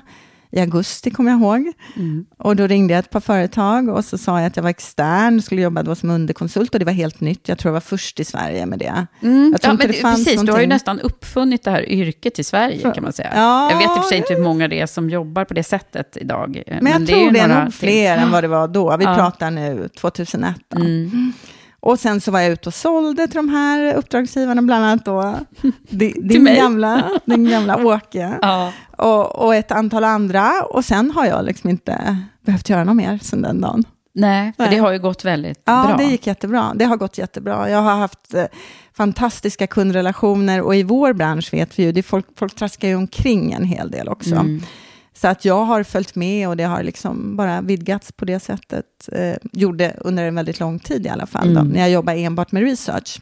i 0.52 0.60
augusti, 0.60 1.12
kommer 1.12 1.32
jag 1.32 1.40
ihåg. 1.42 1.72
Mm. 1.96 2.26
Och 2.38 2.56
då 2.56 2.68
ringde 2.68 2.94
jag 2.94 3.00
ett 3.00 3.10
par 3.10 3.20
företag 3.20 3.90
och 3.90 4.06
så 4.06 4.18
sa 4.18 4.40
jag 4.40 4.48
att 4.48 4.56
jag 4.56 4.64
var 4.64 4.70
extern, 4.70 5.42
skulle 5.42 5.62
jobba 5.62 5.84
då 5.84 5.96
som 5.96 6.10
underkonsult 6.10 6.74
och 6.74 6.80
det 6.80 6.86
var 6.86 6.92
helt 6.94 7.20
nytt. 7.20 7.48
Jag 7.50 7.58
tror 7.58 7.70
jag 7.70 7.74
var 7.74 7.80
först 7.82 8.20
i 8.20 8.26
Sverige 8.26 8.66
med 8.66 8.80
det. 8.80 9.06
Mm. 9.22 9.56
Ja, 9.62 9.68
men 9.74 9.78
det 9.78 10.02
precis, 10.02 10.26
du 10.26 10.32
har 10.38 10.38
ju 10.42 10.46
någonting- 10.46 10.70
nästan 10.70 11.00
uppfunnit 11.00 11.64
det 11.64 11.72
här 11.72 11.90
yrket 11.90 12.40
i 12.40 12.44
Sverige, 12.44 12.80
För- 12.82 12.94
kan 12.94 13.04
man 13.04 13.14
säga. 13.14 13.32
Ja, 13.36 13.72
jag 13.72 13.78
vet 13.78 13.88
i 13.88 13.90
och 14.00 14.04
för 14.04 14.10
sig 14.10 14.18
inte 14.18 14.34
hur 14.34 14.44
många 14.44 14.68
det 14.68 14.80
är 14.82 14.86
som 14.86 15.10
jobbar 15.10 15.46
på 15.46 15.54
det 15.54 15.64
sättet 15.64 16.18
idag. 16.22 16.64
eh, 16.68 16.78
Men 16.82 16.92
jag 16.94 17.02
är 17.02 17.06
tror 17.06 17.20
ju 17.22 17.30
det 17.32 17.40
är 17.40 17.48
nog 17.48 17.64
till. 17.66 17.74
fler 17.74 18.18
än 18.18 18.32
vad 18.32 18.44
det 18.44 18.48
var 18.48 18.68
då. 18.68 18.98
Vi 18.98 19.06
Ja. 19.06 19.16
pratar 19.16 19.52
nu 19.52 19.90
2001. 19.98 20.56
Då. 20.70 20.78
Mm. 20.82 21.34
Och 21.80 22.00
sen 22.00 22.22
så 22.22 22.32
var 22.32 22.40
jag 22.40 22.52
ute 22.52 22.70
och 22.70 22.74
sålde 22.74 23.28
till 23.28 23.36
de 23.36 23.50
här 23.50 23.94
uppdragsgivarna, 23.94 24.62
bland 24.62 24.86
annat 24.86 25.06
då 25.06 25.36
din, 25.90 26.44
mig. 26.44 26.56
gamla, 26.56 27.10
din 27.26 27.50
gamla 27.50 27.78
Åke 27.86 28.38
Ja. 28.42 28.72
och, 28.98 29.36
och 29.46 29.56
ett 29.56 29.72
antal 29.72 30.04
andra. 30.04 30.52
Och 30.70 30.86
sen 30.86 31.12
har 31.12 31.26
jag 31.26 31.46
liksom 31.46 31.70
inte 31.70 32.18
behövt 32.46 32.70
göra 32.70 32.84
något 32.84 32.96
mer 32.96 33.20
sen 33.22 33.42
den 33.42 33.62
dagen. 33.62 33.84
Nej, 34.14 34.54
för 34.58 34.64
Nej. 34.64 34.72
det 34.76 34.78
har 34.82 34.92
ju 34.92 35.00
gått 35.00 35.26
väldigt 35.26 35.62
Ja, 35.66 35.86
bra. 35.88 35.98
det 35.98 36.04
gick 36.04 36.28
jättebra. 36.28 36.72
Det 36.76 36.86
har 36.86 36.98
gått 36.98 37.18
jättebra. 37.18 37.70
Jag 37.70 37.82
har 37.82 37.96
haft 37.96 38.34
eh, 38.34 38.46
fantastiska 38.94 39.68
kundrelationer 39.68 40.62
och 40.62 40.76
i 40.76 40.84
vår 40.84 41.14
bransch 41.14 41.54
vet 41.54 41.80
vi 41.80 41.84
ju, 41.84 41.92
det 41.92 42.04
folk, 42.04 42.26
folk 42.36 42.56
traskar 42.56 42.88
ju 42.88 42.96
omkring 42.96 43.52
en 43.52 43.64
hel 43.64 43.92
del 43.92 44.08
också. 44.10 44.36
Mm. 44.36 44.62
Så 45.22 45.28
att 45.28 45.46
jag 45.46 45.66
har 45.66 45.84
följt 45.84 46.16
med 46.16 46.48
och 46.50 46.58
det 46.58 46.64
har 46.64 46.84
liksom 46.84 47.36
bara 47.36 47.62
vidgats 47.62 48.12
på 48.12 48.26
det 48.26 48.40
sättet. 48.40 48.86
Eh, 49.12 49.36
gjorde 49.52 49.96
under 50.00 50.24
en 50.26 50.36
väldigt 50.36 50.60
lång 50.60 50.80
tid 50.80 51.06
i 51.06 51.10
alla 51.10 51.26
fall, 51.26 51.54
då, 51.54 51.60
Mm. 51.60 51.72
när 51.74 51.80
jag 51.80 51.90
jobbade 51.90 52.20
enbart 52.20 52.52
med 52.52 52.64
research. 52.64 53.22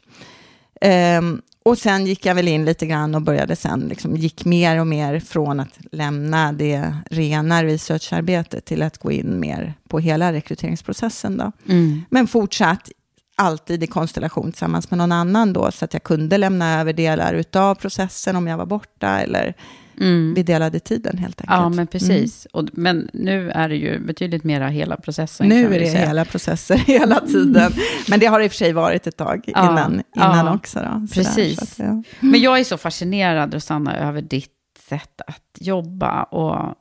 Ehm, 0.82 1.42
och 1.64 1.78
sen 1.78 2.06
gick 2.06 2.26
jag 2.26 2.36
väl 2.36 2.48
in 2.48 2.66
lite 2.66 2.86
grann 2.86 3.16
och 3.16 3.22
började 3.22 3.56
sen, 3.56 3.80
liksom, 3.80 4.18
gick 4.18 4.46
mer 4.46 4.80
och 4.80 4.88
mer 4.88 5.20
från 5.20 5.60
att 5.60 5.80
lämna 5.92 6.54
det 6.54 6.94
rena 7.10 7.64
researcharbetet 7.64 8.66
till 8.66 8.82
att 8.82 8.98
gå 8.98 9.12
in 9.12 9.40
mer 9.40 9.74
på 9.90 10.00
hela 10.00 10.34
rekryteringsprocessen. 10.34 11.38
Då. 11.38 11.52
Mm. 11.70 12.02
Men 12.10 12.28
fortsatt 12.28 12.92
alltid 13.36 13.84
i 13.84 13.88
konstellation 13.88 14.52
tillsammans 14.52 14.92
med 14.92 14.98
någon 14.98 15.12
annan 15.12 15.54
då, 15.54 15.72
så 15.72 15.86
att 15.86 15.94
jag 15.94 16.04
kunde 16.04 16.38
lämna 16.38 16.82
över 16.82 16.94
delar 16.94 17.44
av 17.54 17.76
processen 17.76 18.36
om 18.36 18.48
jag 18.48 18.58
var 18.58 18.66
borta, 18.66 19.20
eller 19.20 19.54
Mm. 20.00 20.34
vi 20.34 20.44
delade 20.44 20.80
tiden 20.80 21.18
helt 21.18 21.42
enkelt. 21.42 21.60
Ja, 21.60 21.70
men 21.70 21.88
precis. 21.88 22.48
Och, 22.54 22.66
men 22.74 23.10
nu 23.14 23.52
är 23.52 23.70
det 23.70 23.76
ju 23.76 24.00
betydligt 24.00 24.44
mera 24.44 24.68
hela 24.68 24.98
processen. 24.98 25.52
Mm. 25.52 25.58
Nu 25.58 25.76
är 25.76 25.80
det 25.80 25.88
säga. 25.88 26.08
hela 26.08 26.26
processer 26.26 26.76
hela 26.88 27.20
tiden. 27.20 27.72
Men 28.10 28.20
det 28.20 28.26
har 28.26 28.42
i 28.42 28.48
och 28.48 28.52
för 28.52 28.58
sig 28.58 28.74
varit 28.74 29.08
ett 29.08 29.18
tag 29.18 29.44
Ja, 29.48 29.72
innan, 29.72 30.04
innan 30.16 30.46
ja. 30.46 30.56
också. 30.56 30.80
Då, 30.80 31.08
Precis. 31.14 31.58
Så 31.58 31.64
att, 31.64 31.88
ja. 31.88 32.04
Men 32.20 32.42
jag 32.42 32.60
är 32.60 32.64
så 32.64 32.78
fascinerad, 32.78 33.54
Rosanna, 33.54 33.98
över 33.98 34.22
ditt 34.22 34.52
sätt 34.90 35.22
att 35.28 35.58
jobba. 35.60 36.24
Och, 36.24 36.76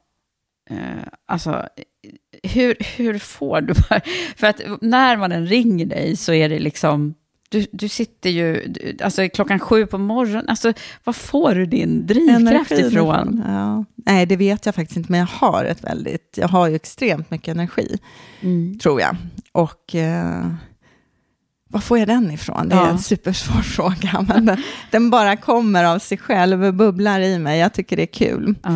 eh, 0.70 1.02
alltså, 1.26 1.68
hur, 2.42 2.76
hur 2.96 3.18
får 3.18 3.60
du. 3.60 3.74
För 4.36 4.46
att 4.46 4.60
när 4.80 5.16
man 5.16 5.32
än 5.32 5.46
ringer 5.46 5.86
dig 5.86 6.16
så 6.16 6.32
är 6.32 6.48
det 6.48 6.58
liksom... 6.58 7.14
Du, 7.48 7.66
du 7.72 7.88
sitter 7.88 8.30
ju, 8.30 8.74
alltså 9.02 9.28
klockan 9.28 9.58
sju 9.58 9.86
på 9.86 9.98
morgonen, 9.98 10.48
alltså 10.48 10.72
var 11.04 11.12
får 11.12 11.54
du 11.54 11.66
din 11.66 12.06
drivkraft 12.06 12.72
Energin 12.72 12.86
ifrån? 12.86 13.42
Ja. 13.46 13.84
Nej, 14.06 14.26
det 14.26 14.36
vet 14.36 14.66
jag 14.66 14.74
faktiskt 14.74 14.96
inte, 14.96 15.12
men 15.12 15.20
jag 15.20 15.26
har 15.26 15.64
ett 15.64 15.84
väldigt, 15.84 16.38
jag 16.40 16.48
har 16.48 16.68
ju 16.68 16.74
extremt 16.74 17.30
mycket 17.30 17.48
energi, 17.48 17.98
mm. 18.40 18.78
tror 18.78 19.00
jag. 19.00 19.16
Och 19.52 19.94
eh, 19.94 20.46
var 21.68 21.80
får 21.80 21.98
jag 21.98 22.08
den 22.08 22.30
ifrån? 22.30 22.68
Det 22.68 22.74
är 22.74 22.78
ja. 22.78 22.88
en 22.88 22.98
supersvår 22.98 23.62
fråga, 23.62 24.24
men 24.28 24.46
den, 24.46 24.62
den, 24.90 25.10
bara 25.10 25.36
kommer 25.36 25.84
av 25.84 25.98
sig 25.98 26.18
själv, 26.18 26.74
bubblar 26.74 27.20
i 27.20 27.38
mig. 27.38 27.58
Jag 27.58 27.72
tycker 27.72 27.96
det 27.96 28.02
är 28.02 28.06
kul. 28.06 28.54
Ja. 28.62 28.70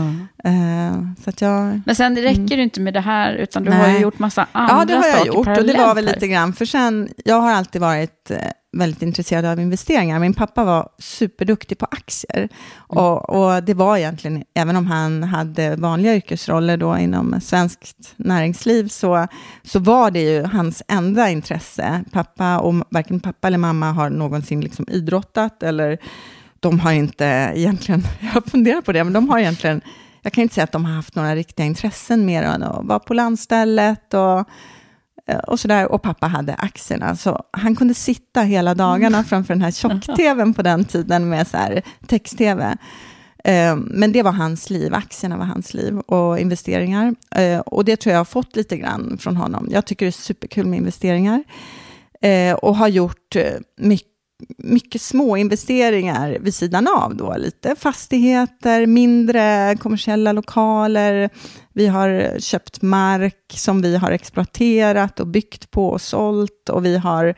Uh, 0.50 1.12
så 1.24 1.30
att 1.30 1.40
jag, 1.40 1.80
men 1.86 1.94
sen 1.94 2.16
räcker 2.16 2.38
mm. 2.38 2.46
det 2.46 2.62
inte 2.62 2.80
med 2.80 2.94
det 2.94 3.00
här, 3.00 3.34
utan 3.34 3.64
du 3.64 3.70
Nej. 3.70 3.80
har 3.80 3.88
ju 3.88 3.98
gjort 3.98 4.18
massa 4.18 4.46
andra 4.52 4.74
saker 4.74 4.92
Ja, 4.92 5.00
det 5.00 5.08
har 5.08 5.16
jag 5.16 5.26
gjort, 5.26 5.58
och 5.58 5.66
det 5.66 5.78
var 5.78 5.94
väl 5.94 6.04
lite 6.04 6.28
grann, 6.28 6.52
för 6.52 6.64
sen, 6.64 7.08
jag 7.24 7.40
har 7.40 7.52
alltid 7.52 7.80
varit 7.80 8.30
eh, 8.30 8.38
väldigt 8.72 9.02
intresserad 9.02 9.44
av 9.44 9.60
investeringar. 9.60 10.18
Min 10.18 10.34
pappa 10.34 10.64
var 10.64 10.88
superduktig 10.98 11.78
på 11.78 11.86
aktier. 11.90 12.38
Mm. 12.38 12.48
Och, 13.04 13.30
och, 13.30 13.62
det 13.62 13.74
var 13.74 13.96
egentligen, 13.96 14.44
även 14.54 14.76
om 14.76 14.86
han 14.86 15.22
hade 15.22 15.76
vanliga 15.76 16.16
yrkesroller 16.16 16.76
då 16.76 16.98
inom 16.98 17.40
svenskt 17.40 18.14
näringsliv, 18.16 18.88
så, 18.88 19.26
så 19.62 19.78
var 19.78 20.10
det 20.10 20.20
ju 20.20 20.44
hans 20.44 20.82
enda 20.88 21.30
intresse. 21.30 22.04
Pappa, 22.12 22.58
och 22.58 22.74
varken 22.90 23.20
pappa 23.20 23.48
eller 23.48 23.58
mamma 23.58 23.92
har 23.92 24.10
någonsin 24.10 24.60
liksom 24.60 24.86
idrottat, 24.88 25.62
eller 25.62 25.98
de 26.60 26.80
har 26.80 26.92
inte 26.92 27.52
egentligen, 27.54 28.02
jag 28.34 28.44
funderar 28.44 28.80
på 28.80 28.92
det, 28.92 29.04
men 29.04 29.12
de 29.12 29.28
har 29.28 29.38
egentligen, 29.38 29.80
jag 30.22 30.32
kan 30.32 30.42
inte 30.42 30.54
säga 30.54 30.64
att 30.64 30.72
de 30.72 30.84
har 30.84 30.92
haft 30.92 31.14
några 31.14 31.34
riktiga 31.34 31.66
intressen 31.66 32.26
mer 32.26 32.42
än 32.42 32.62
att 32.62 32.84
vara 32.84 32.98
på 32.98 33.14
landstället 33.14 34.14
och 34.14 34.48
och, 35.38 35.60
sådär, 35.60 35.92
och 35.92 36.02
pappa 36.02 36.26
hade 36.26 36.54
aktierna. 36.54 37.16
Så 37.16 37.42
han 37.50 37.76
kunde 37.76 37.94
sitta 37.94 38.40
hela 38.42 38.74
dagarna 38.74 39.16
mm. 39.16 39.24
framför 39.24 39.54
den 39.54 39.62
här 39.62 39.70
tjock-tvn 39.80 40.54
på 40.54 40.62
den 40.62 40.84
tiden 40.84 41.28
med 41.28 41.46
så 41.46 41.58
text-tv. 42.06 42.76
Eh, 43.44 43.76
men 43.76 44.12
det 44.12 44.22
var 44.22 44.32
hans 44.32 44.70
liv, 44.70 44.94
aktierna 44.94 45.36
var 45.36 45.44
hans 45.44 45.74
liv 45.74 45.98
och 45.98 46.38
investeringar. 46.38 47.14
Eh, 47.36 47.58
och 47.60 47.84
det 47.84 47.96
tror 47.96 48.12
jag 48.12 48.20
har 48.20 48.24
fått 48.24 48.56
lite 48.56 48.76
grann 48.76 49.18
från 49.20 49.36
honom. 49.36 49.68
Jag 49.70 49.86
tycker 49.86 50.06
det 50.06 50.10
är 50.10 50.12
superkul 50.12 50.66
med 50.66 50.76
investeringar. 50.76 51.44
Och 52.62 52.76
har 52.76 52.88
gjort 52.88 53.36
mycket 53.76 54.09
mycket 54.58 55.02
små 55.02 55.36
investeringar 55.36 56.38
vid 56.40 56.54
sidan 56.54 56.88
av 56.96 57.16
då, 57.16 57.34
lite 57.38 57.76
fastigheter, 57.76 58.86
mindre 58.86 59.76
kommersiella 59.80 60.32
lokaler. 60.32 61.30
Vi 61.72 61.86
har 61.86 62.38
köpt 62.38 62.82
mark 62.82 63.54
som 63.54 63.82
vi 63.82 63.96
har 63.96 64.10
exploaterat 64.10 65.20
och 65.20 65.26
byggt 65.26 65.70
på 65.70 65.88
och 65.88 66.00
sålt 66.00 66.68
och 66.68 66.84
vi 66.84 66.96
har 66.96 67.34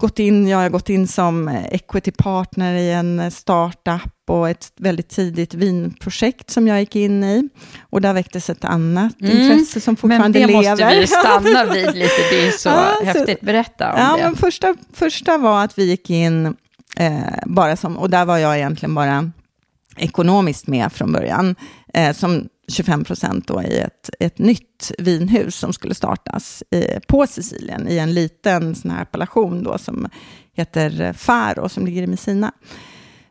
gått 0.00 0.18
in, 0.18 0.48
jag 0.48 0.58
har 0.58 0.68
gått 0.68 0.88
in 0.88 1.08
som 1.08 1.48
equity 1.48 2.10
partner 2.10 2.74
i 2.74 2.92
en 2.92 3.30
startup 3.30 4.12
och 4.28 4.48
ett 4.48 4.72
väldigt 4.76 5.08
tidigt 5.08 5.54
vinprojekt 5.54 6.50
som 6.50 6.68
jag 6.68 6.80
gick 6.80 6.96
in 6.96 7.24
i. 7.24 7.48
Och 7.80 8.00
där 8.00 8.12
väcktes 8.12 8.50
ett 8.50 8.64
annat 8.64 9.20
mm. 9.20 9.36
intresse 9.36 9.80
som 9.80 9.96
fortfarande 9.96 10.38
lever. 10.38 10.52
Men 10.52 10.62
det 10.62 10.76
lever. 10.76 11.00
måste 11.00 11.00
vi 11.00 11.06
stanna 11.26 11.72
vid 11.72 11.94
lite, 11.94 12.22
det 12.30 12.46
är 12.46 12.50
så 12.50 12.68
ja, 12.68 12.94
häftigt. 13.04 13.40
Berätta 13.40 13.92
om 13.92 14.00
ja, 14.00 14.16
det. 14.16 14.22
Men 14.22 14.36
första, 14.36 14.74
första 14.92 15.38
var 15.38 15.64
att 15.64 15.78
vi 15.78 15.84
gick 15.84 16.10
in, 16.10 16.46
eh, 16.96 17.20
bara 17.46 17.76
som, 17.76 17.98
och 17.98 18.10
där 18.10 18.24
var 18.24 18.38
jag 18.38 18.56
egentligen 18.56 18.94
bara 18.94 19.30
ekonomiskt 19.96 20.66
med 20.66 20.92
från 20.92 21.12
början, 21.12 21.56
eh, 21.94 22.12
som 22.14 22.48
25 22.70 23.04
procent 23.04 23.50
i 23.50 23.78
ett, 23.78 24.10
ett 24.18 24.38
nytt 24.38 24.92
vinhus 24.98 25.56
som 25.56 25.72
skulle 25.72 25.94
startas 25.94 26.62
i, 26.70 27.00
på 27.08 27.26
Sicilien, 27.26 27.88
i 27.88 27.98
en 27.98 28.14
liten 28.14 28.74
sån 28.74 28.90
här 28.90 29.02
appellation 29.02 29.62
då, 29.62 29.78
som 29.78 30.08
heter 30.52 31.12
Faro, 31.12 31.68
som 31.68 31.86
ligger 31.86 32.02
i 32.02 32.06
Messina. 32.06 32.52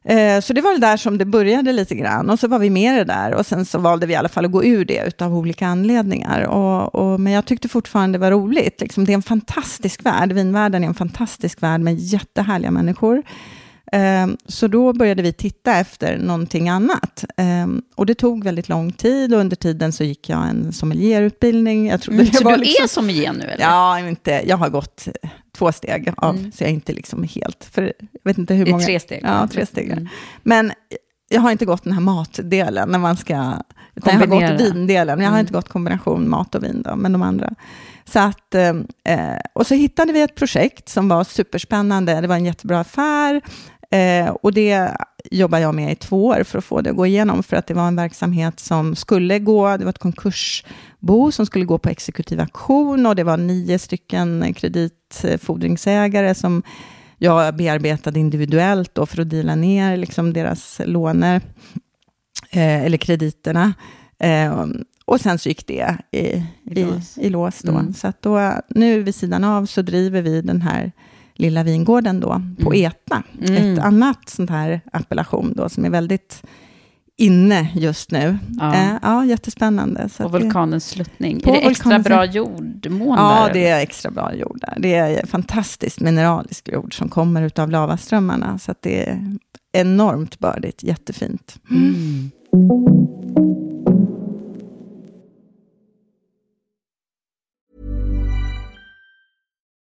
Eh, 0.04 0.42
så 0.42 0.54
det 0.54 0.62
var 0.62 0.72
väl 0.72 0.82
där 0.82 0.98
som 0.98 1.18
det 1.18 1.26
började 1.26 1.72
lite 1.72 1.96
grann. 1.96 2.30
Och 2.30 2.40
så 2.40 2.48
var 2.48 2.60
vi 2.60 2.70
med 2.70 2.96
det 2.96 3.04
där. 3.04 3.34
Och 3.34 3.46
sen 3.46 3.66
så 3.66 3.80
valde 3.80 4.06
vi 4.06 4.14
i 4.14 4.16
alla 4.16 4.30
fall 4.30 4.46
att 4.46 4.52
gå 4.52 4.64
ur 4.64 4.86
det 4.86 5.22
av 5.22 5.36
olika 5.36 5.68
anledningar. 5.68 6.42
Och, 6.42 6.96
och, 6.96 7.20
men 7.20 7.34
jag 7.34 7.46
tyckte 7.46 7.68
fortfarande 7.68 8.18
det 8.18 8.22
var 8.22 8.32
roligt. 8.32 8.82
Liksom, 8.82 9.06
det 9.06 9.12
är 9.12 9.16
en 9.16 9.22
fantastisk 9.22 10.06
värld. 10.06 10.32
Vinvärlden 10.32 10.84
är 10.84 10.88
en 10.88 10.94
fantastisk 10.94 11.64
värld 11.64 11.82
med 11.82 11.96
jättehärliga 12.00 12.72
människor. 12.72 13.24
Ehm, 13.92 14.38
så 14.46 14.68
då 14.68 14.94
började 14.94 15.22
vi 15.22 15.34
titta 15.34 15.76
efter 15.76 16.18
någonting 16.18 16.70
annat. 16.70 17.26
Ehm, 17.38 17.82
och 17.96 18.06
det 18.06 18.16
tog 18.16 18.44
väldigt 18.44 18.70
lång 18.70 18.92
tid 18.92 19.34
och 19.34 19.40
under 19.40 19.56
tiden 19.56 19.92
så 19.92 20.04
gick 20.04 20.30
jag 20.30 20.48
en 20.48 20.74
sommelierutbildning. 20.74 21.88
Jag 21.88 22.02
trodde 22.02 22.20
mm, 22.20 22.32
det 22.32 22.38
så 22.38 22.44
var 22.44 22.52
du 22.52 22.58
liksom... 22.58 22.84
är 22.84 22.88
sommelier 22.88 23.34
nu 23.34 23.46
eller? 23.46 23.66
Ja, 23.66 24.00
inte, 24.00 24.44
jag 24.46 24.58
har 24.58 24.70
gått 24.70 25.08
två 25.58 25.72
steg 25.72 26.14
av, 26.18 26.36
mm. 26.36 26.52
så 26.52 26.64
jag 26.64 26.70
är 26.70 26.74
inte 26.74 26.94
liksom 26.94 27.24
helt, 27.24 27.70
för 27.72 27.94
jag 28.00 28.20
vet 28.24 28.38
inte 28.38 28.54
hur 28.54 28.66
många... 28.66 28.86
tre 28.86 29.00
steg? 29.00 29.22
Ja, 29.24 29.48
tre 29.48 29.66
steg. 29.66 29.92
Mm. 29.92 30.08
Men 30.44 30.72
jag 31.30 31.42
har 31.42 31.52
inte 31.52 31.66
gått 31.66 31.84
den 31.84 31.94
här 31.94 32.02
matdelen, 32.02 32.90
när 32.90 33.00
man 33.00 33.18
ska... 33.18 33.54
Utan 33.96 34.14
jag 34.14 34.20
har 34.20 34.28
gått 34.28 34.62
vindelen, 34.62 35.20
jag 35.20 35.26
har 35.26 35.34
mm. 35.34 35.40
inte 35.40 35.54
gått 35.54 35.70
kombination 35.70 36.30
mat 36.30 36.56
och 36.56 36.64
vin, 36.64 36.82
då, 36.82 36.96
men 36.96 37.12
de 37.12 37.22
andra. 37.22 37.54
Så 38.06 38.20
att, 38.20 38.56
eh, 38.56 38.74
och 39.54 39.68
så 39.68 39.74
hittade 39.74 40.14
vi 40.14 40.22
ett 40.22 40.36
projekt 40.36 40.90
som 40.90 41.10
var 41.10 41.24
superspännande, 41.24 42.22
det 42.22 42.28
var 42.28 42.36
en 42.36 42.46
jättebra 42.46 42.80
affär, 42.80 43.42
Eh, 43.92 44.30
och 44.30 44.54
det 44.54 44.98
jobbar 45.32 45.60
jag 45.60 45.76
med 45.76 45.92
i 45.92 45.96
två 45.96 46.26
år 46.26 46.44
för 46.44 46.58
att 46.58 46.66
få 46.66 46.82
det 46.82 46.90
att 46.90 46.96
gå 46.96 47.06
igenom, 47.06 47.44
för 47.44 47.58
att 47.58 47.68
det 47.68 47.74
var 47.74 47.88
en 47.88 47.96
verksamhet 47.96 48.60
som 48.60 48.96
skulle 48.96 49.40
gå, 49.40 49.78
det 49.78 49.86
var 49.86 49.90
ett 49.90 50.00
konkursbo 50.00 51.32
som 51.32 51.46
skulle 51.46 51.66
gå 51.66 51.78
på 51.78 51.90
exekutiv 51.90 52.40
auktion 52.40 53.06
och 53.06 53.16
det 53.16 53.24
var 53.24 53.38
nio 53.38 53.80
stycken 53.80 54.54
kreditfordringsägare 54.54 56.36
som 56.36 56.64
jag 57.18 57.56
bearbetade 57.56 58.20
individuellt 58.20 58.96
då 58.96 59.06
för 59.06 59.22
att 59.22 59.30
dela 59.30 59.56
ner 59.56 59.98
liksom 59.98 60.34
deras 60.34 60.82
låner, 60.86 61.42
eh, 62.52 62.86
eller 62.86 62.98
krediterna. 62.98 63.74
Eh, 64.20 64.66
och 65.06 65.22
sen 65.22 65.40
så 65.40 65.50
gick 65.50 65.68
det 65.68 65.98
i, 66.12 66.20
i, 66.20 66.84
lås. 66.84 67.18
I, 67.18 67.22
i 67.22 67.30
lås 67.30 67.60
då. 67.60 67.72
Mm. 67.72 67.94
Så 67.94 68.08
att 68.08 68.22
då, 68.22 68.54
nu 68.70 69.04
vid 69.04 69.16
sidan 69.16 69.44
av 69.44 69.66
så 69.66 69.82
driver 69.82 70.22
vi 70.22 70.42
den 70.42 70.62
här 70.62 70.92
Lilla 71.40 71.64
vingården 71.64 72.20
då, 72.20 72.42
på 72.60 72.74
mm. 72.74 72.86
ETA. 72.86 73.24
Mm. 73.48 73.74
Ett 73.74 73.80
annat 73.80 74.30
sånt 74.30 74.50
här 74.50 74.82
appellation 74.94 75.54
då, 75.56 75.70
som 75.70 75.86
är 75.86 75.90
väldigt 75.90 76.44
inne 77.18 77.70
just 77.76 78.12
nu. 78.12 78.38
Ja, 78.60 78.76
eh, 78.76 78.98
ja 79.02 79.26
jättespännande. 79.26 80.10
Så 80.10 80.26
och 80.26 80.32
vulkanens 80.32 80.90
sluttning. 80.90 81.42
Är 81.46 81.52
det 81.52 81.68
extra 81.68 82.00
bra 82.00 82.26
jordmån 82.26 83.18
Ja, 83.18 83.46
där, 83.46 83.54
det 83.54 83.68
är 83.68 83.80
extra 83.80 84.12
bra 84.12 84.34
jord 84.34 84.60
där. 84.62 84.76
Det 84.78 84.96
är 84.96 85.26
fantastiskt 85.26 86.00
mineralisk 86.00 86.70
jord 86.74 86.98
som 86.98 87.10
kommer 87.10 87.42
ut 87.42 87.60
av 87.60 87.70
lavaströmmarna. 87.70 88.60
Så 88.60 88.74
det 88.80 89.10
är 89.10 89.38
enormt 89.72 90.40
bördigt, 90.40 90.84
jättefint. 90.84 91.56
Mm. 91.72 92.32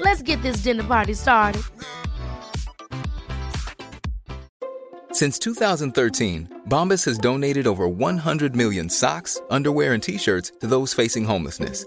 Let's 0.00 0.22
get 0.22 0.42
this 0.42 0.58
dinner 0.58 0.84
party 0.84 1.14
started. 1.14 1.62
Since 5.12 5.38
2013, 5.38 6.62
Bombas 6.68 7.04
has 7.06 7.16
donated 7.16 7.66
over 7.66 7.88
100 7.88 8.54
million 8.54 8.90
socks, 8.90 9.40
underwear, 9.48 9.94
and 9.94 10.02
t 10.02 10.18
shirts 10.18 10.52
to 10.60 10.66
those 10.66 10.92
facing 10.92 11.24
homelessness. 11.24 11.86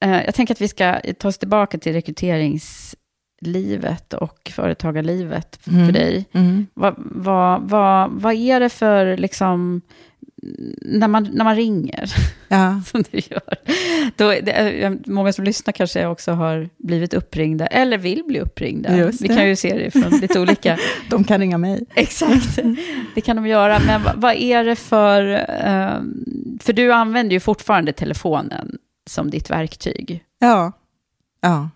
jag 0.00 0.34
tänker 0.34 0.54
att 0.54 0.60
vi 0.60 0.68
ska 0.68 1.00
ta 1.18 1.28
oss 1.28 1.38
tillbaka 1.38 1.78
till 1.78 1.92
rekryteringslivet 1.92 4.12
och 4.14 4.50
företagarlivet 4.54 5.58
för 5.62 5.70
Mm. 5.70 5.92
dig. 5.92 6.24
Mm. 6.32 6.66
Vad, 6.74 6.94
vad, 6.98 7.62
vad, 7.62 8.10
vad 8.10 8.34
är 8.34 8.60
det 8.60 8.68
för, 8.68 9.16
liksom, 9.16 9.80
när 10.82 11.08
man, 11.08 11.28
när 11.32 11.44
man 11.44 11.56
ringer, 11.56 12.12
Ja. 12.48 12.80
som 12.86 13.02
du 13.10 13.18
gör, 13.18 13.54
då, 14.16 14.28
är 14.28 14.48
är- 14.48 14.98
många 15.10 15.32
som 15.32 15.44
lyssnar 15.44 15.72
kanske 15.72 16.06
också 16.06 16.32
har 16.32 16.68
blivit 16.78 17.14
uppringda, 17.14 17.66
eller 17.66 17.98
vill 17.98 18.22
bli 18.26 18.40
uppringda. 18.40 19.10
Vi 19.20 19.28
kan 19.28 19.48
ju 19.48 19.56
se 19.56 19.78
det 19.78 19.90
från 19.90 20.18
lite 20.20 20.40
olika... 20.40 20.78
De 21.10 21.24
kan 21.24 21.40
ringa 21.40 21.58
mig. 21.58 21.84
Exakt, 21.94 22.58
det 23.14 23.20
kan 23.20 23.36
de 23.36 23.46
göra. 23.46 23.78
Men 23.86 24.02
vad, 24.02 24.16
vad 24.16 24.34
är 24.34 24.64
det 24.64 24.76
för... 24.76 25.44
ehm, 25.48 26.24
för 26.60 26.72
du 26.72 26.92
använder 26.92 27.32
ju 27.34 27.40
fortfarande 27.40 27.92
telefonen 27.92 28.78
som 29.06 29.30
ditt 29.30 29.50
verktyg. 29.50 30.24
Ja. 30.38 30.72
Ja. 31.40 31.68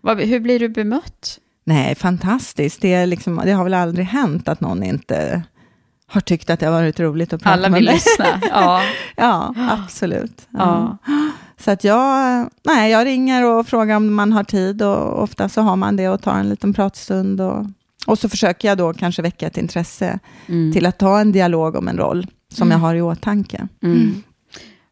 Vad, 0.00 0.20
hur 0.20 0.40
blir 0.40 0.58
du 0.58 0.68
bemött? 0.68 1.38
Nej, 1.64 1.94
fantastiskt. 1.94 2.80
Det, 2.82 3.06
liksom, 3.06 3.40
det 3.44 3.52
har 3.52 3.64
väl 3.64 3.74
aldrig 3.74 4.06
hänt 4.06 4.48
att 4.48 4.60
någon 4.60 4.82
inte 4.82 5.42
har 6.06 6.20
tyckt 6.20 6.50
att 6.50 6.60
det 6.60 6.66
har 6.66 6.72
varit 6.72 7.00
roligt 7.00 7.32
att 7.32 7.42
prata 7.42 7.52
Alla 7.54 7.68
med 7.68 7.78
vill 7.78 7.84
mig. 7.86 7.94
lyssna. 7.94 8.40
Ja. 8.50 8.82
Ja, 9.16 9.54
absolut. 9.70 10.48
Ja. 10.50 10.98
Ja. 11.06 11.12
Så 11.60 11.70
att 11.70 11.84
jag, 11.84 12.48
nej, 12.64 12.90
jag 12.92 13.06
ringer 13.06 13.44
och 13.44 13.66
frågar 13.66 13.96
om 13.96 14.14
man 14.14 14.32
har 14.32 14.44
tid 14.44 14.82
och 14.82 15.22
ofta 15.22 15.48
så 15.48 15.60
har 15.62 15.76
man 15.76 15.96
det 15.96 16.08
och 16.08 16.22
tar 16.22 16.32
en 16.38 16.48
liten 16.48 16.74
pratstund. 16.74 17.40
Och, 17.40 17.66
och 18.06 18.18
så 18.18 18.28
försöker 18.28 18.68
jag 18.68 18.78
då 18.78 18.92
kanske 18.94 19.22
väcka 19.22 19.46
ett 19.46 19.56
intresse 19.58 20.18
Mm. 20.46 20.72
till 20.72 20.86
att 20.86 20.98
ta 20.98 21.20
en 21.20 21.32
dialog 21.32 21.76
om 21.76 21.88
en 21.88 21.96
roll 21.96 22.26
som 22.52 22.70
jag 22.70 22.78
har 22.78 22.94
i 22.94 23.02
åtanke. 23.02 23.68
Mm. 23.82 24.22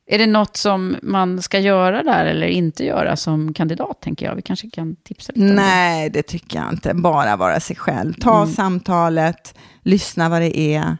Är 0.09 0.19
det 0.19 0.27
något 0.27 0.57
som 0.57 0.97
man 1.03 1.43
ska 1.43 1.59
göra 1.59 2.03
där 2.03 2.27
eller 2.27 2.47
inte 2.47 2.85
göra 2.85 3.17
som 3.17 3.55
kandidat, 3.55 4.01
tänker 4.01 4.27
jag? 4.27 4.35
Vi 4.35 4.43
kanske 4.43 4.71
kan 4.71 4.97
tipsa 4.97 5.33
lite 5.33 5.45
om 5.45 5.49
det. 5.49 5.55
Nej, 5.63 6.11
det 6.11 6.23
tycker 6.23 6.59
jag 6.59 6.73
inte. 6.73 6.95
Bara 6.95 7.37
vara 7.37 7.61
sig 7.61 7.77
själv. 7.77 8.13
Ta 8.21 8.43
Mm. 8.43 8.55
samtalet, 8.55 9.55
lyssna 9.83 10.29
vad 10.29 10.41
det 10.43 10.59
är. 10.59 10.97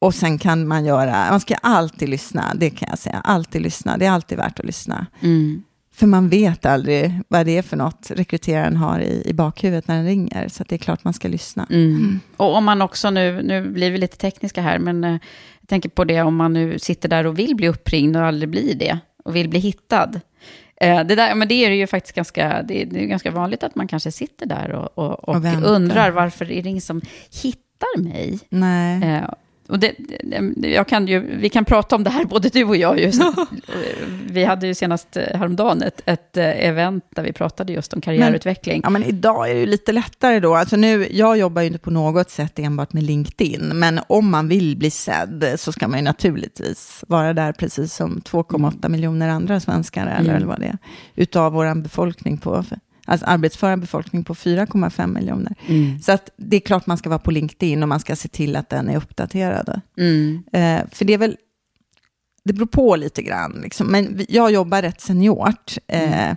Och 0.00 0.14
sen 0.14 0.38
kan 0.38 0.68
man 0.68 0.84
göra, 0.84 1.30
man 1.30 1.40
ska 1.40 1.54
alltid 1.54 2.08
lyssna, 2.08 2.44
det 2.54 2.70
kan 2.70 2.88
jag 2.88 2.98
säga. 2.98 3.20
Alltid 3.24 3.62
lyssna, 3.62 3.96
det 3.98 4.06
är 4.06 4.10
alltid 4.10 4.38
värt 4.38 4.58
att 4.60 4.66
lyssna. 4.66 5.06
Mm. 5.20 5.62
För 5.94 6.06
man 6.06 6.28
vet 6.28 6.66
aldrig 6.66 7.20
vad 7.28 7.46
det 7.46 7.58
är 7.58 7.62
för 7.62 7.76
något 7.76 8.10
rekryteraren 8.10 8.76
har 8.76 9.00
i, 9.00 9.22
i 9.26 9.34
bakhuvudet 9.34 9.88
när 9.88 9.96
den 9.96 10.04
ringer. 10.04 10.48
Så 10.48 10.64
det 10.68 10.74
är 10.74 10.78
klart 10.78 11.04
man 11.04 11.12
ska 11.14 11.28
lyssna. 11.28 11.66
Mm. 11.70 12.20
Och 12.36 12.54
om 12.54 12.64
man 12.64 12.82
också 12.82 13.10
nu, 13.10 13.42
nu 13.42 13.68
blir 13.70 13.90
vi 13.90 13.98
lite 13.98 14.16
tekniska 14.16 14.62
här, 14.62 14.78
men 14.78 15.04
eh, 15.04 15.16
jag 15.68 15.70
tänker 15.70 15.88
på 15.88 16.04
det 16.04 16.22
om 16.22 16.36
man 16.36 16.52
nu 16.52 16.78
sitter 16.78 17.08
där 17.08 17.26
och 17.26 17.38
vill 17.38 17.56
bli 17.56 17.68
uppringd 17.68 18.16
och 18.16 18.22
aldrig 18.22 18.48
blir 18.48 18.74
det, 18.74 18.98
och 19.24 19.36
vill 19.36 19.48
bli 19.48 19.58
hittad. 19.58 20.20
Eh, 20.80 21.04
det, 21.04 21.14
där, 21.14 21.34
men 21.34 21.48
det 21.48 21.54
är 21.54 21.70
ju 21.70 21.86
faktiskt 21.86 22.14
ganska, 22.14 22.62
det 22.62 22.82
är, 22.82 22.86
det 22.86 23.02
är 23.02 23.06
ganska 23.06 23.30
vanligt 23.30 23.62
att 23.62 23.74
man 23.74 23.88
kanske 23.88 24.12
sitter 24.12 24.46
där 24.46 24.72
och, 24.72 24.98
och, 24.98 25.28
och, 25.28 25.36
Och 25.36 25.70
undrar 25.70 26.10
varför 26.10 26.52
är 26.52 26.62
det 26.62 26.68
ingen 26.68 26.80
som 26.80 27.00
hittar 27.42 27.98
mig? 27.98 28.38
Nej. 28.48 29.02
Eh, 29.02 29.28
och 29.68 29.78
det, 29.78 29.94
jag 30.56 30.88
kan 30.88 31.06
ju, 31.06 31.36
vi 31.36 31.48
kan 31.48 31.64
prata 31.64 31.96
om 31.96 32.04
det 32.04 32.10
här, 32.10 32.24
både 32.30 32.48
du 32.48 32.64
och 32.64 32.76
jag. 32.76 33.00
Just, 33.00 33.22
vi 34.30 34.44
hade 34.44 34.66
ju 34.66 34.74
senast 34.74 35.16
eh, 35.16 35.22
häromdagen 35.38 35.82
ett, 35.82 36.02
ett 36.04 36.36
eh, 36.36 36.66
event 36.68 37.04
där 37.10 37.22
vi 37.22 37.32
pratade 37.32 37.72
just 37.72 37.92
om 37.94 38.00
karriärutveckling. 38.00 38.80
Ja, 38.84 38.90
men 38.90 39.04
idag 39.04 39.50
är 39.50 39.54
det 39.54 39.60
ju 39.60 39.66
lite 39.66 39.92
lättare 39.92 40.40
då. 40.40 40.54
Alltså 40.54 40.76
nu, 40.76 41.06
jag 41.10 41.38
jobbar 41.38 41.62
ju 41.62 41.66
inte 41.66 41.78
på 41.78 41.90
något 41.90 42.30
sätt 42.30 42.58
enbart 42.58 42.92
med 42.92 43.02
LinkedIn, 43.02 43.68
men 43.74 44.00
om 44.06 44.30
man 44.30 44.48
vill 44.48 44.76
bli 44.76 44.90
sedd 44.90 45.54
så 45.56 45.72
ska 45.72 45.88
man 45.88 45.98
ju 45.98 46.04
naturligtvis 46.04 47.04
vara 47.08 47.32
där 47.34 47.52
precis 47.52 47.94
som 47.94 48.20
2,8 48.20 48.88
miljoner 48.88 49.28
andra 49.28 49.60
svenskar, 49.60 50.02
eller, 50.06 50.18
Mm. 50.20 50.36
eller 50.36 50.46
vad 50.46 50.60
det 50.60 50.66
är, 50.66 50.78
utav 51.14 51.52
vår 51.52 51.74
befolkning 51.82 52.38
på, 52.38 52.64
alltså 53.08 53.26
arbetsföra 53.26 53.76
befolkning 53.76 54.24
på 54.24 54.34
4,5 54.34 55.06
miljoner. 55.06 55.54
Mm. 55.66 55.98
Så 56.00 56.12
att 56.12 56.30
det 56.36 56.56
är 56.56 56.60
klart 56.60 56.86
man 56.86 56.98
ska 56.98 57.08
vara 57.08 57.18
på 57.18 57.30
LinkedIn 57.30 57.82
och 57.82 57.88
man 57.88 58.00
ska 58.00 58.16
se 58.16 58.28
till 58.28 58.56
att 58.56 58.68
den 58.68 58.88
är 58.88 58.96
uppdaterad. 58.96 59.80
Mm. 59.98 60.42
Eh, 60.52 60.88
för 60.92 61.04
det 61.04 61.12
är 61.12 61.18
väl, 61.18 61.36
det 62.44 62.52
beror 62.52 62.66
på 62.66 62.96
lite 62.96 63.22
grann, 63.22 63.60
liksom. 63.62 63.86
men 63.86 64.26
jag 64.28 64.52
jobbar 64.52 64.82
rätt 64.82 65.00
seniort. 65.00 65.78
Eh, 65.86 66.32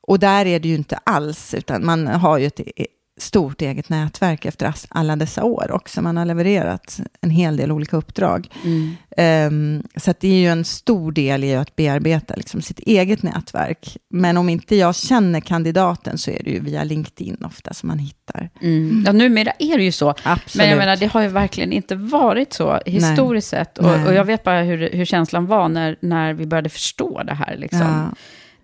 och 0.00 0.18
där 0.18 0.46
är 0.46 0.60
det 0.60 0.68
ju 0.68 0.74
inte 0.74 0.96
alls, 0.96 1.54
utan 1.54 1.86
man 1.86 2.06
har 2.06 2.38
ju 2.38 2.46
ett 2.46 2.60
e- 2.60 2.86
stort 3.22 3.62
eget 3.62 3.88
nätverk 3.88 4.44
efter 4.44 4.74
alla 4.88 5.16
dessa 5.16 5.44
år 5.44 5.70
också. 5.70 6.02
Man 6.02 6.16
har 6.16 6.24
levererat 6.24 7.00
en 7.20 7.30
hel 7.30 7.56
del 7.56 7.72
olika 7.72 7.96
uppdrag. 7.96 8.48
Mm. 8.64 8.96
Ehm, 9.16 9.82
så 9.96 10.14
det 10.20 10.28
är 10.28 10.40
ju 10.40 10.48
en 10.48 10.64
stor 10.64 11.12
del 11.12 11.44
i 11.44 11.54
att 11.54 11.76
bearbeta 11.76 12.34
liksom, 12.34 12.62
sitt 12.62 12.78
eget 12.78 13.22
nätverk. 13.22 13.96
Men 14.10 14.36
om 14.36 14.48
inte 14.48 14.76
jag 14.76 14.96
känner 14.96 15.40
kandidaten 15.40 16.18
så 16.18 16.30
är 16.30 16.42
det 16.44 16.50
ju 16.50 16.60
via 16.60 16.84
LinkedIn 16.84 17.44
ofta 17.44 17.74
som 17.74 17.86
man 17.86 17.98
hittar. 17.98 18.50
Mm. 18.62 19.04
Ja, 19.06 19.12
numera 19.12 19.52
är 19.58 19.76
det 19.76 19.84
ju 19.84 19.92
så. 19.92 20.10
Absolut. 20.10 20.54
Men 20.54 20.68
jag 20.68 20.78
menar, 20.78 20.96
det 20.96 21.06
har 21.06 21.22
ju 21.22 21.28
verkligen 21.28 21.72
inte 21.72 21.94
varit 21.94 22.52
så 22.52 22.80
historiskt 22.86 23.48
sett. 23.48 23.78
Och, 23.78 23.84
Nej. 23.84 24.06
och 24.06 24.14
jag 24.14 24.24
vet 24.24 24.44
bara 24.44 24.62
hur, 24.62 24.90
hur 24.92 25.04
känslan 25.04 25.46
var 25.46 25.68
när, 25.68 25.96
när 26.00 26.34
vi 26.34 26.46
började 26.46 26.68
förstå 26.68 27.22
det 27.22 27.34
här. 27.34 27.56
Liksom. 27.56 27.80
Ja. 27.80 28.14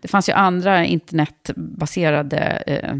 Det 0.00 0.08
fanns 0.08 0.28
ju 0.28 0.32
andra 0.32 0.84
internetbaserade 0.84 2.62
eh, 2.66 2.96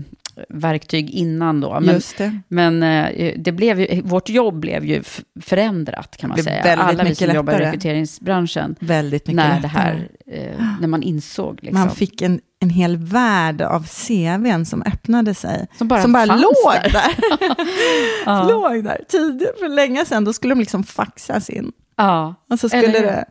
verktyg 0.49 1.11
innan 1.11 1.61
då. 1.61 1.81
Men, 1.81 2.01
det. 2.19 2.41
men 2.49 2.83
eh, 2.83 3.33
det 3.37 3.53
blev 3.53 3.81
ju, 3.81 4.03
vårt 4.03 4.29
jobb 4.29 4.61
blev 4.61 4.85
ju 4.85 5.03
förändrat 5.43 6.17
kan 6.17 6.29
man 6.29 6.43
säga. 6.43 6.77
Alla 6.77 7.05
vi 7.05 7.15
som 7.15 7.35
jobbar 7.35 7.53
i 7.53 7.57
rekryteringsbranschen. 7.57 8.77
Väldigt 8.81 9.27
mycket 9.27 9.37
när 9.37 9.61
lättare. 9.61 9.63
det 9.63 9.69
här, 9.69 10.09
eh, 10.27 10.65
när 10.81 10.89
man 10.89 11.03
insåg 11.03 11.59
liksom. 11.63 11.81
Man 11.81 11.91
fick 11.91 12.23
en, 12.23 12.41
en 12.61 12.71
hel 12.71 12.97
värld 12.97 13.63
av 13.63 13.87
CVn 13.87 14.67
som 14.67 14.83
öppnade 14.83 15.35
sig. 15.35 15.67
Som 15.79 15.89
bara 15.89 16.03
fanns 16.03 16.29
låg 16.29 16.75
där. 16.83 16.91
där. 16.93 17.15
Ja. 18.27 18.49
låg 18.49 18.85
där. 18.85 19.01
Tidigare, 19.09 19.53
för 19.59 19.69
länge 19.69 20.05
sedan, 20.05 20.25
då 20.25 20.33
skulle 20.33 20.55
de 20.55 20.61
liksom 20.61 20.85
faxas 20.85 21.51
in. 21.51 21.73
Ja. 21.97 22.35
Och 22.51 22.61
så 22.61 22.69
skulle 22.69 22.89
Eller 22.89 23.03
det 23.03 23.25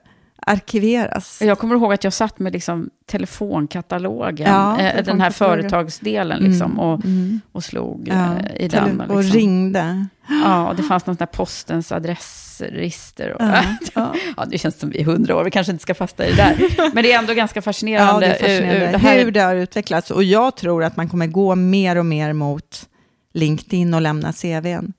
arkiveras. 0.46 1.41
Jag 1.41 1.60
kommer 1.60 1.76
ihåg 1.76 1.94
att 1.94 2.04
jag 2.04 2.14
satt 2.14 2.39
med 2.39 2.54
liksom 2.54 2.89
telefonkatalogen, 3.06 4.48
Ja, 4.52 4.80
eh, 4.82 5.04
den 5.04 5.22
här 5.22 5.30
företagsdelen, 5.32 6.39
liksom, 6.44 6.72
Mm, 6.72 6.80
och, 6.80 7.06
mm. 7.06 7.41
och 7.52 7.64
slog 7.64 8.08
Ja, 8.08 8.36
eh, 8.56 8.66
i 8.66 8.68
den. 8.68 9.02
och 9.02 9.18
liksom. 9.24 9.39
ringde. 9.39 10.06
Ja, 10.44 10.68
och 10.70 10.76
det 10.76 10.84
fanns 10.84 11.06
någon 11.06 11.16
sån 11.16 11.22
här 11.32 11.38
postens 11.38 11.91
adressregister. 11.91 13.34
Och, 13.34 13.41
Ja, 13.41 13.64
ja. 13.96 14.14
ja. 14.38 14.46
det 14.46 14.58
känns 14.58 14.80
som 14.80 14.89
vi 14.89 15.00
är 15.02 15.06
hundra 15.06 15.36
år, 15.36 15.44
vi 15.44 15.52
kanske 15.52 15.72
inte 15.72 15.82
ska 15.82 15.94
fasta 15.94 16.28
i 16.28 16.32
det 16.32 16.36
där. 16.38 16.91
Men 16.94 17.04
det 17.04 17.12
är 17.14 17.20
ändå 17.20 17.34
ganska 17.34 17.58
Ja, 17.58 17.62
fascinerande. 17.62 18.20
det 18.28 18.34
är 18.34 18.39
fascinerande 18.39 18.76
eh, 18.78 18.84
eh, 18.84 18.91
det 18.91 18.98
här- 18.98 19.24
hur 19.24 19.32
det 19.32 19.39
har 19.41 19.56
utvecklats. 19.56 20.12
Och 20.12 20.24
jag 20.24 20.56
tror 20.56 20.84
att 20.84 20.98
man 20.98 21.10
kommer 21.10 21.28
gå 21.28 21.56
mer 21.56 21.96
och 21.96 22.06
mer 22.06 22.34
mot 22.34 22.89
LinkedIn 23.34 23.94
och 23.94 24.02
lämna 24.02 24.34
CVn. 24.34 24.94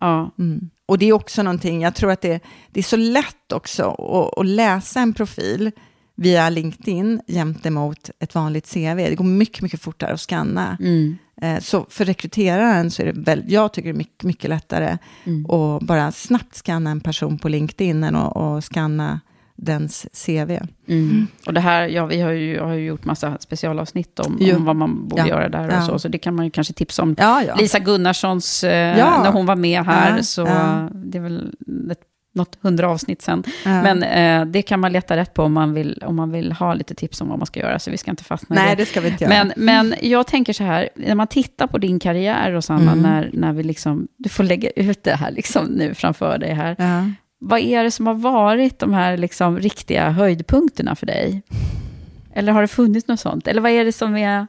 Ja. 0.00 0.30
Mm. 0.38 0.70
Och 0.90 0.98
det 0.98 1.08
är 1.08 1.12
också 1.12 1.42
någonting, 1.42 1.82
jag 1.82 1.94
tror 1.94 2.10
att 2.10 2.20
det, 2.20 2.40
det 2.70 2.80
är 2.80 2.84
så 2.84 2.96
lätt 2.96 3.52
också 3.52 3.82
att, 3.90 4.38
att 4.38 4.46
läsa 4.46 5.00
en 5.00 5.14
profil 5.14 5.70
via 6.14 6.50
LinkedIn 6.50 7.20
jämte 7.26 7.70
mot 7.70 8.10
ett 8.18 8.34
vanligt 8.34 8.72
CV. 8.74 8.96
Det 8.96 9.14
går 9.14 9.24
mycket, 9.24 9.62
mycket 9.62 9.80
fortare 9.80 10.12
att 10.12 10.20
scanna. 10.20 10.76
Mm. 10.80 11.18
Eh, 11.42 11.60
Så 11.60 11.86
för 11.88 12.04
rekryteraren 12.04 12.90
så 12.90 13.02
är 13.02 13.06
det 13.06 13.20
väl, 13.20 13.44
jag 13.46 13.72
tycker 13.72 13.88
det 13.88 13.96
är 13.96 13.98
mycket, 13.98 14.22
mycket 14.24 14.50
lättare 14.50 14.98
Mm. 15.24 15.50
att 15.50 15.82
bara 15.82 16.12
snabbt 16.12 16.54
scanna 16.56 16.90
en 16.90 17.00
person 17.00 17.38
på 17.38 17.48
LinkedIn 17.48 18.04
än 18.04 18.16
att, 18.16 18.36
att 18.36 18.64
scanna 18.64 19.20
dens 19.62 20.06
CV. 20.26 20.58
Mm. 20.88 21.26
Och 21.46 21.54
det 21.54 21.60
här, 21.60 21.88
ja, 21.88 22.06
vi 22.06 22.20
har 22.20 22.30
ju, 22.30 22.60
har 22.60 22.72
ju 22.72 22.84
gjort 22.86 23.04
massa 23.04 23.36
specialavsnitt 23.40 24.18
om, 24.18 24.38
om 24.56 24.64
vad 24.64 24.76
man 24.76 25.08
borde 25.08 25.22
Ja. 25.22 25.28
göra 25.28 25.48
där 25.48 25.68
och 25.68 25.74
Ja. 25.74 25.82
så. 25.82 25.98
Så 25.98 26.08
det 26.08 26.18
kan 26.18 26.34
man 26.34 26.44
ju 26.44 26.50
kanske 26.50 26.72
tipsa 26.72 27.02
om. 27.02 27.14
Ja, 27.18 27.42
ja. 27.46 27.54
Lisa 27.54 27.78
Gunnarssons, 27.78 28.64
eh, 28.64 28.98
Ja. 28.98 29.22
när 29.22 29.32
hon 29.32 29.46
var 29.46 29.56
med 29.56 29.84
här, 29.84 30.16
Ja, 30.16 30.22
så 30.22 30.40
ja. 30.40 30.88
det 30.94 31.18
är 31.18 31.22
väl 31.22 31.54
ett, 31.90 32.00
något 32.34 32.58
hundra 32.62 32.88
avsnitt 32.88 33.22
sen. 33.22 33.42
Ja. 33.64 33.82
Men 33.82 34.02
eh, 34.02 34.46
det 34.52 34.62
kan 34.62 34.80
man 34.80 34.92
leta 34.92 35.16
rätt 35.16 35.34
på 35.34 35.42
om 35.42 35.52
man, 35.52 35.74
vill, 35.74 36.02
om 36.06 36.16
man 36.16 36.30
vill 36.32 36.52
ha 36.52 36.74
lite 36.74 36.94
tips 36.94 37.20
om 37.20 37.28
vad 37.28 37.38
man 37.38 37.46
ska 37.46 37.60
göra, 37.60 37.78
så 37.78 37.90
vi 37.90 37.96
ska 37.98 38.10
inte 38.10 38.24
fastna 38.24 38.56
i 38.56 38.58
Nej, 38.58 38.76
det. 38.76 38.82
det 38.82 38.86
ska 38.86 39.00
vi 39.00 39.08
inte 39.08 39.24
göra. 39.24 39.34
Men, 39.34 39.52
men 39.56 39.94
jag 40.02 40.26
tänker 40.26 40.52
så 40.52 40.64
här, 40.64 40.88
när 40.96 41.14
man 41.14 41.26
tittar 41.26 41.66
på 41.66 41.78
din 41.78 41.98
karriär, 41.98 42.52
Rosanna, 42.52 42.92
Mm. 42.92 43.02
när, 43.02 43.30
när 43.32 43.52
vi 43.52 43.62
liksom, 43.62 44.08
du 44.16 44.28
får 44.28 44.44
lägga 44.44 44.70
ut 44.70 45.04
det 45.04 45.14
här 45.14 45.30
liksom 45.30 45.66
nu 45.66 45.94
framför 45.94 46.38
dig 46.38 46.54
här. 46.54 46.76
Ja. 46.78 47.10
Vad 47.42 47.60
är 47.60 47.84
det 47.84 47.90
som 47.90 48.06
har 48.06 48.14
varit 48.14 48.78
de 48.78 48.94
här 48.94 49.16
liksom 49.16 49.58
riktiga 49.58 50.10
höjdpunkterna 50.10 50.94
för 50.94 51.06
dig? 51.06 51.42
Eller 52.34 52.52
har 52.52 52.62
det 52.62 52.68
funnits 52.68 53.08
något 53.08 53.20
sånt? 53.20 53.48
Eller 53.48 53.60
vad 53.60 53.70
är 53.70 53.84
det 53.84 53.92
som 53.92 54.16
är... 54.16 54.46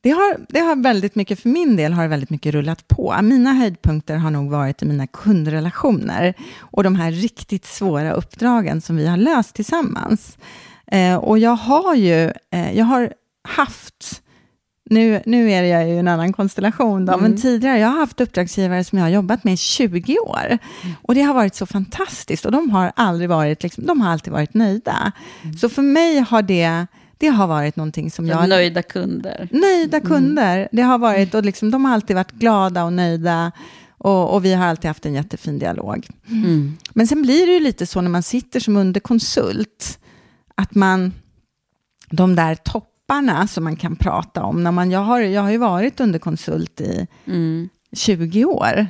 Det 0.00 0.10
har, 0.10 0.46
det 0.48 0.60
har 0.60 0.76
väldigt 0.76 1.14
mycket, 1.14 1.40
för 1.40 1.48
min 1.48 1.76
del 1.76 1.92
har 1.92 2.02
det 2.02 2.08
väldigt 2.08 2.30
mycket 2.30 2.54
rullat 2.54 2.88
på. 2.88 3.16
Mina 3.22 3.52
höjdpunkter 3.52 4.16
har 4.16 4.30
nog 4.30 4.50
varit 4.50 4.82
i 4.82 4.86
mina 4.86 5.06
kundrelationer 5.06 6.34
och 6.58 6.82
de 6.82 6.96
här 6.96 7.10
riktigt 7.10 7.64
svåra 7.64 8.12
uppdragen 8.12 8.80
som 8.80 8.96
vi 8.96 9.06
har 9.06 9.16
löst 9.16 9.54
tillsammans. 9.54 10.38
Eh, 10.86 11.16
och 11.16 11.38
jag 11.38 11.56
har 11.56 11.94
ju, 11.94 12.32
eh, 12.50 12.78
jag 12.78 12.84
har 12.84 13.12
haft, 13.48 14.22
nu, 14.90 15.22
nu 15.26 15.50
är 15.52 15.62
jag 15.62 15.88
ju 15.88 15.98
en 15.98 16.08
annan 16.08 16.32
konstellation 16.32 17.06
då, 17.06 17.18
men 17.18 17.36
tidigare, 17.36 17.78
jag 17.78 17.88
har 17.88 17.98
haft 17.98 18.20
uppdragsgivare 18.20 18.84
som 18.84 18.98
jag 18.98 19.04
har 19.04 19.10
jobbat 19.10 19.44
med 19.44 19.54
i 19.54 19.56
20 19.56 20.18
år. 20.18 20.58
Och 21.02 21.14
det 21.14 21.22
har 21.22 21.34
varit 21.34 21.54
så 21.54 21.66
fantastiskt 21.66 22.44
och 22.44 22.52
de 22.52 22.70
har 22.70 22.92
aldrig 22.96 23.28
varit, 23.28 23.62
liksom, 23.62 23.86
de 23.86 24.00
har 24.00 24.12
alltid 24.12 24.32
varit 24.32 24.54
nöjda. 24.54 25.12
Så 25.60 25.68
för 25.68 25.82
mig 25.82 26.18
har 26.18 26.42
det, 26.42 26.86
det 27.18 27.26
har 27.26 27.46
varit 27.46 27.76
någonting 27.76 28.10
som 28.10 28.26
jag... 28.26 28.48
Nöjda 28.48 28.82
kunder. 28.82 29.48
Nöjda 29.52 30.00
kunder. 30.00 30.68
Det 30.72 30.82
har 30.82 30.98
varit, 30.98 31.34
och 31.34 31.44
liksom, 31.44 31.70
de 31.70 31.84
har 31.84 31.94
alltid 31.94 32.16
varit 32.16 32.32
glada 32.32 32.84
och 32.84 32.92
nöjda. 32.92 33.52
Och, 33.98 34.34
och 34.34 34.44
vi 34.44 34.54
har 34.54 34.66
alltid 34.66 34.88
haft 34.88 35.06
en 35.06 35.14
jättefin 35.14 35.58
dialog. 35.58 36.08
Mm. 36.28 36.76
Men 36.92 37.06
sen 37.06 37.22
blir 37.22 37.46
det 37.46 37.52
ju 37.52 37.60
lite 37.60 37.86
så 37.86 38.00
när 38.00 38.10
man 38.10 38.22
sitter 38.22 38.60
som 38.60 38.76
underkonsult, 38.76 39.98
att 40.54 40.74
man, 40.74 41.12
de 42.10 42.36
där 42.36 42.54
topparna 43.08 43.46
som 43.46 43.64
man 43.64 43.76
kan 43.76 43.96
prata 43.96 44.42
om, 44.42 44.62
när 44.62 44.70
man, 44.72 44.90
jag, 44.90 45.00
har, 45.00 45.20
jag 45.20 45.42
har 45.42 45.50
ju 45.50 45.58
varit 45.58 46.00
underkonsult 46.00 46.80
i 46.80 47.06
Mm. 47.26 47.68
20 47.96 48.44
år. 48.44 48.86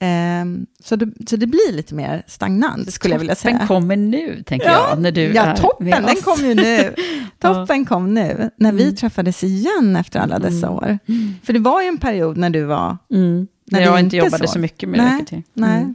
Ehm, 0.00 0.66
så, 0.84 0.96
det, 0.96 1.08
så 1.26 1.36
det 1.36 1.46
blir 1.46 1.72
lite 1.72 1.94
mer 1.94 2.22
stagnant, 2.26 2.92
skulle 2.92 3.14
jag 3.14 3.18
vilja 3.18 3.34
säga. 3.34 3.58
Den 3.58 3.66
kommer 3.66 3.96
nu, 3.96 4.42
tänker 4.46 4.66
jag, 4.70 5.00
när 5.02 5.12
du 5.12 5.22
ja, 5.22 5.42
är 5.42 5.56
toppen, 5.56 5.84
med 5.88 6.02
den 6.02 6.04
oss. 6.16 6.22
kom 6.24 6.44
ju 6.46 6.54
nu. 6.54 6.94
Toppen 7.38 7.84
kom 7.84 8.14
nu, 8.14 8.50
när 8.56 8.72
vi 8.72 8.82
Mm. 8.82 8.94
träffades 8.96 9.44
igen 9.44 9.96
efter 9.96 10.20
alla 10.20 10.38
dessa 10.38 10.70
år. 10.70 10.98
För 11.42 11.52
det 11.52 11.58
var 11.58 11.82
ju 11.82 11.88
en 11.88 11.98
period 11.98 12.36
när 12.36 12.50
du 12.50 12.64
var... 12.64 12.96
Mm. 13.14 13.46
När 13.70 13.78
När 13.80 13.86
jag 13.86 13.94
vi 13.94 14.00
inte 14.00 14.16
jobbade 14.16 14.38
såg. 14.38 14.48
så 14.48 14.58
mycket 14.58 14.88
med 14.88 14.98
Nej, 15.00 15.12
rekrytering. 15.12 15.44
nej. 15.54 15.78
Mm. 15.82 15.94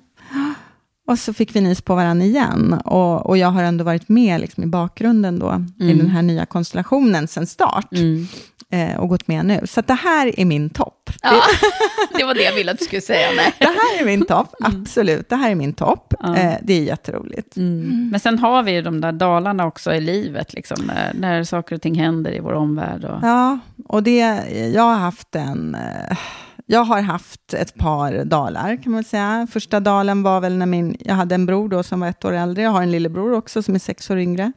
Och 1.07 1.19
så 1.19 1.33
fick 1.33 1.55
vi 1.55 1.61
nys 1.61 1.81
på 1.81 1.95
varandra 1.95 2.25
igen. 2.25 2.73
Och, 2.85 3.25
och 3.25 3.37
jag 3.37 3.47
har 3.47 3.63
ändå 3.63 3.83
varit 3.83 4.09
med 4.09 4.41
liksom, 4.41 4.63
i 4.63 4.67
bakgrunden 4.67 5.39
då, 5.39 5.65
i 5.79 5.83
Mm. 5.91 5.97
den 5.97 6.09
här 6.09 6.21
nya 6.21 6.45
konstellationen 6.45 7.27
sen 7.27 7.47
start. 7.47 7.87
Mm. 7.91 8.27
Eh, 8.69 8.97
och 8.99 9.09
gått 9.09 9.27
med 9.27 9.45
nu. 9.45 9.61
Så 9.65 9.81
det 9.81 9.93
här 9.93 10.39
är 10.39 10.45
min 10.45 10.69
topp. 10.69 11.09
Ja, 11.21 11.41
det 12.17 12.23
var 12.23 12.33
det 12.33 12.43
jag 12.43 12.53
ville 12.55 12.71
att 12.71 12.79
du 12.79 12.85
skulle 12.85 13.01
säga. 13.01 13.27
Nej. 13.35 13.53
Det 13.59 13.65
här 13.65 14.01
är 14.01 14.05
min 14.05 14.25
topp, 14.25 14.53
absolut. 14.63 15.29
Det 15.29 15.35
här 15.35 15.51
är 15.51 15.55
min 15.55 15.73
topp. 15.73 16.13
Mm. 16.23 16.35
Ja. 16.35 16.41
Eh, 16.51 16.57
det 16.63 16.73
är 16.73 16.81
jätteroligt. 16.83 17.57
Mm. 17.57 18.09
Men 18.11 18.19
sen 18.19 18.39
har 18.39 18.63
vi 18.63 18.71
ju 18.71 18.81
de 18.81 19.01
där 19.01 19.11
dalarna 19.11 19.65
också 19.65 19.93
i 19.93 20.01
livet, 20.01 20.53
liksom, 20.53 20.77
när, 20.85 21.13
när 21.13 21.43
saker 21.43 21.75
och 21.75 21.81
ting 21.81 21.95
händer 21.95 22.31
i 22.35 22.39
vår 22.39 22.53
omvärld. 22.53 23.05
Och, 23.05 23.19
Ja, 23.21 23.59
och 23.87 24.03
det, 24.03 24.17
jag 24.73 24.83
har 24.83 24.95
haft 24.97 25.35
en... 25.35 25.75
eh, 25.75 26.17
Jag 26.69 26.83
har 26.83 27.01
haft 27.01 27.53
ett 27.53 27.75
par 27.75 28.25
dalar, 28.25 28.83
kan 28.83 28.91
man 28.91 29.03
säga. 29.03 29.47
Första 29.51 29.79
dalen 29.79 30.23
var 30.23 30.41
väl 30.41 30.57
när 30.57 30.65
min... 30.65 30.97
Jag 30.99 31.15
hade 31.15 31.35
en 31.35 31.45
bror 31.45 31.69
då 31.69 31.83
som 31.83 31.99
var 31.99 32.07
ett 32.07 32.25
år 32.25 32.33
äldre. 32.33 32.63
Jag 32.63 32.71
har 32.71 32.81
en 32.81 32.91
lillebror 32.91 33.33
också 33.33 33.63
som 33.63 33.75
är 33.75 33.79
sex 33.79 34.09
år 34.09 34.19
yngre. 34.19 34.51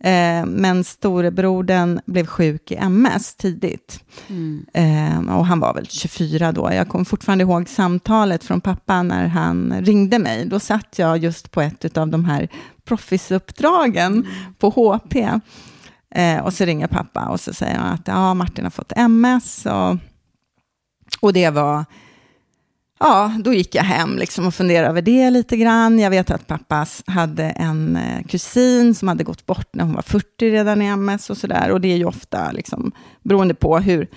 Eh, 0.00 0.46
men 0.46 0.84
storebrodern 0.84 2.00
blev 2.06 2.26
sjuk 2.26 2.70
i 2.70 2.76
MS 2.76 3.34
tidigt. 3.34 4.04
Mm. 4.28 4.66
Eh, 4.74 5.36
och 5.36 5.46
han 5.46 5.60
var 5.60 5.74
väl 5.74 5.86
24 5.86 6.52
då. 6.52 6.72
Jag 6.72 6.88
kommer 6.88 7.04
fortfarande 7.04 7.42
ihåg 7.42 7.68
samtalet 7.68 8.44
från 8.44 8.60
pappa 8.60 9.02
när 9.02 9.26
han 9.26 9.74
ringde 9.80 10.18
mig. 10.18 10.46
Då 10.46 10.60
satt 10.60 10.98
jag 10.98 11.18
just 11.18 11.50
på 11.50 11.60
ett 11.60 11.96
av 11.96 12.08
de 12.08 12.24
här 12.24 12.48
proffisuppdragen 12.84 14.26
på 14.58 14.70
HP. 14.70 15.16
Eh, 16.14 16.38
och 16.44 16.52
så 16.52 16.64
ringer 16.64 16.86
pappa 16.86 17.28
och 17.28 17.40
så 17.40 17.54
säger 17.54 17.76
han 17.76 17.94
att 17.94 18.08
ja, 18.08 18.34
Martin 18.34 18.64
har 18.64 18.70
fått 18.70 18.92
MS. 18.96 19.66
Och, 19.66 20.11
och 21.22 21.32
det 21.32 21.50
var... 21.50 21.84
Ja, 23.00 23.32
då 23.44 23.52
gick 23.52 23.74
jag 23.74 23.82
hem 23.82 24.16
liksom 24.16 24.46
och 24.46 24.54
funderade 24.54 24.88
över 24.88 25.02
det 25.02 25.30
lite 25.30 25.56
grann. 25.56 25.98
Jag 25.98 26.10
vet 26.10 26.30
att 26.30 26.46
pappa 26.46 26.86
hade 27.06 27.44
en 27.44 27.96
eh, 27.96 28.22
kusin 28.26 28.94
som 28.94 29.08
hade 29.08 29.24
gått 29.24 29.46
bort 29.46 29.68
när 29.72 29.84
hon 29.84 29.94
var 29.94 30.02
40 30.02 30.50
redan 30.50 30.82
i 30.82 30.86
MS 30.86 31.30
och 31.30 31.36
sådär. 31.36 31.70
Och 31.70 31.80
det 31.80 31.92
är 31.92 31.96
ju 31.96 32.04
ofta 32.04 32.52
liksom, 32.52 32.92
beroende 33.22 33.54
på 33.54 33.78
hur, 33.78 34.08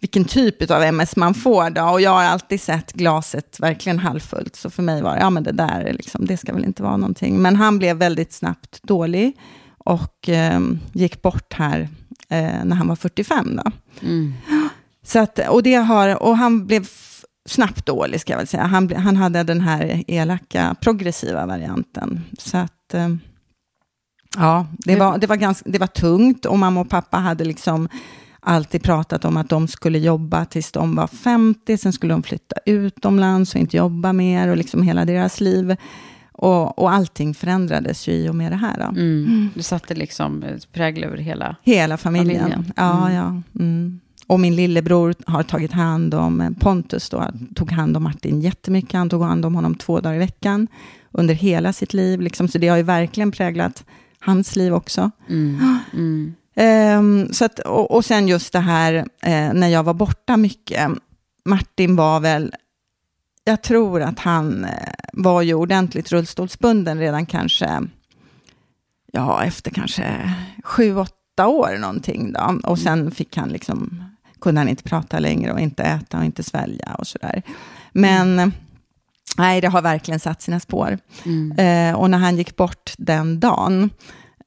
vilken 0.00 0.24
typ 0.24 0.70
av 0.70 0.82
MS 0.82 1.16
man 1.16 1.34
får. 1.34 1.70
Då. 1.70 1.82
Och 1.82 2.00
jag 2.00 2.10
har 2.10 2.24
alltid 2.24 2.60
sett 2.60 2.92
glaset 2.92 3.60
verkligen 3.60 3.98
halvfullt. 3.98 4.56
Så 4.56 4.70
för 4.70 4.82
mig 4.82 5.02
var 5.02 5.14
det, 5.14 5.20
ja 5.20 5.30
men 5.30 5.42
det 5.42 5.52
där, 5.52 5.92
liksom, 5.92 6.26
det 6.26 6.36
ska 6.36 6.54
väl 6.54 6.64
inte 6.64 6.82
vara 6.82 6.96
någonting. 6.96 7.42
Men 7.42 7.56
han 7.56 7.78
blev 7.78 7.96
väldigt 7.96 8.32
snabbt 8.32 8.82
dålig 8.82 9.36
och 9.78 10.28
eh, 10.28 10.60
gick 10.92 11.22
bort 11.22 11.52
här 11.52 11.88
eh, 12.28 12.64
när 12.64 12.76
han 12.76 12.88
var 12.88 12.96
45. 12.96 13.60
Då. 13.64 13.70
Mm. 14.06 14.34
Så 15.04 15.18
att, 15.18 15.38
och, 15.48 15.62
det 15.62 15.74
har, 15.74 16.22
och 16.22 16.36
han 16.36 16.66
blev 16.66 16.86
snabbt 17.48 17.86
dålig, 17.86 18.20
ska 18.20 18.32
jag 18.32 18.38
väl 18.38 18.46
säga. 18.46 18.62
Han, 18.62 18.96
han 18.96 19.16
hade 19.16 19.42
den 19.42 19.60
här 19.60 20.04
elaka, 20.06 20.76
progressiva 20.80 21.46
varianten. 21.46 22.20
Så 22.38 22.56
att, 22.58 22.94
eh, 22.94 23.08
ja, 24.36 24.66
det 24.78 24.96
var, 24.96 25.18
det, 25.18 25.26
var 25.26 25.36
ganska, 25.36 25.70
det 25.70 25.78
var 25.78 25.86
tungt. 25.86 26.46
Och 26.46 26.58
mamma 26.58 26.80
och 26.80 26.88
pappa 26.90 27.16
hade 27.16 27.44
liksom 27.44 27.88
alltid 28.40 28.82
pratat 28.82 29.24
om 29.24 29.36
att 29.36 29.48
de 29.48 29.68
skulle 29.68 29.98
jobba 29.98 30.44
tills 30.44 30.72
de 30.72 30.94
var 30.96 31.06
50. 31.06 31.78
Sen 31.78 31.92
skulle 31.92 32.14
de 32.14 32.22
flytta 32.22 32.56
utomlands 32.66 33.54
och 33.54 33.60
inte 33.60 33.76
jobba 33.76 34.12
mer. 34.12 34.48
Och 34.48 34.56
liksom 34.56 34.82
hela 34.82 35.04
deras 35.04 35.40
liv. 35.40 35.76
Och, 36.32 36.78
och 36.78 36.92
allting 36.92 37.34
förändrades 37.34 38.08
ju 38.08 38.12
i 38.12 38.28
och 38.28 38.34
med 38.34 38.52
det 38.52 38.56
här. 38.56 38.76
Då. 38.78 38.84
Mm. 38.84 39.50
Du 39.54 39.62
satte 39.62 39.94
liksom 39.94 40.42
eh, 40.42 40.56
prägel 40.72 41.04
över 41.04 41.16
hela... 41.16 41.56
Hela 41.62 41.96
familjen. 41.96 42.40
Familjen. 42.40 42.72
Ja, 42.76 43.06
Mm. 43.06 43.14
ja. 43.14 43.42
Mm. 43.64 44.00
Och 44.26 44.40
min 44.40 44.56
lillebror 44.56 45.14
har 45.26 45.42
tagit 45.42 45.72
hand 45.72 46.14
om 46.14 46.40
eh, 46.40 46.50
Pontus, 46.50 47.08
då, 47.08 47.26
tog 47.54 47.70
hand 47.70 47.96
om 47.96 48.02
Martin 48.02 48.40
jättemycket. 48.40 48.92
Han 48.92 49.08
tog 49.08 49.22
hand 49.22 49.44
om 49.44 49.54
honom 49.54 49.74
två 49.74 50.00
dagar 50.00 50.16
i 50.16 50.18
veckan 50.18 50.68
under 51.10 51.34
hela 51.34 51.72
sitt 51.72 51.94
liv. 51.94 52.20
Liksom. 52.20 52.48
Så 52.48 52.58
det 52.58 52.68
har 52.68 52.76
ju 52.76 52.82
verkligen 52.82 53.32
präglat 53.32 53.84
hans 54.18 54.56
liv 54.56 54.74
också. 54.74 55.10
Mm. 55.28 55.78
Mm. 55.92 56.34
Ehm, 56.54 57.32
så 57.32 57.44
att, 57.44 57.58
och, 57.58 57.90
och 57.90 58.04
sen 58.04 58.28
just 58.28 58.52
det 58.52 58.60
här 58.60 58.94
eh, 59.22 59.52
när 59.54 59.68
jag 59.68 59.82
var 59.82 59.94
borta 59.94 60.36
mycket. 60.36 60.90
Martin 61.44 61.96
var 61.96 62.20
väl, 62.20 62.54
jag 63.44 63.62
tror 63.62 64.02
att 64.02 64.18
han 64.18 64.64
eh, 64.64 64.92
var 65.12 65.42
ju 65.42 65.54
ordentligt 65.54 66.12
rullstolsbunden 66.12 66.98
redan 66.98 67.26
kanske, 67.26 67.88
ja 69.12 69.44
efter 69.44 69.70
kanske 69.70 70.34
sju, 70.64 70.96
åtta 70.96 71.48
år 71.48 71.78
någonting 71.78 72.32
då. 72.32 72.60
Och 72.64 72.78
sen 72.78 73.10
fick 73.10 73.36
han 73.36 73.48
liksom, 73.48 74.04
kunde 74.42 74.60
han 74.60 74.68
inte 74.68 74.82
prata 74.82 75.18
längre 75.18 75.52
och 75.52 75.60
inte 75.60 75.82
äta 75.82 76.18
och 76.18 76.24
inte 76.24 76.42
svälja 76.42 76.94
och 76.98 77.06
sådär. 77.06 77.42
Men 77.92 78.52
nej, 79.38 79.60
det 79.60 79.68
har 79.68 79.82
verkligen 79.82 80.20
satt 80.20 80.42
sina 80.42 80.60
spår. 80.60 80.98
Mm. 81.24 81.52
Eh, 81.58 81.94
och 82.00 82.10
när 82.10 82.18
han 82.18 82.36
gick 82.36 82.56
bort 82.56 82.92
den 82.98 83.40
dagen, 83.40 83.90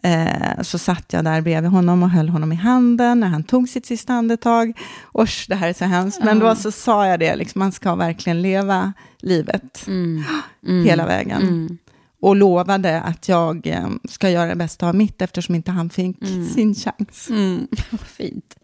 eh, 0.04 0.62
så 0.62 0.78
satt 0.78 1.14
jag 1.14 1.24
där 1.24 1.42
bredvid 1.42 1.72
honom 1.72 2.04
och 2.04 2.10
höll 2.10 2.30
honom 2.30 2.52
i 2.52 2.56
handen 2.56 3.20
när 3.20 3.28
han 3.28 3.44
tog 3.44 3.70
sitt 3.70 3.86
sista 3.86 4.14
andetag. 4.14 4.74
Usch, 5.20 5.46
det 5.50 5.56
här 5.56 5.70
är 5.70 5.74
så 5.74 5.86
hemskt. 5.86 6.24
Men 6.24 6.40
då 6.40 6.56
så 6.56 6.72
sa 6.72 7.08
jag 7.08 7.20
det, 7.20 7.36
liksom, 7.36 7.60
man 7.60 7.72
ska 7.72 7.96
verkligen 7.96 8.42
leva 8.42 8.94
livet 9.20 9.88
Mm. 9.88 10.24
Mm. 10.68 10.86
hela 10.86 11.06
vägen. 11.06 11.78
Och 12.26 12.36
lovade 12.36 13.02
att 13.02 13.30
jag 13.30 13.68
eh, 13.68 13.88
ska 14.10 14.30
göra 14.30 14.50
det 14.50 14.56
bästa 14.56 14.88
av 14.88 14.96
mitt 14.96 15.22
eftersom 15.22 15.56
inte 15.56 15.72
han 15.72 15.90
fick 15.90 16.22
Mm. 16.22 16.46
sin 16.50 16.76
chans. 16.76 17.30
Mm, 17.30 17.68
vad 17.92 18.00
fint. 18.02 18.56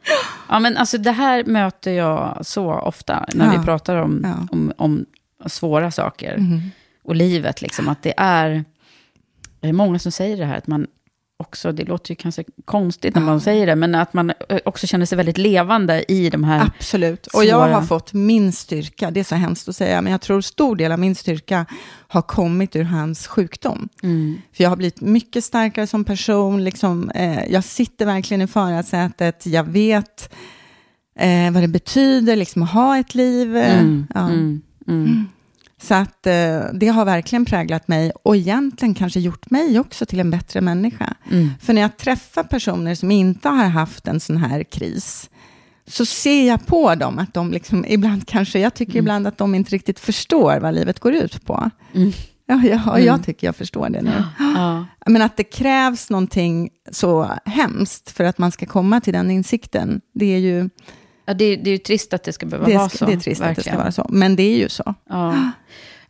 Ja, 0.49 0.59
men 0.59 0.77
alltså 0.77 0.97
det 0.97 1.11
här 1.11 1.43
möter 1.43 1.91
jag 1.91 2.45
så 2.45 2.73
ofta 2.73 3.25
när 3.33 3.45
Ja. 3.53 3.59
vi 3.59 3.65
pratar 3.65 3.95
om, 3.95 4.21
Ja. 4.23 4.47
om, 4.51 4.73
om 4.77 5.05
svåra 5.45 5.91
saker. 5.91 6.33
Mm. 6.33 6.59
Och 7.03 7.15
livet, 7.15 7.61
liksom, 7.61 7.89
att 7.89 8.03
det 8.03 8.13
är... 8.17 8.65
Det 9.59 9.67
är 9.69 9.73
många 9.73 9.99
som 9.99 10.11
säger 10.11 10.37
det 10.37 10.45
här, 10.45 10.57
att 10.57 10.67
man 10.67 10.87
också, 11.41 11.71
det 11.71 11.83
låter 11.83 12.11
ju 12.11 12.15
kanske 12.15 12.43
konstigt 12.65 13.15
när 13.15 13.21
man 13.21 13.41
säger 13.41 13.67
det, 13.67 13.75
men 13.75 13.95
att 13.95 14.13
man 14.13 14.29
eh, 14.49 14.59
också 14.65 14.87
känner 14.87 15.05
sig 15.05 15.15
väldigt 15.15 15.37
levande 15.37 16.11
i 16.11 16.29
de 16.29 16.43
här... 16.43 16.61
Absolut. 16.77 17.27
Och 17.27 17.45
jag 17.45 17.67
har 17.67 17.81
fått 17.81 18.13
min 18.13 18.51
styrka, 18.51 19.11
det 19.11 19.19
är 19.19 19.23
så 19.23 19.35
hemskt 19.35 19.69
att 19.69 19.75
säga, 19.75 20.01
men 20.01 20.11
jag 20.11 20.21
tror 20.21 20.41
stor 20.41 20.75
del 20.75 20.91
av 20.91 20.99
min 20.99 21.15
styrka 21.15 21.65
har 22.07 22.21
kommit 22.21 22.75
ur 22.75 22.83
hans 22.83 23.27
sjukdom. 23.27 23.89
Mm. 24.03 24.41
För 24.53 24.63
jag 24.63 24.69
har 24.69 24.77
blivit 24.77 25.01
mycket 25.01 25.43
starkare 25.43 25.87
som 25.87 26.03
person, 26.03 26.63
liksom, 26.63 27.09
eh, 27.09 27.51
jag 27.51 27.63
sitter 27.63 28.05
verkligen 28.05 28.41
i 28.41 28.47
förarsätet, 28.47 29.45
jag 29.45 29.63
vet 29.63 30.33
eh, 31.19 31.51
vad 31.51 31.63
det 31.63 31.67
betyder 31.67 32.35
liksom, 32.35 32.63
att 32.63 32.71
ha 32.71 32.97
ett 32.97 33.15
liv. 33.15 33.57
eh, 33.57 33.79
Mm, 33.79 34.07
ja. 34.13 34.19
mm, 34.29 34.61
mm. 34.87 35.27
Så 35.81 35.93
att 35.95 36.27
eh, 36.27 36.59
det 36.73 36.87
har 36.87 37.05
verkligen 37.05 37.45
präglat 37.45 37.87
mig 37.87 38.11
och 38.23 38.35
egentligen 38.35 38.93
kanske 38.93 39.19
gjort 39.19 39.49
mig 39.49 39.79
också 39.79 40.05
till 40.05 40.19
en 40.19 40.31
bättre 40.31 40.61
människa. 40.61 41.13
Mm. 41.31 41.49
För 41.61 41.73
när 41.73 41.81
jag 41.81 41.97
träffar 41.97 42.43
personer 42.43 42.95
som 42.95 43.11
inte 43.11 43.49
har 43.49 43.63
haft 43.65 44.07
en 44.07 44.19
sån 44.19 44.37
här 44.37 44.63
kris, 44.63 45.29
så 45.87 46.05
ser 46.05 46.47
jag 46.47 46.65
på 46.65 46.95
dem 46.95 47.19
att 47.19 47.33
de 47.33 47.51
liksom, 47.51 47.85
ibland 47.87 48.27
kanske, 48.27 48.59
jag 48.59 48.73
tycker 48.73 48.99
ibland 48.99 49.27
att 49.27 49.37
de 49.37 49.55
inte 49.55 49.71
riktigt 49.71 49.99
förstår 49.99 50.59
vad 50.59 50.75
livet 50.75 50.99
går 50.99 51.13
ut 51.13 51.45
på. 51.45 51.69
Mm. 51.93 52.11
Ja, 52.45 52.61
ja, 52.63 52.91
Mm. 52.95 53.05
jag 53.05 53.23
tycker 53.23 53.47
jag 53.47 53.55
förstår 53.55 53.89
det 53.89 54.01
nu. 54.01 54.23
Ja. 54.39 54.85
Men 55.05 55.21
att 55.21 55.37
det 55.37 55.43
krävs 55.43 56.09
någonting 56.09 56.69
så 56.91 57.29
hemskt 57.45 58.11
för 58.11 58.23
att 58.23 58.37
man 58.37 58.51
ska 58.51 58.65
komma 58.65 59.01
till 59.01 59.13
den 59.13 59.31
insikten, 59.31 60.01
det 60.13 60.25
är 60.35 60.39
ju 60.39 60.69
Ja, 61.25 61.33
det, 61.33 61.55
det 61.55 61.69
är 61.69 61.71
ju 61.71 61.77
trist 61.77 62.13
att 62.13 62.23
det 62.23 62.33
ska 62.33 62.45
behöva 62.45 62.67
det, 62.67 62.77
vara 62.77 62.89
så. 62.89 63.05
det 63.05 63.13
är 63.13 63.17
trist 63.17 63.41
att 63.41 63.55
det 63.55 63.61
ska 63.61 63.71
verkligen. 63.71 63.77
vara 63.77 63.91
så. 63.91 64.05
Men 64.09 64.35
det 64.35 64.43
är 64.43 64.57
ju 64.57 64.69
så. 64.69 64.95
Ja. 65.09 65.51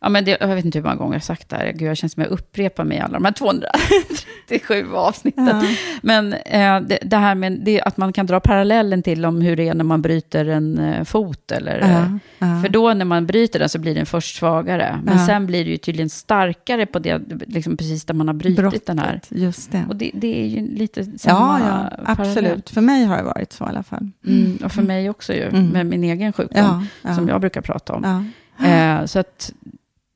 Ja, 0.02 0.08
men 0.08 0.24
det, 0.24 0.36
jag 0.40 0.48
vet 0.48 0.64
inte 0.64 0.78
hur 0.78 0.82
många 0.84 0.96
gånger 0.96 1.12
jag 1.12 1.20
har 1.20 1.24
sagt 1.24 1.48
det 1.48 1.56
här. 1.56 1.72
Gud, 1.72 1.88
jag 1.88 1.96
känner 1.96 2.08
som 2.08 2.22
jag 2.22 2.30
upprepar 2.32 2.84
mig 2.84 2.96
i 2.96 3.00
alla 3.00 3.12
de 3.18 3.24
här 3.24 3.32
237 3.32 4.94
avsnitten. 4.94 5.46
Ja. 5.46 5.62
Men 6.02 6.32
eh, 6.32 6.80
det, 6.80 6.98
det 7.02 7.16
här 7.16 7.34
med 7.34 7.52
det, 7.62 7.80
att 7.82 7.96
man 7.96 8.12
kan 8.12 8.26
dra 8.26 8.40
parallellen 8.40 9.02
till 9.02 9.24
om 9.24 9.40
hur 9.40 9.56
det 9.56 9.68
är 9.68 9.74
när 9.74 9.84
man 9.84 10.02
bryter 10.02 10.46
en 10.48 10.78
eh, 10.78 11.04
fot. 11.04 11.52
Eller, 11.52 11.78
Ja, 11.80 11.86
eh, 11.88 12.16
ja. 12.38 12.62
För 12.62 12.68
då 12.68 12.94
när 12.94 13.04
man 13.04 13.26
bryter 13.26 13.58
den 13.58 13.68
så 13.68 13.78
blir 13.78 13.94
den 13.94 14.06
först 14.06 14.36
svagare. 14.36 15.00
Men 15.04 15.26
sen 15.26 15.46
blir 15.46 15.64
det 15.64 15.70
ju 15.70 15.76
tydligen 15.76 16.10
starkare 16.10 16.86
på 16.86 16.98
det, 16.98 17.20
liksom 17.46 17.76
precis 17.76 18.04
där 18.04 18.14
man 18.14 18.26
har 18.28 18.34
brutit 18.34 18.86
den 18.86 18.98
här. 18.98 19.10
Brottet, 19.12 19.28
just 19.30 19.72
det. 19.72 19.84
Och 19.88 19.96
det, 19.96 20.10
det 20.14 20.42
är 20.42 20.46
ju 20.46 20.66
lite 20.76 21.04
samma 21.18 21.60
Ja, 21.60 21.66
parallell. 21.66 22.04
absolut. 22.06 22.70
För 22.70 22.80
mig 22.80 23.04
har 23.04 23.16
det 23.16 23.22
varit 23.22 23.52
så 23.52 23.64
i 23.64 23.68
alla 23.68 23.82
fall. 23.82 24.08
Mm, 24.26 24.58
och 24.64 24.72
för 24.72 24.82
mig 24.82 25.10
också 25.10 25.32
ju, 25.34 25.42
Mm. 25.42 25.66
med 25.68 25.86
min 25.86 26.04
egen 26.04 26.32
sjukdom, 26.32 26.86
som 27.14 27.28
jag 27.28 27.40
brukar 27.40 27.60
prata 27.60 27.92
om. 27.92 28.30
Eh, 28.64 29.04
så 29.04 29.18
att, 29.18 29.52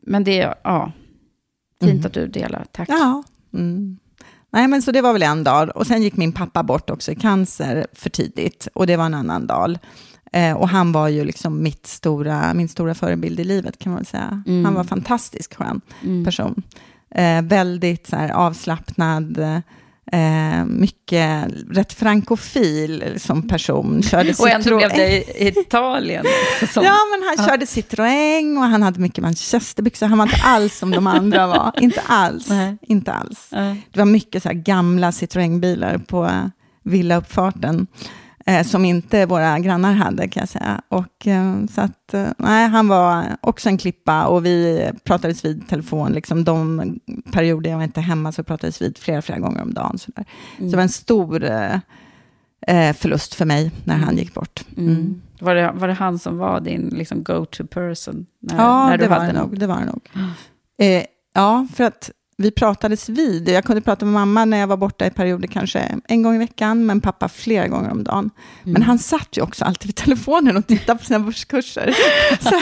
men 0.06 0.24
det 0.24 0.40
är, 0.40 0.54
ja, 0.64 0.92
fint 1.80 1.92
Mm. 1.92 2.06
att 2.06 2.12
du 2.12 2.26
delar, 2.26 2.64
tack. 2.72 2.88
Ja. 2.88 3.22
Mm. 3.54 3.98
Nej, 4.52 4.68
men 4.68 4.82
så 4.82 4.92
det 4.92 5.00
var 5.00 5.12
väl 5.12 5.22
en 5.22 5.44
dag. 5.44 5.76
Och 5.76 5.86
sen 5.86 6.02
gick 6.02 6.16
min 6.16 6.32
pappa 6.32 6.62
bort 6.62 6.90
också 6.90 7.12
i 7.12 7.14
cancer 7.14 7.86
för 7.92 8.10
tidigt. 8.10 8.68
Och 8.74 8.86
det 8.86 8.96
var 8.96 9.06
en 9.06 9.14
annan 9.14 9.46
dag. 9.46 9.78
Eh, 10.32 10.52
och 10.56 10.68
han 10.68 10.92
var 10.92 11.08
ju 11.08 11.24
liksom 11.24 11.62
mitt 11.62 11.86
stora, 11.86 12.54
min 12.54 12.68
stora 12.68 12.94
förebild 12.94 13.40
i 13.40 13.44
livet 13.44 13.78
kan 13.78 13.92
man 13.92 13.98
väl 13.98 14.06
säga. 14.06 14.42
Mm. 14.46 14.64
Han 14.64 14.74
var 14.74 14.84
fantastiskt 14.84 15.54
skön 15.54 15.80
Mm. 16.02 16.24
person. 16.24 16.62
Eh, 17.10 17.42
väldigt 17.42 18.06
så 18.06 18.16
här, 18.16 18.30
avslappnad, 18.30 19.38
eh, 20.12 20.64
mycket, 20.64 21.44
rätt 21.70 21.92
frankofil 21.92 23.14
som 23.16 23.48
person. 23.48 24.02
Körde 24.02 24.34
Och 24.38 24.48
ändå 24.48 24.76
blev 24.76 24.88
det 24.88 25.42
i 25.42 25.48
Italien 25.48 26.24
också. 26.62 26.82
Ja, 26.82 26.96
men 27.10 27.28
han 27.28 27.48
körde 27.48 27.64
Citroën 27.64 28.58
och 28.58 28.64
han 28.64 28.82
hade 28.82 29.00
mycket 29.00 29.22
manchesterbyxor. 29.24 30.06
Han 30.06 30.18
var 30.18 30.26
inte 30.26 30.40
alls 30.44 30.78
som 30.78 30.90
de 30.90 31.06
andra 31.06 31.46
var. 31.46 31.72
Inte 31.80 32.00
alls. 32.06 32.48
Nej. 32.48 32.76
Inte 32.82 33.12
alls. 33.12 33.48
Nej. 33.52 33.88
Det 33.92 33.98
var 33.98 34.06
mycket 34.06 34.42
så 34.42 34.50
gamla 34.52 35.10
Citroën-bilar 35.10 35.98
på 35.98 36.24
eh, 36.24 36.44
villauppfarten. 36.82 37.86
Eh, 38.48 38.62
som 38.62 38.84
inte 38.84 39.26
våra 39.26 39.58
grannar 39.58 39.92
hade, 39.92 40.28
kan 40.28 40.40
jag 40.40 40.48
säga. 40.48 40.80
Och, 40.88 41.26
eh, 41.26 41.66
så 41.74 41.80
att, 41.80 42.14
eh, 42.14 42.28
nej, 42.38 42.68
han 42.68 42.88
var 42.88 43.36
också 43.40 43.68
en 43.68 43.78
klippa 43.78 44.26
och 44.26 44.46
vi 44.46 44.90
pratades 45.04 45.44
vid 45.44 45.68
telefon. 45.68 46.12
Liksom, 46.12 46.44
de 46.44 47.00
perioder 47.32 47.70
jag 47.70 47.76
var 47.76 47.84
inte 47.84 48.00
hemma 48.00 48.32
så 48.32 48.42
pratades 48.42 48.82
vid 48.82 48.98
flera, 48.98 49.22
flera 49.22 49.38
gånger 49.38 49.62
om 49.62 49.74
dagen. 49.74 49.98
Så, 49.98 50.12
där. 50.16 50.24
så 50.58 50.64
det 50.64 50.76
var 50.76 50.82
en 50.82 50.88
stor 50.88 51.44
eh, 52.66 52.92
förlust 52.92 53.34
för 53.34 53.44
mig 53.44 53.70
när 53.84 53.96
han 53.96 54.16
gick 54.16 54.34
bort. 54.34 54.64
Mm. 54.76 55.22
Var, 55.40 55.54
det, 55.54 55.72
var 55.74 55.88
det 55.88 55.94
han 55.94 56.18
som 56.18 56.38
var 56.38 56.60
din 56.60 56.88
liksom, 56.88 57.24
go-to 57.24 57.66
person? 57.66 58.26
När, 58.40 58.56
Ja, 58.56 58.88
när 58.88 58.98
du 58.98 59.04
det, 59.04 59.10
var 59.10 59.26
det 59.26 59.32
nog, 59.32 59.58
det 59.58 59.66
var 59.66 59.78
det 59.78 59.84
nog. 59.84 60.00
Eh, 60.78 61.04
ja, 61.34 61.66
för 61.74 61.84
att 61.84 62.10
vi 62.38 62.50
pratades 62.50 63.08
vid. 63.08 63.48
Jag 63.48 63.64
kunde 63.64 63.80
prata 63.80 64.04
med 64.04 64.14
mamma 64.14 64.44
när 64.44 64.58
jag 64.58 64.66
var 64.66 64.76
borta 64.76 65.06
i 65.06 65.10
perioder, 65.10 65.48
kanske 65.48 65.98
en 66.08 66.22
gång 66.22 66.34
i 66.34 66.38
veckan, 66.38 66.86
men 66.86 67.00
pappa 67.00 67.28
flera 67.28 67.68
gånger 67.68 67.90
om 67.90 68.04
dagen. 68.04 68.30
Mm. 68.62 68.72
Men 68.72 68.82
han 68.82 68.98
satt 68.98 69.28
ju 69.36 69.42
också 69.42 69.64
alltid 69.64 69.86
vid 69.88 69.96
telefonen 69.96 70.56
och 70.56 70.66
tittade 70.66 70.98
på 70.98 71.04
sina 71.04 71.20
börskurser. 71.20 71.94
så, 72.40 72.60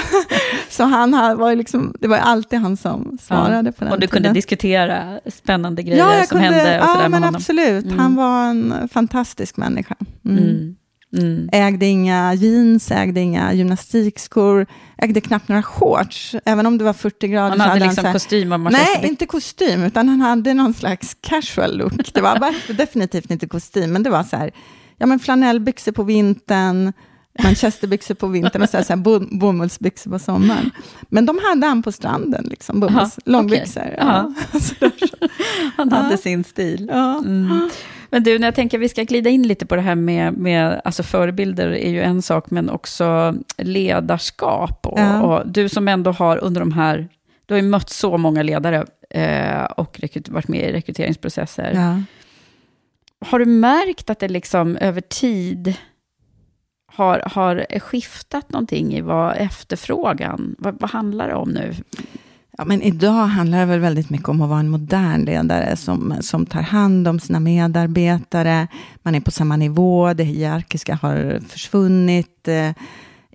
så 0.70 0.84
han 0.84 1.10
var 1.38 1.54
liksom, 1.54 1.94
det 2.00 2.08
var 2.08 2.16
alltid 2.16 2.58
han 2.58 2.76
som 2.76 3.18
svarade 3.22 3.72
på 3.72 3.84
den 3.84 3.92
Och 3.92 4.00
du 4.00 4.06
kunde 4.06 4.22
tiden. 4.22 4.34
diskutera 4.34 5.20
spännande 5.26 5.82
grejer 5.82 5.98
Ja, 5.98 6.24
som 6.26 6.38
kunde, 6.40 6.44
hände 6.44 6.78
och 6.80 6.84
ja 6.84 6.86
sådär 6.86 7.02
med 7.02 7.10
men 7.10 7.22
honom. 7.22 7.34
absolut. 7.36 7.84
Mm. 7.84 7.98
Han 7.98 8.14
var 8.14 8.44
en 8.46 8.88
fantastisk 8.92 9.56
människa. 9.56 9.94
Mm. 10.24 10.76
Mm. 11.18 11.48
Ägde 11.52 11.86
inga 11.86 12.34
jeans, 12.34 12.90
ägde 12.90 13.20
inga 13.20 13.52
gymnastikskor, 13.52 14.66
ägde 14.98 15.20
knappt 15.20 15.48
några 15.48 15.62
shorts. 15.62 16.34
Även 16.44 16.66
om 16.66 16.78
det 16.78 16.84
var 16.84 16.92
40 16.92 17.28
grader 17.28 17.48
Han 17.50 17.60
hade 17.60 17.70
hade 17.72 17.84
liksom 17.84 18.02
så 18.02 18.06
här- 18.06 18.12
kostym 18.12 18.52
och 18.52 18.60
Nej, 18.60 19.00
inte 19.02 19.26
kostym, 19.26 19.82
utan 19.82 20.08
han 20.08 20.20
hade 20.20 20.54
någon 20.54 20.74
slags 20.74 21.16
casual 21.20 21.76
look. 21.78 22.14
Det 22.14 22.20
var 22.20 22.38
var- 22.38 22.72
definitivt 22.76 23.30
inte 23.30 23.46
kostym, 23.46 23.92
men 23.92 24.02
det 24.02 24.10
var 24.10 24.22
så 24.22 24.36
här, 24.36 24.50
ja 24.98 25.06
men 25.06 25.18
flanellbyxor 25.18 25.92
på 25.92 26.02
vintern, 26.02 26.92
manchesterbyxor 27.42 28.14
på 28.14 28.26
vintern 28.26 28.62
och 28.62 28.68
så 28.68 28.76
här, 28.76 28.84
så 28.84 28.92
här 28.92 29.00
bo- 29.00 29.38
bomullsbyxor 29.38 30.10
på 30.10 30.18
sommaren. 30.18 30.70
Men 31.02 31.26
de 31.26 31.38
hade 31.44 31.66
han 31.66 31.82
på 31.82 31.92
stranden, 31.92 32.44
liksom, 32.50 32.80
bomulls, 32.80 32.96
Aha, 32.98 33.10
långbyxor. 33.24 33.82
okej. 33.82 33.94
Ja. 33.98 34.32
Han 35.76 35.92
hade 35.92 36.16
sin 36.18 36.44
stil. 36.44 36.90
Mm. 36.90 37.70
Men 38.10 38.22
du, 38.22 38.38
när 38.38 38.46
jag 38.46 38.54
tänker 38.54 38.78
att 38.78 38.82
vi 38.82 38.88
ska 38.88 39.02
glida 39.02 39.30
in 39.30 39.42
lite 39.42 39.66
på 39.66 39.76
det 39.76 39.82
här 39.82 39.94
med, 39.94 40.32
med 40.38 40.80
alltså 40.84 41.02
förebilder 41.02 41.68
är 41.68 41.90
ju 41.90 42.02
en 42.02 42.22
sak, 42.22 42.50
men 42.50 42.70
också 42.70 43.34
ledarskap. 43.58 44.86
Och, 44.86 44.98
Ja. 45.00 45.22
och 45.22 45.48
du 45.48 45.68
som 45.68 45.88
ändå 45.88 46.10
har 46.12 46.36
under 46.44 46.60
de 46.60 46.72
här, 46.72 47.08
du 47.46 47.54
har 47.54 47.60
ju 47.62 47.68
mött 47.68 47.90
så 47.90 48.16
många 48.18 48.42
ledare 48.42 48.84
eh, 49.10 49.64
och 49.64 50.00
varit 50.28 50.48
med 50.48 50.68
i 50.68 50.72
rekryteringsprocesser. 50.72 51.72
Ja. 51.74 52.02
Har 53.28 53.38
du 53.38 53.44
märkt 53.46 54.10
att 54.10 54.18
det 54.18 54.28
liksom 54.28 54.76
över 54.76 55.00
tid 55.00 55.74
har, 56.94 57.22
har 57.32 57.78
skiftat 57.80 58.50
någonting 58.52 58.94
i 58.94 59.00
vad 59.00 59.36
efterfrågan, 59.36 60.54
vad, 60.58 60.80
vad 60.80 60.90
handlar 60.90 61.28
det 61.28 61.34
om 61.34 61.50
nu? 61.50 61.74
Ja, 62.58 62.64
men 62.64 62.82
idag 62.82 63.26
handlar 63.26 63.58
det 63.58 63.64
väl 63.66 63.80
väldigt 63.80 64.10
mycket 64.10 64.28
om 64.28 64.42
att 64.42 64.48
vara 64.48 64.60
en 64.60 64.68
modern 64.68 65.24
ledare 65.24 65.76
som, 65.76 66.14
som 66.20 66.46
tar 66.46 66.62
hand 66.62 67.08
om 67.08 67.20
sina 67.20 67.40
medarbetare. 67.40 68.68
Man 69.02 69.14
är 69.14 69.20
på 69.20 69.30
samma 69.30 69.56
nivå, 69.56 70.12
det 70.14 70.24
hierarkiska 70.24 70.94
har 71.02 71.40
försvunnit. 71.48 72.48
Eh, 72.48 72.70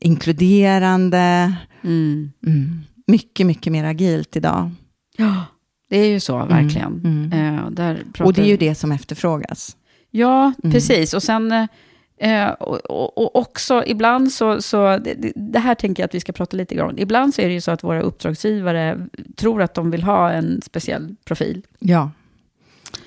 inkluderande. 0.01 1.53
Mm. 1.84 2.32
Mm. 2.45 2.82
Mycket, 3.07 3.45
mycket 3.45 3.72
mer 3.74 3.84
agilt 3.84 4.36
idag. 4.36 4.72
Ja, 5.18 5.36
det 5.89 5.97
är 5.97 6.05
ju 6.10 6.20
så, 6.20 6.38
verkligen. 6.45 7.01
mm. 7.03 7.34
Eh, 7.57 7.70
där 7.70 7.95
pratar 8.14 8.26
Och 8.26 8.34
det 8.34 8.41
är 8.41 8.45
ju 8.45 8.57
det 8.57 8.76
som 8.76 8.91
efterfrågas. 8.91 9.76
Ja, 10.12 10.53
Mm. 10.64 10.72
precis. 10.74 11.14
Och 11.14 11.24
sen 11.24 11.51
eh, 11.51 11.66
Eh, 12.22 12.49
och, 12.49 12.76
och, 12.86 13.17
och 13.17 13.36
också 13.36 13.84
ibland 13.88 14.32
så, 14.32 14.61
så 14.61 14.97
det, 14.97 15.13
det- 15.13 15.32
det 15.36 15.59
här 15.59 15.76
tänker 15.76 16.03
jag 16.03 16.05
att 16.07 16.15
vi 16.15 16.20
ska 16.20 16.32
prata 16.32 16.57
lite 16.57 16.76
grann 16.76 16.89
om. 16.89 16.97
Ibland 16.97 17.34
så 17.34 17.41
är 17.41 17.47
det 17.47 17.53
ju 17.53 17.61
så 17.61 17.72
att 17.72 17.84
våra 17.84 18.01
uppdragsgivare 18.01 19.07
tror 19.36 19.61
att 19.61 19.74
de 19.74 19.91
vill 19.91 20.03
ha 20.03 20.32
en 20.32 20.61
speciell 20.61 21.15
profil. 21.26 21.65
Ja. 21.80 22.11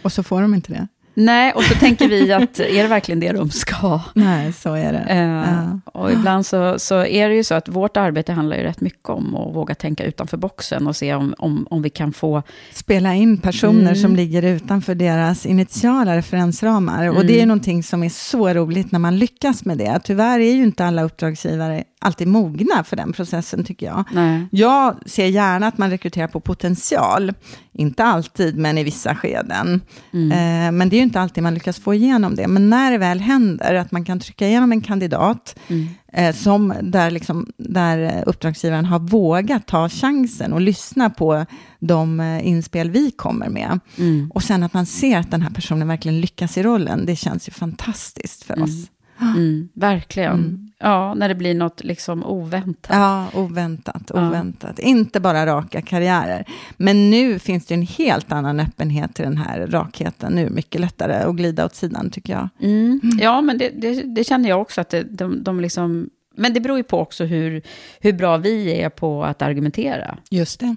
Och 0.03 0.13
så 0.13 0.23
får 0.23 0.43
de 0.43 0.55
inte 0.55 0.73
det. 0.73 0.89
Nej, 1.15 1.53
och 1.53 1.63
så 1.63 1.75
tänker 1.75 2.09
vi 2.09 2.33
att 2.33 2.61
är 2.61 2.83
det 2.83 2.89
verkligen 2.89 3.21
det 3.21 3.33
de 3.33 3.51
ska? 3.51 4.01
Nej, 4.15 4.53
så 4.53 4.75
är 4.75 4.93
det. 4.93 4.99
Eh, 4.99 5.23
Ja. 5.33 5.81
Och 6.01 6.13
ibland 6.13 6.47
så, 6.47 6.79
så 6.79 7.05
är 7.05 7.29
det 7.29 7.35
ju 7.35 7.45
så 7.45 7.55
att 7.55 7.69
vårt 7.69 7.97
arbete 7.97 8.33
handlar 8.33 8.57
ju 8.57 8.63
rätt 8.63 8.81
mycket 8.81 9.09
om 9.09 9.35
att 9.37 9.55
våga 9.55 9.75
tänka 9.75 10.05
utanför 10.05 10.37
boxen 10.37 10.87
och 10.87 10.97
se 10.97 11.15
om, 11.15 11.35
om, 11.39 11.67
om 11.71 11.83
vi 11.83 11.91
kan 11.91 12.13
få... 12.13 12.43
Spela 12.73 13.15
in 13.15 13.37
personer 13.39 13.81
Mm. 13.83 13.97
som 13.97 14.17
ligger 14.17 14.43
utanför 14.43 14.95
deras 14.95 15.47
initiala 15.47 16.17
referensramar. 16.17 17.09
Och 17.09 17.27
det 17.27 17.33
är 17.33 17.37
Mm. 17.37 17.49
någonting 17.49 17.83
som 17.83 18.03
är 18.03 18.09
så 18.09 18.49
roligt 18.55 18.93
när 18.93 18.99
man 18.99 19.19
lyckas 19.19 19.65
med 19.65 19.79
det. 19.79 20.01
Tyvärr 20.05 20.39
är 20.41 20.53
ju 20.55 20.63
inte 20.63 20.85
alla 20.85 21.03
uppdragsgivare 21.03 21.85
alltid 22.03 22.29
mogna 22.29 22.85
för 22.85 22.97
den 22.97 23.13
processen, 23.13 23.65
tycker 23.65 23.87
jag. 23.87 24.05
Nej. 24.13 24.47
Jag 24.51 24.97
ser 25.07 25.27
gärna 25.27 25.67
att 25.67 25.79
man 25.79 25.91
rekryterar 25.91 26.27
på 26.29 26.41
potential. 26.41 27.33
Inte 27.73 28.05
alltid, 28.05 28.59
men 28.59 28.79
i 28.79 28.85
vissa 28.85 29.15
skeden. 29.17 29.81
Mm. 30.13 30.33
Eh, 30.33 30.73
men 30.79 30.89
det 30.89 30.97
är 30.97 30.99
ju 30.99 31.05
inte 31.05 31.21
alltid 31.21 31.43
man 31.43 31.55
lyckas 31.55 31.79
få 31.81 31.95
igenom 31.95 32.35
det. 32.35 32.49
Men 32.49 32.71
när 32.71 32.91
det 32.91 32.99
väl 32.99 33.21
händer, 33.21 33.75
att 33.75 33.93
man 33.93 34.05
kan 34.05 34.21
trycka 34.21 34.47
igenom 34.49 34.73
en 34.73 34.81
kandidat, 34.81 35.59
Mm. 35.69 35.89
eh, 36.13 36.35
som 36.35 36.75
där, 36.83 37.11
liksom, 37.11 37.47
där 37.57 37.99
eh, 37.99 38.23
uppdragsgivaren 38.27 38.85
har 38.85 38.99
vågat 38.99 39.67
ta 39.67 39.89
chansen 39.89 40.53
och 40.53 40.61
lyssna 40.61 41.11
på 41.11 41.47
de 41.81 42.21
inspel 42.43 42.91
vi 42.91 43.11
kommer 43.11 43.49
med. 43.49 43.81
Mm. 43.99 44.31
Och 44.35 44.43
sen 44.43 44.63
att 44.63 44.75
man 44.75 44.87
ser 44.87 45.19
att 45.19 45.31
den 45.31 45.43
här 45.43 45.51
personen 45.51 45.89
verkligen 45.89 46.21
lyckas 46.21 46.59
i 46.59 46.63
rollen, 46.63 47.07
det 47.07 47.17
känns 47.17 47.49
ju 47.49 47.53
fantastiskt 47.53 48.45
för 48.45 48.63
oss. 48.63 48.87
Mm, 49.21 49.69
verkligen. 49.75 50.72
Mm. 50.83 50.93
Ja, 50.93 51.15
när 51.15 51.29
det 51.29 51.35
blir 51.35 51.55
något 51.55 51.85
liksom 51.85 52.25
oväntat. 52.25 52.97
Ja, 52.97 53.27
oväntat, 53.35 54.03
Ja. 54.15 54.29
oväntat. 54.29 54.79
Inte 54.79 55.21
bara 55.21 55.47
raka 55.47 55.83
karriärer. 55.83 56.45
Men 56.77 57.11
nu 57.11 57.39
finns 57.39 57.67
det 57.67 57.75
en 57.75 57.83
helt 57.83 58.33
annan 58.33 58.61
öppenhet 58.61 59.15
till 59.15 59.25
den 59.25 59.37
här 59.37 59.67
rakheten. 59.67 60.33
Nu 60.33 60.41
är 60.41 60.45
det 60.45 60.51
mycket 60.55 60.81
lättare 60.81 61.15
att 61.15 61.37
glida 61.37 61.65
åt 61.65 61.75
sidan, 61.75 62.11
tycker 62.11 62.33
jag. 62.33 62.49
Mm. 62.61 63.01
Ja, 63.21 63.41
men 63.41 63.59
det, 63.59 63.69
det, 63.69 64.03
det 64.03 64.25
känner 64.25 64.49
jag 64.49 64.61
också 64.61 64.81
att 64.81 64.89
det, 64.91 65.03
de, 65.03 65.43
de 65.43 65.61
liksom... 65.61 66.11
Men 66.37 66.53
det 66.55 66.61
beror 66.61 66.77
ju 66.77 66.83
på 66.85 66.99
också 66.99 67.25
hur, 67.25 67.63
hur 68.01 68.13
bra 68.13 68.37
vi 68.37 68.81
är 68.83 68.89
på 68.89 69.25
att 69.25 69.43
argumentera. 69.43 70.19
Just 70.31 70.61
det. 70.61 70.77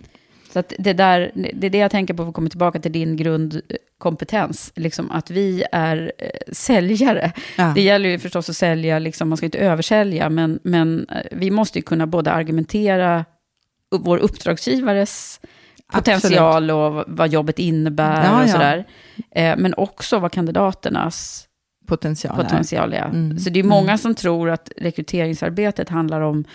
Så 0.56 0.60
att 0.60 0.74
det, 0.80 0.94
där, 0.94 1.32
det 1.54 1.68
är 1.68 1.70
det 1.72 1.78
jag 1.78 1.92
tänker 1.92 2.14
på, 2.14 2.24
för 2.24 2.30
att 2.30 2.36
komma 2.36 2.50
tillbaka 2.50 2.80
till 2.80 2.92
din 2.92 3.18
grundkompetens. 3.18 4.72
Liksom 4.76 5.12
att 5.12 5.30
vi 5.30 5.64
är 5.72 6.12
eh, 6.18 6.30
säljare. 6.52 7.32
Ja. 7.58 7.72
Det 7.76 7.82
gäller 7.82 8.10
ju 8.10 8.20
förstås 8.20 8.50
att 8.50 8.56
sälja, 8.56 9.00
liksom, 9.00 9.30
man 9.30 9.38
ska 9.38 9.46
inte 9.46 9.58
översälja, 9.58 10.30
men, 10.30 10.60
men 10.64 11.08
eh, 11.10 11.18
vi 11.32 11.52
måste 11.52 11.80
ju 11.80 11.84
kunna 11.84 12.08
både 12.08 12.32
argumentera 12.32 13.26
vår 13.96 14.18
uppdragsgivares 14.18 15.40
potential 15.94 16.72
och 16.72 17.04
vad 17.08 17.30
jobbet 17.30 17.60
innebär 17.60 18.26
Ja, 18.26 18.42
och 18.42 18.48
ja. 18.48 18.52
sådär. 18.52 18.86
Eh, 19.32 19.56
men 19.58 19.74
också 19.74 20.20
vad 20.20 20.32
kandidaternas 20.32 21.48
Potential. 21.88 22.40
är. 22.40 22.44
potential 22.44 22.94
är. 22.94 23.06
Mm. 23.06 23.40
Så 23.40 23.50
det 23.50 23.60
är 23.60 23.64
många 23.64 23.98
som 23.98 24.16
tror 24.16 24.50
att 24.50 24.72
rekryteringsarbetet 24.78 25.90
handlar 25.90 26.22
om 26.22 26.46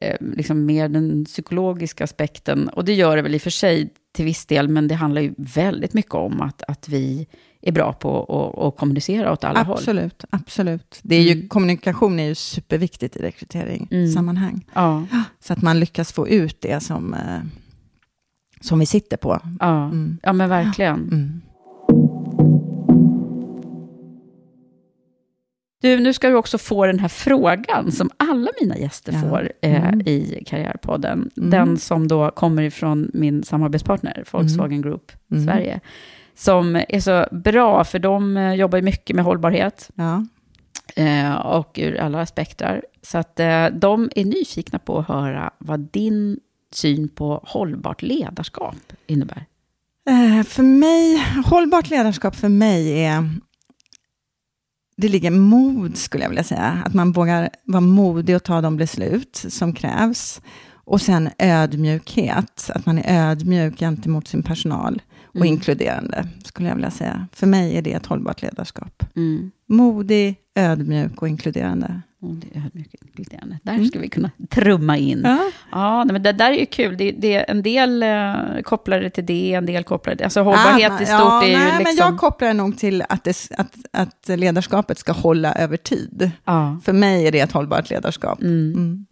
eh, 0.00 0.16
liksom 0.20 0.66
mer 0.66 0.88
den 0.88 1.24
psykologiska 1.24 2.04
aspekten. 2.04 2.68
Och 2.68 2.84
det 2.84 2.94
gör 2.94 3.16
det 3.16 3.22
väl 3.22 3.34
i 3.34 3.38
och 3.38 3.42
för 3.42 3.50
sig 3.50 3.90
till 4.12 4.24
viss 4.24 4.46
del, 4.46 4.68
men 4.68 4.88
det 4.88 4.94
handlar 4.94 5.22
ju 5.22 5.34
väldigt 5.36 5.94
mycket 5.94 6.14
om 6.14 6.40
att, 6.40 6.62
att 6.68 6.88
vi 6.88 7.26
är 7.62 7.72
bra 7.72 7.92
på 7.92 8.24
att 8.68 8.80
kommunicera 8.80 9.32
åt 9.32 9.44
alla 9.44 9.62
håll. 9.62 9.76
Absolut, 9.78 10.24
absolut. 10.30 10.98
Det 11.02 11.16
är 11.16 11.22
ju, 11.22 11.32
Mm. 11.32 11.48
Kommunikation 11.48 12.20
är 12.20 12.24
ju 12.24 12.34
superviktigt 12.34 13.16
i 13.16 13.22
rekryteringssammanhang. 13.22 14.64
Ja, 14.74 15.06
Så 15.40 15.52
att 15.52 15.62
man 15.62 15.80
lyckas 15.80 16.12
få 16.12 16.28
ut 16.28 16.60
det 16.60 16.80
som, 16.82 17.14
eh, 17.14 17.40
som 18.60 18.78
vi 18.78 18.86
sitter 18.86 19.16
på. 19.16 19.40
ja. 19.60 19.84
Mm. 19.84 20.18
ja 20.22 20.32
men 20.32 20.48
verkligen. 20.48 21.42
Du, 25.84 26.00
nu 26.00 26.12
ska 26.12 26.28
du 26.28 26.34
också 26.34 26.58
få 26.58 26.86
den 26.86 26.98
här 26.98 27.08
frågan 27.08 27.92
som 27.92 28.10
alla 28.16 28.50
mina 28.60 28.78
gäster 28.78 29.12
Ja. 29.12 29.20
får 29.20 29.52
eh, 29.62 29.84
Mm. 29.88 30.00
i 30.00 30.42
Karriärpodden. 30.46 31.30
Mm. 31.36 31.50
Den 31.50 31.78
som 31.78 32.08
då 32.08 32.30
kommer 32.30 32.62
ifrån 32.62 33.10
min 33.14 33.42
samarbetspartner, 33.42 34.24
Volkswagen 34.30 34.82
Group 34.82 35.12
Mm. 35.30 35.44
Sverige. 35.46 35.80
Som 36.34 36.76
är 36.88 37.00
så 37.00 37.26
bra, 37.30 37.84
för 37.84 37.98
de 37.98 38.36
eh, 38.36 38.54
jobbar 38.54 38.80
mycket 38.82 39.16
med 39.16 39.24
hållbarhet. 39.24 39.90
Ja. 39.94 40.26
eh, 40.96 41.32
och 41.34 41.78
ur 41.82 42.00
alla 42.00 42.20
aspekter. 42.20 42.82
Så 43.02 43.18
att 43.18 43.40
eh, 43.40 43.66
de 43.66 44.10
är 44.16 44.24
nyfikna 44.24 44.78
på 44.78 44.98
att 44.98 45.08
höra 45.08 45.50
vad 45.58 45.80
din 45.80 46.38
syn 46.72 47.08
på 47.08 47.40
hållbart 47.46 48.02
ledarskap 48.02 48.76
innebär. 49.06 49.44
Eh, 50.10 50.44
för 50.44 50.62
mig, 50.62 51.24
hållbart 51.46 51.90
ledarskap 51.90 52.36
för 52.36 52.48
mig 52.48 53.04
är, 53.04 53.30
det 54.96 55.08
ligger 55.08 55.30
mod 55.30 55.96
skulle 55.96 56.22
jag 56.24 56.28
vilja 56.30 56.44
säga. 56.44 56.82
Att 56.86 56.94
man 56.94 57.12
vågar 57.12 57.48
vara 57.64 57.80
modig 57.80 58.36
och 58.36 58.42
ta 58.42 58.60
de 58.60 58.76
beslut 58.76 59.44
som 59.48 59.72
krävs. 59.74 60.40
Och 60.86 61.00
sen 61.00 61.28
ödmjukhet, 61.38 62.70
att 62.74 62.86
man 62.86 62.98
är 62.98 63.30
ödmjuk 63.30 63.78
gentemot 63.78 64.28
sin 64.28 64.42
personal. 64.42 65.02
Och 65.24 65.36
Mm. 65.36 65.48
inkluderande, 65.48 66.28
skulle 66.44 66.68
jag 66.68 66.74
vilja 66.74 66.90
säga. 66.90 67.26
För 67.32 67.46
mig 67.46 67.76
är 67.76 67.82
det 67.82 67.92
ett 67.92 68.06
hållbart 68.06 68.42
ledarskap. 68.42 69.02
Mm. 69.16 69.50
Modig, 69.68 70.36
ödmjuk 70.54 71.22
och 71.22 71.28
inkluderande. 71.28 72.00
Och 72.24 72.34
det 72.34 72.56
är 72.58 72.70
inkluderande. 73.02 73.58
Där 73.62 73.84
ska 73.84 73.98
vi 73.98 74.08
kunna 74.08 74.30
trumma 74.50 74.96
in. 74.98 75.20
Ja, 75.24 75.30
Mm. 75.30 75.50
Ja. 75.72 76.04
men 76.04 76.22
det 76.22 76.32
där 76.32 76.50
är 76.50 76.54
ju 76.58 76.66
kul. 76.66 76.96
Det, 76.96 77.12
det 77.12 77.34
är 77.34 77.50
en 77.50 77.62
del 77.62 78.02
eh, 78.02 78.62
kopplar 78.62 79.00
det 79.00 79.10
till 79.10 79.26
det, 79.26 79.54
en 79.54 79.66
del 79.66 79.84
kopplar 79.84 80.14
det... 80.14 80.24
Alltså 80.24 80.40
hållbarhet 80.42 80.92
Ah, 80.92 81.02
i 81.02 81.06
stort 81.06 81.18
ja, 81.20 81.42
är 81.44 81.48
ju 81.48 81.52
nej, 81.56 81.64
liksom... 81.66 81.82
men 81.84 81.96
jag 81.96 82.18
kopplar 82.18 82.48
det 82.48 82.54
nog 82.54 82.78
till 82.78 83.04
att, 83.08 83.24
det, 83.24 83.48
att, 83.58 83.76
att 83.92 84.28
ledarskapet 84.38 84.98
ska 84.98 85.12
hålla 85.12 85.54
över 85.54 85.76
tid. 85.76 86.30
ja. 86.44 86.80
För 86.84 86.92
mig 86.92 87.26
är 87.26 87.32
det 87.32 87.40
ett 87.40 87.52
hållbart 87.52 87.90
ledarskap. 87.90 88.40
Mm. 88.42 88.72
Mm. 88.72 89.06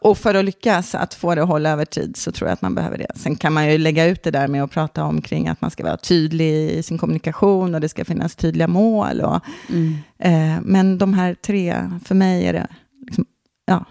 Och 0.00 0.18
för 0.18 0.34
att 0.34 0.44
lyckas 0.44 0.94
att 0.94 1.14
få 1.14 1.34
det 1.34 1.42
att 1.42 1.48
hålla 1.48 1.70
över 1.70 1.84
tid 1.84 2.16
så 2.16 2.32
tror 2.32 2.48
jag 2.48 2.52
att 2.54 2.62
man 2.62 2.74
behöver 2.74 2.98
det. 2.98 3.06
Sen 3.14 3.36
kan 3.36 3.52
man 3.52 3.72
ju 3.72 3.78
lägga 3.78 4.06
ut 4.06 4.22
det 4.22 4.30
där 4.30 4.48
med 4.48 4.62
att 4.62 4.70
prata 4.70 5.04
om 5.04 5.22
kring 5.22 5.48
att 5.48 5.60
man 5.60 5.70
ska 5.70 5.84
vara 5.84 5.96
tydlig 5.96 6.70
i 6.70 6.82
sin 6.82 6.98
kommunikation 6.98 7.74
och 7.74 7.80
det 7.80 7.88
ska 7.88 8.04
finnas 8.04 8.36
tydliga 8.36 8.68
mål. 8.68 9.20
Och, 9.20 9.40
Mm. 9.68 9.94
eh, 10.18 10.60
men 10.62 10.98
de 10.98 11.14
här 11.14 11.34
tre, 11.34 11.90
för 12.04 12.14
mig 12.14 12.46
är 12.46 12.52
det 12.52 12.66
liksom, 13.06 13.24
ja, 13.66 13.84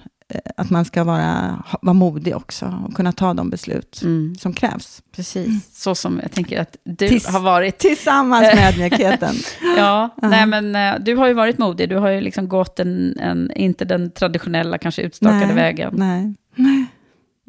att 0.57 0.69
man 0.69 0.85
ska 0.85 1.03
vara, 1.03 1.63
vara 1.81 1.93
modig 1.93 2.35
också 2.35 2.83
och 2.87 2.93
kunna 2.93 3.11
ta 3.11 3.33
de 3.33 3.49
beslut 3.49 4.01
Mm. 4.03 4.35
som 4.35 4.53
krävs. 4.53 5.01
Precis, 5.15 5.79
så 5.81 5.95
som 5.95 6.19
jag 6.23 6.31
tänker 6.31 6.61
att 6.61 6.77
du 6.83 7.07
Tis- 7.07 7.27
har 7.31 7.39
varit. 7.39 7.77
Tillsammans 7.77 8.41
med 8.55 8.67
ödmjukheten. 8.73 9.35
Ja, 9.77 10.09
Ja. 10.21 10.27
nej 10.27 10.45
men 10.45 10.75
eh, 10.75 10.95
du 10.99 11.15
har 11.15 11.27
ju 11.27 11.33
varit 11.33 11.57
modig. 11.57 11.89
Du 11.89 11.95
har 11.97 12.09
ju 12.09 12.21
liksom 12.21 12.47
gått 12.49 12.79
en, 12.79 13.19
en 13.19 13.51
inte 13.51 13.85
den 13.85 14.11
traditionella, 14.11 14.77
kanske 14.77 15.01
utstakade 15.01 15.45
Nej, 15.45 15.55
vägen. 15.55 15.93
Nej. 15.97 16.35
Nej. 16.55 16.85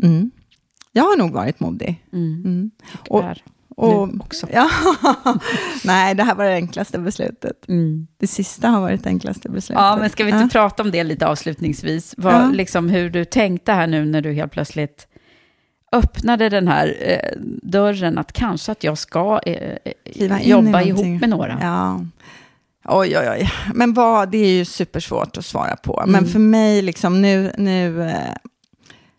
Mm. 0.03 0.31
Jag 0.93 1.03
har 1.05 1.16
nog 1.16 1.33
varit 1.33 1.61
modig. 1.61 2.05
Mm. 2.12 2.43
Mm. 2.45 2.70
Och, 3.09 3.18
Och- 3.24 3.35
Och, 3.79 4.09
nu 4.09 4.20
också. 4.20 4.47
Ja, 4.53 4.68
nej, 5.85 6.14
det 6.14 6.22
här 6.22 6.35
var 6.35 6.45
det 6.45 6.55
enklaste 6.55 6.99
beslutet. 6.99 7.68
Mm. 7.68 8.07
Det 8.20 8.26
sista 8.26 8.68
har 8.68 8.81
varit 8.81 9.03
det 9.05 9.09
enklaste 9.11 9.49
beslutet. 9.49 9.83
Ja, 9.83 9.97
men 9.97 10.11
ska 10.11 10.24
vi 10.24 10.31
inte 10.31 10.43
Ja. 10.43 10.49
prata 10.53 10.83
om 10.83 10.91
det 10.91 11.05
lite 11.05 11.26
avslutningsvis? 11.26 12.14
Vad, 12.16 12.35
Ja. 12.35 12.51
liksom, 12.53 12.89
hur 12.89 13.11
du 13.11 13.24
tänkte 13.24 13.72
här 13.72 13.87
nu 13.87 14.05
när 14.05 14.20
du 14.22 14.33
helt 14.33 14.53
plötsligt 14.53 15.07
öppnade 15.93 16.49
den 16.49 16.68
här 16.68 16.97
eh, 17.01 17.39
dörren, 17.62 18.18
att 18.18 18.33
kanske 18.33 18.72
att 18.72 18.85
jag 18.85 18.99
ska 18.99 19.41
eh, 19.47 19.76
i 20.05 20.31
jobba 20.43 20.83
ihop 20.83 21.20
med 21.20 21.29
några. 21.29 21.59
Ja. 21.61 22.01
Oj, 22.85 23.18
oj, 23.18 23.29
oj. 23.31 23.51
Men 23.74 23.95
vad, 23.95 24.31
det 24.31 24.39
är 24.39 24.51
ju 24.59 24.64
supersvårt 24.64 25.37
att 25.37 25.45
svara 25.45 25.76
på. 25.76 26.03
Men 26.07 26.14
Mm. 26.14 26.31
för 26.31 26.39
mig, 26.39 26.83
liksom 26.83 27.22
nu, 27.22 27.53
nu 27.59 28.03
eh, 28.03 28.16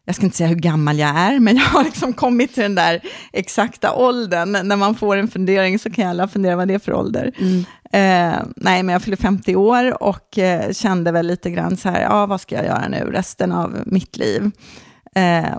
jag 0.10 0.16
ska 0.16 0.26
inte 0.26 0.38
säga 0.38 0.50
hur 0.50 0.56
gammal 0.56 1.00
jag 1.00 1.10
är, 1.10 1.40
men 1.40 1.58
jag 1.58 1.64
har 1.64 1.84
liksom 1.84 2.14
kommit 2.14 2.54
till 2.54 2.64
den 2.64 2.76
där 2.76 3.02
exakta 3.34 3.94
åldern. 3.94 4.52
När 4.52 4.76
man 4.76 4.96
får 4.96 5.18
en 5.18 5.28
fundering 5.28 5.80
så 5.80 5.90
kan 5.90 6.04
ju 6.04 6.10
alla 6.10 6.28
fundera 6.28 6.56
vad 6.56 6.68
det 6.68 6.74
är 6.74 6.80
för 6.80 6.94
ålder. 6.94 7.32
Mm. 7.38 7.66
Eh, 7.92 8.46
nej, 8.56 8.84
men 8.84 8.94
jag 8.94 9.02
fyller 9.02 9.18
50 9.18 9.56
år 9.56 10.04
och 10.04 10.38
eh, 10.38 10.72
kände 10.72 11.12
väl 11.12 11.28
lite 11.28 11.50
grann 11.50 11.78
så 11.78 11.90
här, 11.90 12.02
ja, 12.02 12.26
vad 12.26 12.42
ska 12.42 12.56
jag 12.56 12.66
göra 12.66 12.88
nu 12.88 13.12
resten 13.12 13.52
av 13.52 13.84
mitt 13.86 14.18
liv? 14.18 14.52
Eh, 15.16 15.58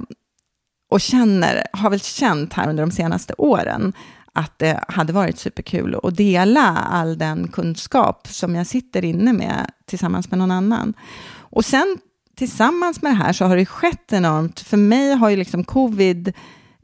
och 0.91 1.01
känner, 1.01 1.65
har 1.73 1.91
väl 1.91 2.01
känt 2.01 2.53
här 2.53 2.69
under 2.69 2.83
de 2.83 2.91
senaste 2.91 3.35
åren 3.39 3.93
att 4.33 4.59
det 4.59 4.85
hade 4.89 5.13
varit 5.13 5.39
superkul 5.39 5.97
att 6.03 6.17
dela 6.17 6.77
all 6.91 7.19
den 7.19 7.49
kunskap 7.49 8.29
som 8.31 8.55
jag 8.55 8.67
sitter 8.67 9.05
inne 9.05 9.33
med 9.33 9.71
tillsammans 9.87 10.31
med 10.31 10.39
någon 10.39 10.51
annan. 10.51 10.95
Och 11.39 11.65
sen 11.65 11.99
tillsammans 12.41 13.03
med 13.03 13.13
det 13.13 13.17
här 13.17 13.33
så 13.33 13.45
har 13.45 13.57
det 13.57 13.67
skett 13.67 14.13
enormt. 14.13 14.61
För 14.61 14.77
mig 14.77 15.15
har 15.15 15.31
ju 15.31 15.37
liksom 15.37 15.65
covid 15.65 16.33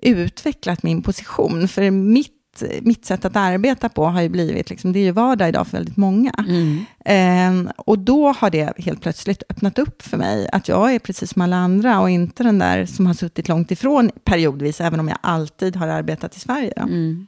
utvecklat 0.03 0.83
min 0.83 1.03
position. 1.03 1.69
För 1.69 1.91
mitt, 1.91 2.63
mitt 2.83 3.05
sätt 3.05 3.25
att 3.25 3.37
arbeta 3.37 3.89
på 3.89 4.05
har 4.07 4.23
ju 4.23 4.29
blivit, 4.29 4.71
liksom, 4.71 4.93
det 4.93 4.99
är 4.99 5.05
ju 5.05 5.11
vardag 5.11 5.49
idag 5.49 5.67
för 5.67 5.77
väldigt 5.77 5.97
många. 5.97 6.45
Mm. 6.49 6.85
Ehm, 7.05 7.71
och 7.77 7.99
då 7.99 8.33
har 8.33 8.51
det 8.51 8.79
helt 8.79 9.01
plötsligt 9.01 9.43
öppnat 9.49 9.79
upp 9.79 10.03
för 10.03 10.17
mig 10.17 10.49
att 10.53 10.69
jag 10.69 10.95
är 10.95 10.99
precis 10.99 11.31
som 11.31 11.43
alla 11.43 11.57
andra 11.57 12.01
och 12.01 12.11
inte 12.11 12.43
den 12.43 12.59
där 12.59 12.87
som 12.87 13.07
har 13.07 13.15
suttit 13.15 13.49
långt 13.49 13.71
ifrån 13.71 14.11
periodvis, 14.25 14.81
även 14.81 15.01
om 15.01 15.09
jag 15.09 15.19
alltid 15.21 15.77
har 15.77 15.89
arbetat 15.89 16.37
i 16.37 16.41
Sverige. 16.41 16.73
Mm. 16.77 17.27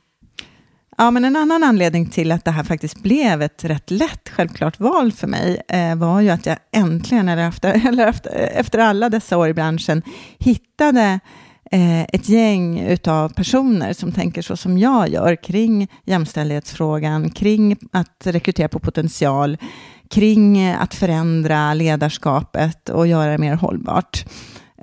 Ja, 1.00 1.10
men 1.10 1.24
en 1.24 1.36
annan 1.36 1.64
anledning 1.64 2.06
till 2.06 2.32
att 2.32 2.44
det 2.44 2.50
här 2.50 2.64
faktiskt 2.64 3.02
blev 3.02 3.42
ett 3.42 3.64
rätt 3.64 3.90
lätt, 3.90 4.28
självklart 4.28 4.80
val 4.80 5.12
för 5.12 5.26
mig, 5.26 5.62
eh, 5.68 5.94
var 5.94 6.20
ju 6.20 6.30
att 6.30 6.46
jag 6.46 6.56
äntligen, 6.72 7.28
eller 7.28 7.48
efter, 7.48 7.86
eller 7.88 8.06
efter, 8.06 8.30
efter 8.54 8.78
alla 8.78 9.08
dessa 9.08 9.36
år 9.38 9.48
i 9.48 9.54
branschen, 9.54 10.02
hittade 10.38 11.20
eh, 11.70 12.02
ett 12.02 12.28
gäng 12.28 12.80
utav 12.80 13.28
personer 13.28 13.92
som 13.92 14.12
tänker 14.12 14.42
så 14.42 14.56
som 14.56 14.78
jag 14.78 15.08
gör 15.08 15.42
kring 15.42 15.88
jämställdhetsfrågan, 16.04 17.30
kring 17.30 17.76
att 17.92 18.26
rekrytera 18.26 18.68
på 18.68 18.78
potential, 18.78 19.58
kring 20.10 20.68
att 20.68 20.94
förändra 20.94 21.74
ledarskapet 21.74 22.88
och 22.88 23.06
göra 23.06 23.32
det 23.32 23.38
mer 23.38 23.54
hållbart. 23.54 24.24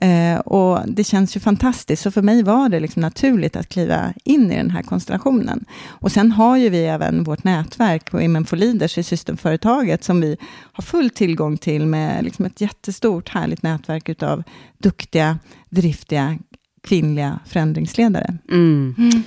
Eh, 0.01 0.39
och 0.39 0.79
det 0.87 1.03
känns 1.03 1.35
ju 1.35 1.39
fantastiskt, 1.39 2.03
så 2.03 2.11
för 2.11 2.21
mig 2.21 2.43
var 2.43 2.69
det 2.69 2.79
liksom 2.79 3.01
naturligt 3.01 3.55
att 3.55 3.69
kliva 3.69 4.13
in 4.23 4.51
i 4.51 4.55
den 4.55 4.69
här 4.69 4.83
konstellationen. 4.83 5.65
Och 5.87 6.11
sen 6.11 6.31
har 6.31 6.57
ju 6.57 6.69
vi 6.69 6.85
även 6.85 7.23
vårt 7.23 7.43
nätverk, 7.43 8.13
Women 8.13 8.45
for 8.45 8.57
Leaders, 8.57 8.97
i 8.97 9.03
systemföretaget, 9.03 10.03
som 10.03 10.21
vi 10.21 10.37
har 10.73 10.81
full 10.81 11.09
tillgång 11.09 11.57
till, 11.57 11.85
med 11.85 12.23
liksom 12.23 12.45
ett 12.45 12.61
jättestort 12.61 13.29
härligt 13.29 13.63
nätverk 13.63 14.09
utav 14.09 14.43
duktiga, 14.77 15.39
driftiga, 15.69 16.37
kvinnliga 16.83 17.39
förändringsledare. 17.45 18.37
Mm. 18.49 18.95
Mm. 18.97 19.23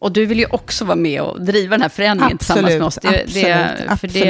Och 0.00 0.12
du 0.12 0.26
vill 0.26 0.38
ju 0.38 0.46
också 0.46 0.84
vara 0.84 0.96
med 0.96 1.22
och 1.22 1.44
driva 1.44 1.70
den 1.70 1.82
här 1.82 1.88
förändringen 1.88 2.36
absolut, 2.40 2.66
tillsammans 2.66 2.78
med 2.78 2.86
oss. 2.86 2.98
Det, 3.02 3.08
absolut, 3.08 3.44
det, 3.44 3.86
absolut. 3.88 4.14
det, 4.14 4.20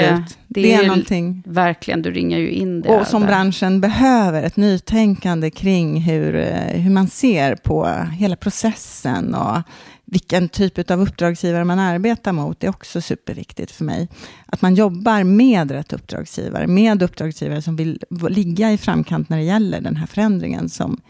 det, 0.49 0.61
det 0.61 0.75
är 0.75 0.83
ju 0.83 0.89
någonting. 0.89 1.43
Verkligen, 1.47 2.03
du 2.03 2.11
ringar 2.11 2.39
ju 2.39 2.51
in 2.51 2.81
det. 2.81 2.89
Och 2.89 3.07
som 3.07 3.21
där. 3.21 3.29
branschen 3.29 3.81
behöver, 3.81 4.43
ett 4.43 4.57
nytänkande 4.57 5.51
kring 5.51 6.01
hur, 6.01 6.37
eh, 6.37 6.81
hur 6.81 6.91
man 6.91 7.09
ser 7.09 7.55
på 7.55 7.89
hela 8.13 8.37
processen 8.37 9.35
och 9.35 9.63
vilken 10.05 10.49
typ 10.49 10.91
av 10.91 11.01
uppdragsgivare 11.01 11.65
man 11.65 11.79
arbetar 11.79 12.33
mot, 12.33 12.61
det 12.61 12.67
är 12.67 12.71
också 12.71 13.01
superviktigt 13.01 13.73
för 13.73 13.85
mig. 13.85 14.09
Att 14.47 14.63
man 14.63 14.75
jobbar 14.75 15.25
med 15.25 15.71
rätt 15.71 15.93
uppdragsgivare, 15.93 16.67
med 16.67 17.03
uppdragsgivare 17.03 17.63
som 17.63 17.77
vill 17.77 18.01
ligga 18.29 18.73
i 18.73 18.79
framkant 18.79 19.29
när 19.29 19.37
det 19.37 19.45
gäller 19.45 19.81
den 19.81 19.97
här 19.97 20.07
förändringen 20.07 20.69
som 20.69 21.01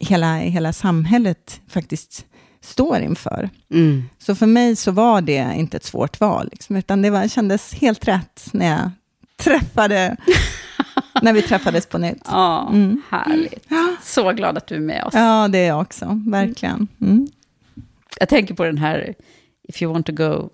hela, 0.00 0.36
hela 0.36 0.72
samhället 0.72 1.60
faktiskt 1.68 2.24
står 2.60 2.98
inför. 2.98 3.50
Mm. 3.70 4.02
Så 4.18 4.34
för 4.34 4.46
mig 4.46 4.76
så 4.76 4.90
var 4.90 5.20
det 5.20 5.52
inte 5.56 5.76
ett 5.76 5.84
svårt 5.84 6.20
val, 6.20 6.48
liksom, 6.52 6.76
utan 6.76 7.02
det 7.02 7.10
var, 7.10 7.28
kändes 7.28 7.74
helt 7.74 8.08
rätt 8.08 8.48
när 8.52 8.66
jag 8.66 8.90
träffade, 9.36 10.16
när 11.22 11.32
vi 11.32 11.42
träffades 11.42 11.86
på 11.86 11.98
nytt. 11.98 12.22
Ja, 12.24 12.68
Mm. 12.72 13.02
härligt. 13.10 13.66
Så 14.02 14.32
glad 14.32 14.56
att 14.56 14.66
du 14.66 14.74
är 14.74 14.80
med 14.80 15.04
oss. 15.04 15.14
Ja, 15.14 15.48
det 15.48 15.58
är 15.58 15.66
jag 15.68 15.80
också, 15.80 16.20
verkligen. 16.26 16.88
Mm. 17.00 17.26
Jag 18.20 18.28
tänker 18.28 18.54
på 18.54 18.64
den 18.64 18.78
här, 18.78 19.14
if 19.68 19.82
you 19.82 19.92
want 19.92 20.06
to 20.06 20.12
go 20.12 20.50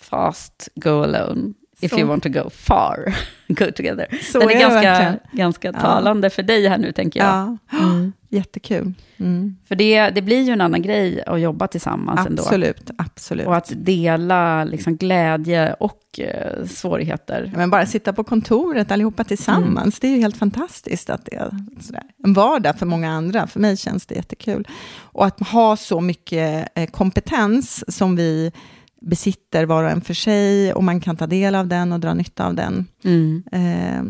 fast, 0.00 0.68
go 0.74 0.88
alone. 1.02 1.52
If 1.80 1.90
Så. 1.90 1.98
you 1.98 2.08
want 2.08 2.22
to 2.22 2.28
go 2.28 2.50
far, 2.50 3.14
go 3.48 3.66
together. 3.76 4.06
Så 4.32 4.38
den 4.40 4.50
är, 4.50 4.54
är 4.54 4.60
ganska, 4.60 4.80
verkligen. 4.80 5.18
ganska 5.32 5.68
Ja. 5.68 5.80
talande 5.80 6.30
för 6.30 6.42
dig 6.42 6.68
här 6.68 6.78
nu, 6.78 6.92
tänker 6.92 7.20
jag. 7.20 7.28
Ja, 7.28 7.78
Mm. 7.78 8.12
Jättekul. 8.32 8.94
Mm. 9.16 9.56
För 9.64 9.74
det, 9.74 10.10
det 10.10 10.22
blir 10.22 10.42
ju 10.42 10.52
en 10.52 10.60
annan 10.60 10.82
grej 10.82 11.22
att 11.26 11.40
jobba 11.40 11.66
tillsammans 11.66 12.26
ändå. 12.26 12.42
Absolut, 12.42 12.90
absolut. 12.98 13.46
Och 13.46 13.56
att 13.56 13.72
dela 13.76 14.64
liksom, 14.64 14.96
glädje 14.96 15.72
och 15.72 16.20
eh, 16.20 16.66
svårigheter. 16.66 17.50
Ja, 17.52 17.58
Men 17.58 17.70
bara 17.70 17.86
sitta 17.86 18.12
på 18.12 18.24
kontoret 18.24 18.90
allihopa 18.90 19.24
tillsammans, 19.24 20.00
det 20.00 20.08
är 20.08 20.12
ju 20.12 20.18
helt 20.18 20.36
fantastiskt 20.36 21.10
att 21.10 21.24
det 21.24 21.34
är 21.34 21.50
sådär. 21.80 22.02
en 22.24 22.32
vardag 22.32 22.78
för 22.78 22.86
många 22.86 23.10
andra. 23.10 23.46
För 23.46 23.60
mig 23.60 23.76
känns 23.76 24.06
det 24.06 24.14
jättekul. 24.14 24.68
Och 24.98 25.26
att 25.26 25.40
ha 25.48 25.76
så 25.76 26.00
mycket 26.00 26.68
eh, 26.74 26.86
kompetens 26.86 27.96
som 27.96 28.16
vi 28.16 28.52
besitter 29.00 29.66
var 29.66 29.84
och 29.84 29.90
en 29.90 30.00
för 30.00 30.14
sig 30.14 30.72
och 30.72 30.84
man 30.84 31.00
kan 31.00 31.16
ta 31.16 31.26
del 31.26 31.54
av 31.54 31.66
den 31.66 31.92
och 31.92 32.00
dra 32.00 32.14
nytta 32.14 32.46
av 32.46 32.54
den. 32.54 32.86
Mm. 33.04 33.42
Eh, 33.52 34.02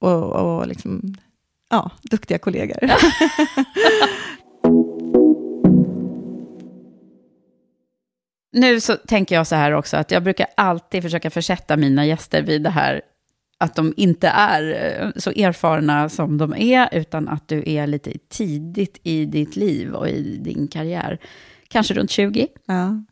och 0.00 0.32
och 0.32 0.66
liksom, 0.68 1.16
ja, 1.74 1.90
duktiga 2.02 2.38
kollegor. 2.38 2.78
Nu 8.52 8.80
så 8.80 8.96
tänker 8.96 9.34
jag 9.34 9.46
så 9.46 9.54
här 9.54 9.72
också, 9.72 9.96
att 9.96 10.10
jag 10.10 10.22
brukar 10.22 10.46
alltid 10.56 11.02
försöka 11.02 11.30
försätta 11.30 11.76
mina 11.76 12.06
gäster 12.06 12.42
vid 12.42 12.62
det 12.62 12.70
här, 12.70 13.02
att 13.58 13.74
de 13.74 13.94
inte 13.96 14.28
är 14.28 14.62
eh, 15.02 15.10
så 15.16 15.30
erfarna 15.30 16.08
som 16.08 16.38
de 16.38 16.54
är, 16.54 16.88
utan 16.92 17.28
att 17.28 17.48
du 17.48 17.62
är 17.66 17.86
lite 17.86 18.12
tidigt 18.28 19.00
i 19.02 19.24
ditt 19.24 19.56
liv 19.56 19.94
och 19.94 20.08
i 20.08 20.36
din 20.36 20.68
karriär. 20.68 21.18
Kanske 21.68 21.94
runt 21.94 22.10
20. 22.10 22.48
ja. 22.66 23.04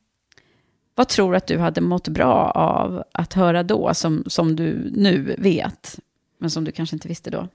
Vad 0.95 1.09
tror 1.09 1.31
du 1.31 1.37
att 1.37 1.47
du 1.47 1.59
hade 1.59 1.81
mått 1.81 2.09
bra 2.09 2.51
av 2.51 3.03
att 3.13 3.33
höra 3.33 3.63
då, 3.63 3.95
som, 3.95 4.25
som 4.27 4.57
du 4.57 4.91
nu 4.93 5.35
vet, 5.39 5.99
men 6.39 6.51
som 6.51 6.65
du 6.65 6.73
kanske 6.73 6.97
inte 6.97 7.09
visste 7.09 7.31
då? 7.31 7.49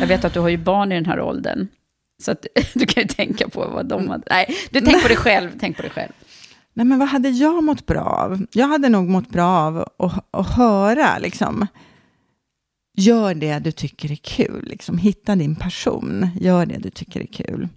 Jag 0.00 0.06
vet 0.06 0.24
att 0.24 0.34
du 0.34 0.40
har 0.40 0.48
ju 0.48 0.56
barn 0.56 0.92
i 0.92 0.94
den 0.94 1.06
här 1.06 1.20
åldern, 1.20 1.68
så 2.22 2.30
att, 2.30 2.46
du 2.74 2.86
kan 2.86 3.02
ju 3.02 3.08
tänka 3.08 3.48
på 3.48 3.60
vad 3.60 3.86
de 3.86 4.08
hade... 4.08 4.24
Nej, 4.30 4.56
du 4.70 4.80
tänk 4.80 5.02
på 5.02 5.08
dig 5.08 5.16
själv, 5.16 5.50
tänk 5.60 5.76
på 5.76 5.82
dig 5.82 5.90
själv. 5.90 6.12
Nej, 6.74 6.86
men 6.86 6.98
vad 6.98 7.08
hade 7.08 7.28
jag 7.28 7.64
mått 7.64 7.86
bra 7.86 8.04
av? 8.04 8.46
Jag 8.52 8.68
hade 8.68 8.88
nog 8.88 9.08
mått 9.08 9.28
bra 9.28 9.46
av 9.46 9.78
att, 9.98 10.28
att 10.30 10.50
höra, 10.56 11.18
liksom, 11.18 11.66
gör 12.96 13.34
det 13.34 13.58
du 13.58 13.72
tycker 13.72 14.12
är 14.12 14.16
kul. 14.16 14.64
Liksom, 14.64 14.98
hitta 14.98 15.36
din 15.36 15.56
passion, 15.56 16.28
gör 16.40 16.66
det 16.66 16.78
du 16.78 16.90
tycker 16.90 17.20
är 17.20 17.26
kul. 17.26 17.68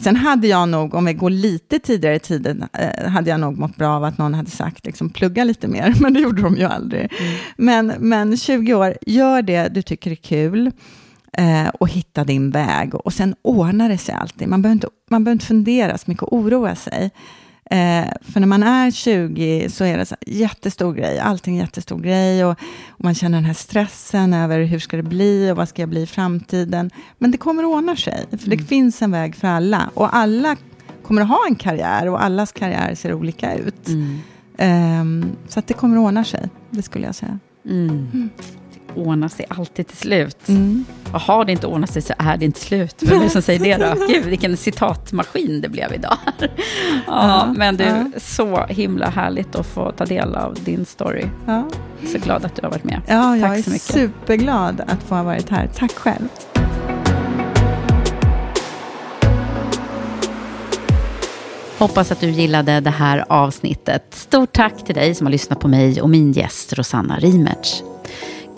Sen 0.00 0.16
hade 0.16 0.46
jag 0.46 0.68
nog, 0.68 0.94
om 0.94 1.04
vi 1.04 1.12
går 1.12 1.30
lite 1.30 1.78
tidigare 1.78 2.14
i 2.14 2.20
tiden, 2.20 2.64
eh, 2.72 3.08
hade 3.10 3.30
jag 3.30 3.40
nog 3.40 3.58
mått 3.58 3.76
bra 3.76 3.88
av 3.88 4.04
att 4.04 4.18
någon 4.18 4.34
hade 4.34 4.50
sagt, 4.50 4.86
liksom, 4.86 5.10
plugga 5.10 5.44
lite 5.44 5.68
mer, 5.68 5.94
men 6.00 6.14
det 6.14 6.20
gjorde 6.20 6.42
de 6.42 6.56
ju 6.56 6.64
aldrig. 6.64 7.12
Men, 7.56 7.86
men 7.86 8.36
20 8.36 8.74
år, 8.74 8.96
gör 9.06 9.42
det 9.42 9.68
du 9.68 9.82
tycker 9.82 10.10
är 10.10 10.14
kul 10.14 10.70
eh, 11.32 11.68
och 11.68 11.88
hitta 11.88 12.24
din 12.24 12.50
väg. 12.50 12.94
Och 12.94 13.12
sen 13.12 13.34
ordnar 13.42 13.88
det 13.88 13.98
sig 13.98 14.14
alltid. 14.14 14.48
Man 14.48 14.62
behöver 14.62 14.74
inte, 14.74 14.88
man 15.10 15.24
behöver 15.24 15.36
inte 15.36 15.46
fundera 15.46 15.98
så 15.98 16.04
mycket 16.06 16.22
och 16.22 16.32
oroa 16.32 16.74
sig. 16.74 17.10
Eh, 17.70 18.06
för 18.20 18.40
när 18.40 18.46
man 18.46 18.62
är 18.62 18.90
20 18.90 19.68
så 19.70 19.84
är 19.84 19.98
det 19.98 20.06
så 20.06 20.16
här, 20.26 20.34
jättestor 20.34 20.94
grej, 20.94 21.18
allting 21.18 21.56
är 21.56 21.60
jättestor 21.60 21.98
grej 21.98 22.44
och, 22.44 22.50
och 22.88 23.04
man 23.04 23.14
känner 23.14 23.38
den 23.38 23.44
här 23.44 23.54
stressen 23.54 24.34
över 24.34 24.60
hur 24.60 24.78
ska 24.78 24.96
det 24.96 25.02
bli 25.02 25.50
och 25.50 25.56
vad 25.56 25.68
ska 25.68 25.82
jag 25.82 25.88
bli 25.88 26.02
i 26.02 26.06
framtiden. 26.06 26.90
Men 27.18 27.30
det 27.30 27.38
kommer 27.38 27.62
att 27.62 27.68
ordna 27.68 27.96
sig, 27.96 28.26
för 28.38 28.50
det 28.50 28.58
finns 28.58 29.02
en 29.02 29.10
väg 29.10 29.36
för 29.36 29.48
alla 29.48 29.90
och 29.94 30.16
alla 30.16 30.56
kommer 31.02 31.22
att 31.22 31.28
ha 31.28 31.38
en 31.48 31.54
karriär 31.54 32.08
och 32.08 32.24
allas 32.24 32.52
karriär 32.52 32.94
ser 32.94 33.14
olika 33.14 33.54
ut. 33.54 33.88
Ehm, 34.58 35.26
så 35.48 35.58
att 35.58 35.66
det 35.66 35.74
kommer 35.74 35.96
att 35.96 36.02
ordna 36.02 36.24
sig, 36.24 36.48
det 36.70 36.82
skulle 36.82 37.06
jag 37.06 37.14
säga. 37.14 37.38
Mm. 37.64 38.30
Ordnar 38.98 39.28
sig 39.28 39.46
alltid 39.48 39.86
till 39.86 39.96
slut. 39.96 40.48
Mm. 40.48 40.84
Och 41.12 41.20
har 41.20 41.44
det 41.44 41.52
inte 41.52 41.66
ordnat 41.66 41.90
sig 41.92 42.02
så 42.02 42.12
är 42.18 42.36
det 42.36 42.44
inte 42.44 42.60
slut. 42.60 42.94
Vem 43.00 43.18
är 43.20 43.24
det 43.24 43.30
som 43.30 43.42
säger 43.42 43.60
det 43.78 43.86
då? 43.94 44.06
Gud, 44.08 44.24
vilken 44.24 44.56
citatmaskin 44.56 45.60
det 45.60 45.68
blev 45.68 45.92
idag. 45.94 46.16
ja, 46.40 46.48
Ja, 47.06 47.54
men 47.56 47.76
du, 47.76 47.84
ja. 47.84 48.04
så 48.20 48.66
himla 48.68 49.08
härligt 49.10 49.54
att 49.56 49.66
få 49.66 49.92
ta 49.92 50.04
del 50.06 50.34
av 50.34 50.54
din 50.64 50.84
story. 50.84 51.24
Ja, 51.46 51.68
Så 52.12 52.18
glad 52.18 52.44
att 52.44 52.56
du 52.56 52.62
har 52.62 52.70
varit 52.70 52.84
med. 52.84 53.00
ja 53.08 53.36
jag 53.36 53.48
Tack 53.50 53.58
är 53.58 53.62
så 53.62 53.70
mycket. 53.70 53.82
superglad 53.94 54.80
att 54.86 55.02
få 55.02 55.14
ha 55.14 55.22
varit 55.22 55.50
här. 55.50 55.70
Tack 55.76 55.92
själv. 55.92 56.28
Hoppas 61.78 62.12
att 62.12 62.20
du 62.20 62.30
gillade 62.30 62.80
det 62.80 62.90
här 62.90 63.24
avsnittet. 63.28 64.02
Stort 64.10 64.52
tack 64.52 64.84
till 64.84 64.94
dig 64.94 65.14
som 65.14 65.26
har 65.26 65.32
lyssnat 65.32 65.60
på 65.60 65.68
mig 65.68 66.02
och 66.02 66.10
min 66.10 66.32
gäst 66.32 66.72
Rosanna 66.72 67.18
Rimertz. 67.18 67.82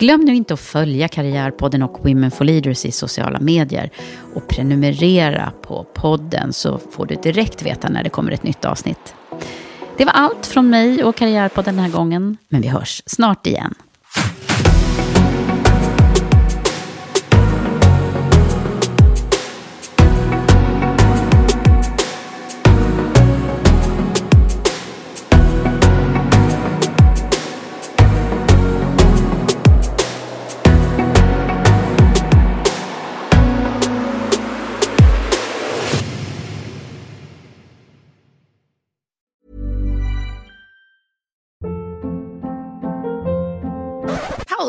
Glöm 0.01 0.21
nu 0.21 0.35
inte 0.35 0.53
att 0.53 0.59
följa 0.59 1.07
Karriärpodden 1.07 1.83
och 1.83 2.05
Women 2.05 2.31
for 2.31 2.45
Leaders 2.45 2.85
i 2.85 2.91
sociala 2.91 3.39
medier 3.39 3.89
och 4.35 4.47
prenumerera 4.47 5.51
på 5.61 5.85
podden 5.93 6.53
så 6.53 6.79
får 6.91 7.05
du 7.05 7.15
direkt 7.15 7.61
veta 7.61 7.89
när 7.89 8.03
det 8.03 8.09
kommer 8.09 8.31
ett 8.31 8.43
nytt 8.43 8.65
avsnitt. 8.65 9.15
Det 9.97 10.05
var 10.05 10.13
allt 10.13 10.45
från 10.45 10.69
mig 10.69 11.03
och 11.03 11.15
Karriärpodden 11.15 11.75
den 11.75 11.85
här 11.85 11.91
gången, 11.91 12.37
men 12.49 12.61
vi 12.61 12.67
hörs 12.67 13.03
snart 13.05 13.47
igen. 13.47 13.73